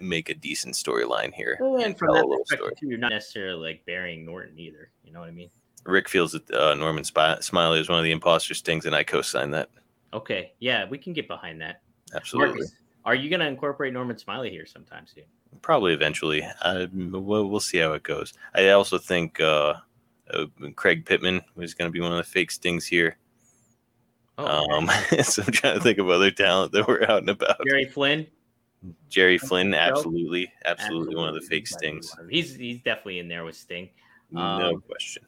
make 0.00 0.28
a 0.28 0.34
decent 0.34 0.74
storyline 0.74 1.32
here. 1.32 1.56
Well, 1.60 1.76
and, 1.76 1.84
and 1.84 1.98
from 1.98 2.14
that 2.14 2.44
perspective, 2.48 2.88
you're 2.88 2.98
not 2.98 3.10
necessarily 3.10 3.70
like 3.70 3.86
burying 3.86 4.24
Norton 4.24 4.58
either. 4.58 4.90
You 5.04 5.12
know 5.12 5.20
what 5.20 5.28
I 5.28 5.32
mean? 5.32 5.50
Rick 5.84 6.08
feels 6.08 6.32
that 6.32 6.50
uh, 6.50 6.74
Norman 6.74 7.04
Sp- 7.04 7.40
Smiley 7.40 7.80
is 7.80 7.88
one 7.88 7.98
of 7.98 8.04
the 8.04 8.12
imposter 8.12 8.54
Stings, 8.54 8.86
and 8.86 8.94
I 8.94 9.02
co-sign 9.02 9.50
that. 9.52 9.68
Okay, 10.12 10.52
yeah, 10.58 10.88
we 10.88 10.98
can 10.98 11.12
get 11.12 11.28
behind 11.28 11.60
that. 11.60 11.82
Absolutely. 12.14 12.54
Marcus, 12.54 12.74
are 13.04 13.14
you 13.14 13.30
going 13.30 13.40
to 13.40 13.46
incorporate 13.46 13.92
Norman 13.92 14.18
Smiley 14.18 14.50
here 14.50 14.66
sometime 14.66 15.06
soon? 15.06 15.24
Probably 15.62 15.94
eventually. 15.94 16.46
Uh, 16.62 16.86
we'll, 16.92 17.48
we'll 17.48 17.60
see 17.60 17.78
how 17.78 17.92
it 17.92 18.02
goes. 18.02 18.34
I 18.54 18.70
also 18.70 18.98
think 18.98 19.40
uh, 19.40 19.74
uh, 20.32 20.46
Craig 20.76 21.04
Pittman 21.04 21.40
was 21.56 21.74
going 21.74 21.88
to 21.88 21.92
be 21.92 22.00
one 22.00 22.12
of 22.12 22.18
the 22.18 22.24
fake 22.24 22.50
stings 22.50 22.86
here. 22.86 23.16
Oh, 24.38 24.46
um, 24.46 24.90
so 25.22 25.42
I'm 25.46 25.52
trying 25.52 25.78
to 25.78 25.80
think 25.80 25.98
of 25.98 26.08
other 26.08 26.30
talent 26.30 26.72
that 26.72 26.86
we're 26.86 27.04
out 27.04 27.18
and 27.18 27.30
about. 27.30 27.56
Jerry 27.66 27.86
Flynn. 27.86 28.26
Jerry 29.08 29.38
Flynn, 29.38 29.74
absolutely, 29.74 30.52
absolutely, 30.64 30.82
absolutely, 30.84 31.16
one 31.16 31.28
of 31.28 31.34
the 31.34 31.42
fake 31.42 31.68
stings. 31.68 32.12
He's 32.28 32.56
he's 32.56 32.82
definitely 32.82 33.20
in 33.20 33.28
there 33.28 33.44
with 33.44 33.54
Sting. 33.54 33.88
Um, 34.34 34.58
no 34.58 34.78
question 34.80 35.22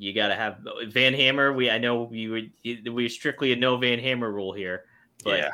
you 0.00 0.14
got 0.14 0.28
to 0.28 0.34
have 0.34 0.58
Van 0.88 1.12
Hammer. 1.12 1.52
We 1.52 1.70
I 1.70 1.76
know 1.76 2.04
we 2.04 2.28
were 2.28 2.90
we 2.90 3.08
strictly 3.08 3.52
a 3.52 3.56
no 3.56 3.76
Van 3.76 3.98
Hammer 3.98 4.32
rule 4.32 4.52
here, 4.52 4.84
but 5.22 5.38
yeah. 5.38 5.50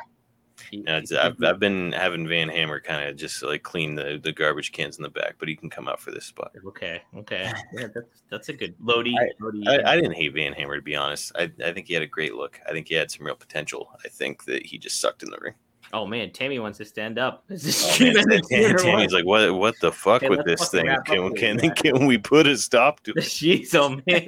He, 0.71 0.83
I've, 0.87 1.35
I've 1.43 1.59
been 1.59 1.91
having 1.91 2.27
Van 2.27 2.49
Hammer 2.49 2.79
kind 2.79 3.07
of 3.07 3.15
just 3.15 3.43
like 3.43 3.61
clean 3.61 3.93
the, 3.93 4.19
the 4.21 4.31
garbage 4.31 4.71
cans 4.71 4.97
in 4.97 5.03
the 5.03 5.09
back, 5.09 5.35
but 5.37 5.47
he 5.47 5.55
can 5.55 5.69
come 5.69 5.87
out 5.87 5.99
for 5.99 6.09
this 6.09 6.25
spot. 6.25 6.51
Okay, 6.65 7.03
okay, 7.15 7.53
yeah, 7.73 7.87
that's 7.93 8.23
that's 8.31 8.49
a 8.49 8.53
good 8.53 8.73
Lodi. 8.81 9.13
I, 9.19 9.29
Lodi, 9.39 9.67
I, 9.67 9.91
I, 9.91 9.95
didn't 9.95 10.13
hate 10.13 10.33
Van 10.33 10.53
Hammer 10.53 10.77
to 10.77 10.81
be 10.81 10.95
honest. 10.95 11.31
I, 11.35 11.51
I 11.63 11.73
think 11.73 11.87
he 11.87 11.93
had 11.93 12.01
a 12.01 12.07
great 12.07 12.33
look. 12.33 12.59
I 12.67 12.71
think 12.71 12.87
he 12.87 12.95
had 12.95 13.11
some 13.11 13.25
real 13.25 13.35
potential. 13.35 13.91
I 14.03 14.07
think 14.07 14.45
that 14.45 14.65
he 14.65 14.79
just 14.79 14.99
sucked 14.99 15.21
in 15.21 15.29
the 15.29 15.37
ring. 15.39 15.53
Oh 15.93 16.05
man, 16.05 16.31
Tammy 16.31 16.59
wants 16.59 16.77
to 16.79 16.85
stand 16.85 17.17
up. 17.17 17.43
Oh, 17.49 17.99
man, 17.99 18.41
Tammy's 18.77 19.13
like, 19.13 19.25
what? 19.25 19.53
What 19.55 19.75
the 19.81 19.91
fuck 19.91 20.21
Hey, 20.21 20.29
with 20.29 20.45
this 20.45 20.69
thing? 20.69 20.89
up 20.89 21.05
Can 21.05 21.33
can 21.35 21.57
can 21.71 22.05
we 22.05 22.17
put 22.17 22.47
a 22.47 22.57
stop 22.57 23.01
to 23.03 23.11
it? 23.15 23.17
Jeez, 23.17 23.73
oh 23.75 24.01
man. 24.05 24.27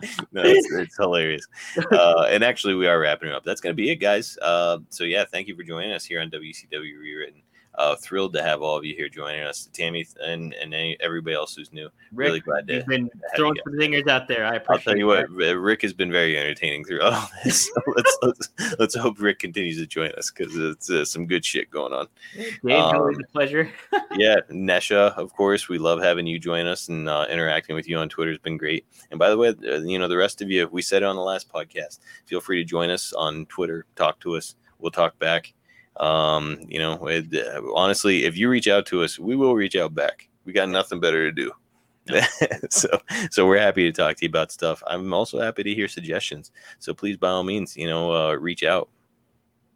no, 0.32 0.42
it's, 0.44 0.72
it's 0.72 0.96
hilarious. 0.96 1.46
Uh, 1.92 2.26
and 2.30 2.44
actually, 2.44 2.74
we 2.74 2.86
are 2.86 2.98
wrapping 3.00 3.28
it 3.28 3.34
up. 3.34 3.44
That's 3.44 3.60
going 3.60 3.72
to 3.72 3.76
be 3.76 3.90
it, 3.90 3.96
guys. 3.96 4.38
Uh, 4.40 4.78
so, 4.90 5.04
yeah, 5.04 5.24
thank 5.24 5.48
you 5.48 5.56
for 5.56 5.64
joining 5.64 5.92
us 5.92 6.04
here 6.04 6.20
on 6.20 6.30
WCW 6.30 6.98
Rewritten. 6.98 7.42
Uh, 7.78 7.94
thrilled 7.94 8.32
to 8.32 8.42
have 8.42 8.60
all 8.60 8.76
of 8.76 8.84
you 8.84 8.92
here 8.92 9.08
joining 9.08 9.40
us, 9.42 9.68
Tammy 9.72 10.04
and 10.20 10.52
and 10.54 10.74
any, 10.74 10.96
everybody 10.98 11.36
else 11.36 11.54
who's 11.54 11.72
new. 11.72 11.84
Rick, 12.12 12.26
really 12.26 12.40
glad 12.40 12.66
to. 12.66 12.74
you've 12.74 12.86
been 12.86 13.08
throwing 13.36 13.54
you 13.54 13.62
some 13.64 13.74
zingers 13.74 14.08
out 14.08 14.26
there. 14.26 14.44
I 14.44 14.56
appreciate 14.56 14.68
I'll 14.70 14.80
tell 14.80 14.96
you 14.96 15.14
that. 15.14 15.30
what, 15.30 15.56
Rick 15.60 15.82
has 15.82 15.92
been 15.92 16.10
very 16.10 16.36
entertaining 16.36 16.84
through 16.84 17.02
all 17.02 17.28
this. 17.44 17.66
So 17.66 17.80
let's, 17.94 18.18
let's 18.22 18.48
let's 18.80 18.96
hope 18.96 19.20
Rick 19.20 19.38
continues 19.38 19.76
to 19.78 19.86
join 19.86 20.10
us 20.18 20.30
because 20.30 20.56
it's 20.56 20.90
uh, 20.90 21.04
some 21.04 21.26
good 21.26 21.44
shit 21.44 21.70
going 21.70 21.92
on. 21.92 22.08
Dave, 22.34 22.58
always 22.66 23.16
Um, 23.16 23.24
a 23.24 23.32
pleasure. 23.32 23.70
yeah, 24.16 24.36
Nesha, 24.50 25.16
of 25.16 25.32
course, 25.34 25.68
we 25.68 25.78
love 25.78 26.02
having 26.02 26.26
you 26.26 26.40
join 26.40 26.66
us 26.66 26.88
and 26.88 27.08
uh, 27.08 27.26
interacting 27.30 27.76
with 27.76 27.88
you 27.88 27.96
on 27.98 28.08
Twitter 28.08 28.32
has 28.32 28.40
been 28.40 28.56
great. 28.56 28.86
And 29.12 29.20
by 29.20 29.30
the 29.30 29.36
way, 29.36 29.50
uh, 29.50 29.78
you 29.82 30.00
know 30.00 30.08
the 30.08 30.16
rest 30.16 30.42
of 30.42 30.50
you, 30.50 30.66
we 30.72 30.82
said 30.82 31.02
it 31.04 31.06
on 31.06 31.14
the 31.14 31.22
last 31.22 31.48
podcast. 31.48 32.00
Feel 32.26 32.40
free 32.40 32.56
to 32.58 32.64
join 32.64 32.90
us 32.90 33.12
on 33.12 33.46
Twitter, 33.46 33.86
talk 33.94 34.18
to 34.20 34.36
us. 34.36 34.56
We'll 34.80 34.90
talk 34.90 35.16
back. 35.20 35.54
Um, 35.98 36.58
you 36.68 36.78
know, 36.78 37.06
it, 37.06 37.26
uh, 37.34 37.62
honestly, 37.74 38.24
if 38.24 38.36
you 38.36 38.48
reach 38.48 38.68
out 38.68 38.86
to 38.86 39.02
us, 39.02 39.18
we 39.18 39.36
will 39.36 39.54
reach 39.54 39.76
out 39.76 39.94
back. 39.94 40.28
We 40.44 40.52
got 40.52 40.68
nothing 40.68 41.00
better 41.00 41.30
to 41.30 41.32
do. 41.32 41.52
so, 42.70 42.88
so 43.30 43.46
we're 43.46 43.58
happy 43.58 43.84
to 43.84 43.92
talk 43.92 44.16
to 44.16 44.24
you 44.24 44.28
about 44.28 44.52
stuff. 44.52 44.82
I'm 44.86 45.12
also 45.12 45.40
happy 45.40 45.62
to 45.62 45.74
hear 45.74 45.88
suggestions. 45.88 46.52
So 46.78 46.94
please, 46.94 47.16
by 47.16 47.28
all 47.30 47.42
means, 47.42 47.76
you 47.76 47.86
know, 47.86 48.12
uh, 48.12 48.32
reach 48.34 48.62
out. 48.62 48.88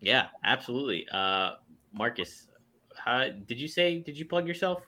Yeah, 0.01 0.27
absolutely. 0.45 1.07
Uh, 1.12 1.53
Marcus, 1.93 2.49
how, 2.97 3.29
did 3.29 3.59
you 3.59 3.68
say? 3.68 3.99
Did 3.99 4.16
you 4.16 4.25
plug 4.25 4.47
yourself? 4.47 4.83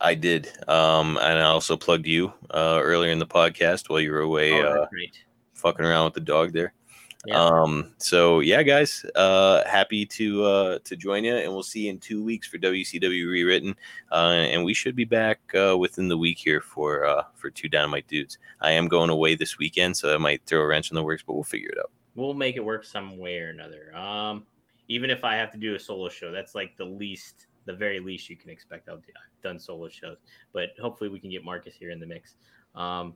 I 0.00 0.14
did, 0.14 0.48
um, 0.68 1.16
and 1.18 1.38
I 1.38 1.44
also 1.44 1.76
plugged 1.76 2.06
you 2.06 2.32
uh, 2.50 2.80
earlier 2.82 3.12
in 3.12 3.20
the 3.20 3.26
podcast 3.26 3.88
while 3.88 4.00
you 4.00 4.10
were 4.10 4.20
away. 4.20 4.52
oh, 4.52 4.82
uh, 4.82 4.86
fucking 5.54 5.84
around 5.84 6.06
with 6.06 6.14
the 6.14 6.20
dog 6.20 6.52
there. 6.52 6.72
Yeah. 7.26 7.38
Um, 7.38 7.92
so 7.98 8.40
yeah, 8.40 8.62
guys, 8.62 9.04
uh, 9.14 9.62
happy 9.68 10.06
to 10.06 10.44
uh, 10.44 10.78
to 10.84 10.96
join 10.96 11.24
you, 11.24 11.34
and 11.34 11.52
we'll 11.52 11.62
see 11.62 11.80
you 11.80 11.90
in 11.90 11.98
two 11.98 12.24
weeks 12.24 12.48
for 12.48 12.56
WCW 12.56 13.28
Rewritten, 13.28 13.76
uh, 14.10 14.46
and 14.48 14.64
we 14.64 14.72
should 14.72 14.96
be 14.96 15.04
back 15.04 15.38
uh, 15.54 15.76
within 15.76 16.08
the 16.08 16.16
week 16.16 16.38
here 16.38 16.62
for 16.62 17.04
uh, 17.04 17.24
for 17.34 17.50
two 17.50 17.68
Dynamite 17.68 18.08
dudes. 18.08 18.38
I 18.62 18.70
am 18.70 18.88
going 18.88 19.10
away 19.10 19.34
this 19.34 19.58
weekend, 19.58 19.98
so 19.98 20.14
I 20.14 20.18
might 20.18 20.46
throw 20.46 20.60
a 20.60 20.66
wrench 20.66 20.90
in 20.90 20.94
the 20.94 21.02
works, 21.02 21.22
but 21.26 21.34
we'll 21.34 21.44
figure 21.44 21.68
it 21.68 21.78
out. 21.78 21.90
We'll 22.14 22.34
make 22.34 22.56
it 22.56 22.64
work 22.64 22.84
some 22.84 23.18
way 23.18 23.38
or 23.38 23.50
another. 23.50 23.94
Um, 23.94 24.46
even 24.88 25.10
if 25.10 25.22
I 25.22 25.36
have 25.36 25.52
to 25.52 25.58
do 25.58 25.74
a 25.74 25.78
solo 25.78 26.08
show, 26.08 26.32
that's 26.32 26.54
like 26.54 26.76
the 26.78 26.86
least, 26.86 27.48
the 27.66 27.74
very 27.74 28.00
least 28.00 28.30
you 28.30 28.36
can 28.36 28.48
expect. 28.48 28.88
I've 28.88 29.04
done 29.42 29.58
solo 29.58 29.90
shows, 29.90 30.16
but 30.52 30.70
hopefully 30.80 31.10
we 31.10 31.20
can 31.20 31.30
get 31.30 31.44
Marcus 31.44 31.74
here 31.74 31.90
in 31.90 32.00
the 32.00 32.06
mix. 32.06 32.36
Um, 32.74 33.14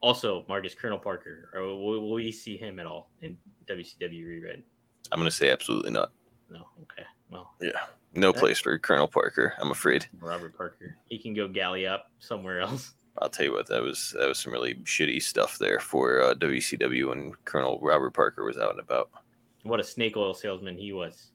also, 0.00 0.44
Marcus 0.48 0.74
Colonel 0.74 0.98
Parker, 0.98 1.50
or 1.54 1.62
will, 1.62 2.00
will 2.00 2.12
we 2.12 2.32
see 2.32 2.56
him 2.56 2.78
at 2.78 2.86
all 2.86 3.10
in 3.22 3.36
WCW 3.66 4.26
Reread? 4.26 4.62
I'm 5.12 5.18
gonna 5.18 5.30
say 5.30 5.50
absolutely 5.50 5.90
not. 5.90 6.12
No. 6.48 6.66
Okay. 6.82 7.06
Well, 7.30 7.54
Yeah, 7.60 7.70
no 8.14 8.32
place 8.32 8.58
for 8.58 8.76
Colonel 8.78 9.06
Parker. 9.06 9.54
I'm 9.60 9.70
afraid. 9.70 10.06
Robert 10.20 10.56
Parker, 10.56 10.96
he 11.06 11.18
can 11.18 11.34
go 11.34 11.46
galley 11.46 11.86
up 11.86 12.10
somewhere 12.18 12.60
else. 12.60 12.94
I'll 13.18 13.28
tell 13.28 13.44
you 13.44 13.52
what, 13.52 13.66
that 13.68 13.82
was 13.82 14.14
that 14.18 14.28
was 14.28 14.38
some 14.38 14.52
really 14.52 14.74
shitty 14.84 15.22
stuff 15.22 15.58
there 15.58 15.80
for 15.80 16.22
uh, 16.22 16.34
WCW 16.34 17.08
when 17.08 17.32
Colonel 17.44 17.78
Robert 17.82 18.14
Parker 18.14 18.44
was 18.44 18.56
out 18.56 18.70
and 18.70 18.80
about. 18.80 19.10
What 19.62 19.80
a 19.80 19.84
snake 19.84 20.16
oil 20.16 20.32
salesman 20.32 20.76
he 20.76 20.92
was. 20.92 21.30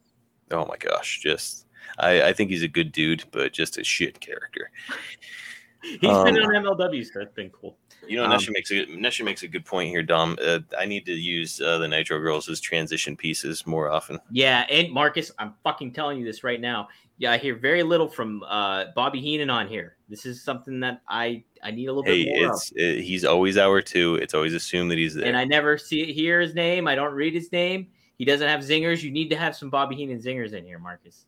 Oh 0.51 0.65
my 0.65 0.77
gosh, 0.77 1.19
just 1.21 1.67
I, 1.99 2.23
I 2.29 2.33
think 2.33 2.49
he's 2.49 2.63
a 2.63 2.67
good 2.67 2.91
dude, 2.91 3.23
but 3.31 3.53
just 3.53 3.77
a 3.77 3.83
shit 3.83 4.19
character. 4.19 4.71
He's 5.89 5.99
been 5.99 6.09
Um, 6.09 6.27
on 6.55 6.63
MLW, 6.63 7.05
so 7.05 7.19
that's 7.19 7.33
been 7.33 7.49
cool. 7.49 7.77
You 8.07 8.17
know, 8.17 8.25
Um, 8.25 8.39
makes 8.49 8.71
a 8.71 8.85
Nesha 8.85 9.23
makes 9.23 9.43
a 9.43 9.47
good 9.47 9.65
point 9.65 9.89
here, 9.89 10.03
Dom. 10.03 10.37
Uh, 10.43 10.59
I 10.77 10.85
need 10.85 11.05
to 11.05 11.13
use 11.13 11.61
uh, 11.61 11.77
the 11.77 11.87
Nitro 11.87 12.19
Girls 12.19 12.49
as 12.49 12.59
transition 12.59 13.15
pieces 13.15 13.65
more 13.65 13.89
often. 13.89 14.19
Yeah, 14.31 14.65
and 14.69 14.91
Marcus, 14.91 15.31
I'm 15.39 15.53
fucking 15.63 15.93
telling 15.93 16.19
you 16.19 16.25
this 16.25 16.43
right 16.43 16.59
now. 16.61 16.87
Yeah, 17.17 17.31
I 17.31 17.37
hear 17.37 17.55
very 17.55 17.81
little 17.81 18.07
from 18.09 18.43
uh, 18.47 18.85
Bobby 18.95 19.21
Heenan 19.21 19.49
on 19.49 19.67
here. 19.67 19.95
This 20.09 20.25
is 20.25 20.43
something 20.43 20.79
that 20.81 21.01
I 21.07 21.43
I 21.63 21.71
need 21.71 21.87
a 21.87 21.93
little 21.93 22.03
Hey, 22.03 22.25
bit 22.25 22.35
more 22.41 22.49
of. 22.51 22.55
it's 22.55 22.71
uh 22.73 23.01
he's 23.01 23.23
always 23.25 23.57
our 23.57 23.81
two. 23.81 24.15
It's 24.15 24.33
always 24.33 24.53
assumed 24.53 24.91
that 24.91 24.97
he's 24.97 25.15
there. 25.15 25.25
And 25.25 25.37
I 25.37 25.45
never 25.45 25.77
see 25.77 26.11
hear 26.11 26.41
his 26.41 26.53
name. 26.55 26.87
I 26.87 26.95
don't 26.95 27.13
read 27.13 27.33
his 27.33 27.51
name. 27.51 27.87
He 28.17 28.25
doesn't 28.25 28.47
have 28.47 28.61
zingers. 28.61 29.01
You 29.01 29.11
need 29.11 29.29
to 29.29 29.35
have 29.35 29.55
some 29.55 29.69
Bobby 29.69 29.95
Heenan 29.95 30.19
zingers 30.19 30.53
in 30.53 30.63
here, 30.65 30.79
Marcus. 30.79 31.25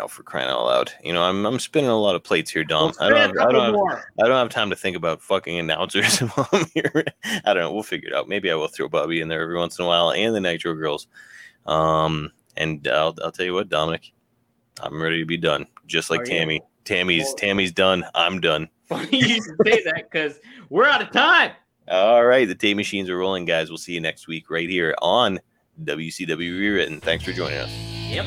Oh, 0.00 0.08
for 0.08 0.22
crying 0.22 0.48
out 0.48 0.64
loud! 0.64 0.92
You 1.02 1.12
know, 1.12 1.22
I'm 1.22 1.44
I'm 1.46 1.58
spinning 1.58 1.90
a 1.90 1.98
lot 1.98 2.14
of 2.14 2.22
plates 2.22 2.50
here, 2.50 2.64
Dom. 2.64 2.92
Well, 2.98 3.08
I 3.08 3.10
don't 3.10 3.36
have, 3.36 3.48
I 3.48 3.52
don't 3.52 3.64
have, 3.64 3.74
more. 3.74 4.12
I 4.22 4.26
don't 4.26 4.36
have 4.36 4.48
time 4.48 4.70
to 4.70 4.76
think 4.76 4.96
about 4.96 5.22
fucking 5.22 5.58
announcers 5.58 6.18
while 6.18 6.48
I'm 6.52 6.66
here. 6.74 7.04
I 7.44 7.54
don't 7.54 7.62
know. 7.62 7.72
We'll 7.72 7.82
figure 7.82 8.08
it 8.08 8.14
out. 8.14 8.28
Maybe 8.28 8.50
I 8.50 8.54
will 8.54 8.68
throw 8.68 8.88
Bobby 8.88 9.20
in 9.20 9.28
there 9.28 9.42
every 9.42 9.56
once 9.56 9.78
in 9.78 9.84
a 9.84 9.88
while 9.88 10.12
and 10.12 10.34
the 10.34 10.40
Nitro 10.40 10.74
Girls. 10.74 11.06
Um, 11.66 12.32
and 12.56 12.86
I'll 12.88 13.14
I'll 13.22 13.32
tell 13.32 13.46
you 13.46 13.54
what, 13.54 13.68
Dominic, 13.68 14.12
I'm 14.80 15.00
ready 15.02 15.20
to 15.20 15.26
be 15.26 15.36
done. 15.36 15.66
Just 15.86 16.10
like 16.10 16.20
Are 16.20 16.24
you? 16.24 16.30
Tammy. 16.30 16.62
Tammy's 16.84 17.24
Well- 17.24 17.34
Tammy's 17.34 17.72
done. 17.72 18.04
I'm 18.14 18.40
done. 18.40 18.68
Funny 18.88 19.08
you 19.18 19.34
should 19.34 19.44
say 19.66 19.82
that 19.84 20.08
because 20.10 20.40
we're 20.70 20.86
out 20.86 21.02
of 21.02 21.10
time. 21.10 21.52
All 21.90 22.24
right, 22.24 22.48
the 22.48 22.54
tape 22.54 22.76
machines 22.76 23.10
are 23.10 23.16
rolling, 23.18 23.44
guys. 23.44 23.68
We'll 23.68 23.78
see 23.78 23.92
you 23.92 24.00
next 24.00 24.26
week 24.28 24.50
right 24.50 24.68
here 24.68 24.94
on 25.02 25.40
WCW 25.84 26.38
Rewritten. 26.38 27.00
Thanks 27.00 27.24
for 27.24 27.32
joining 27.32 27.58
us. 27.58 27.70
Yep. 27.70 28.26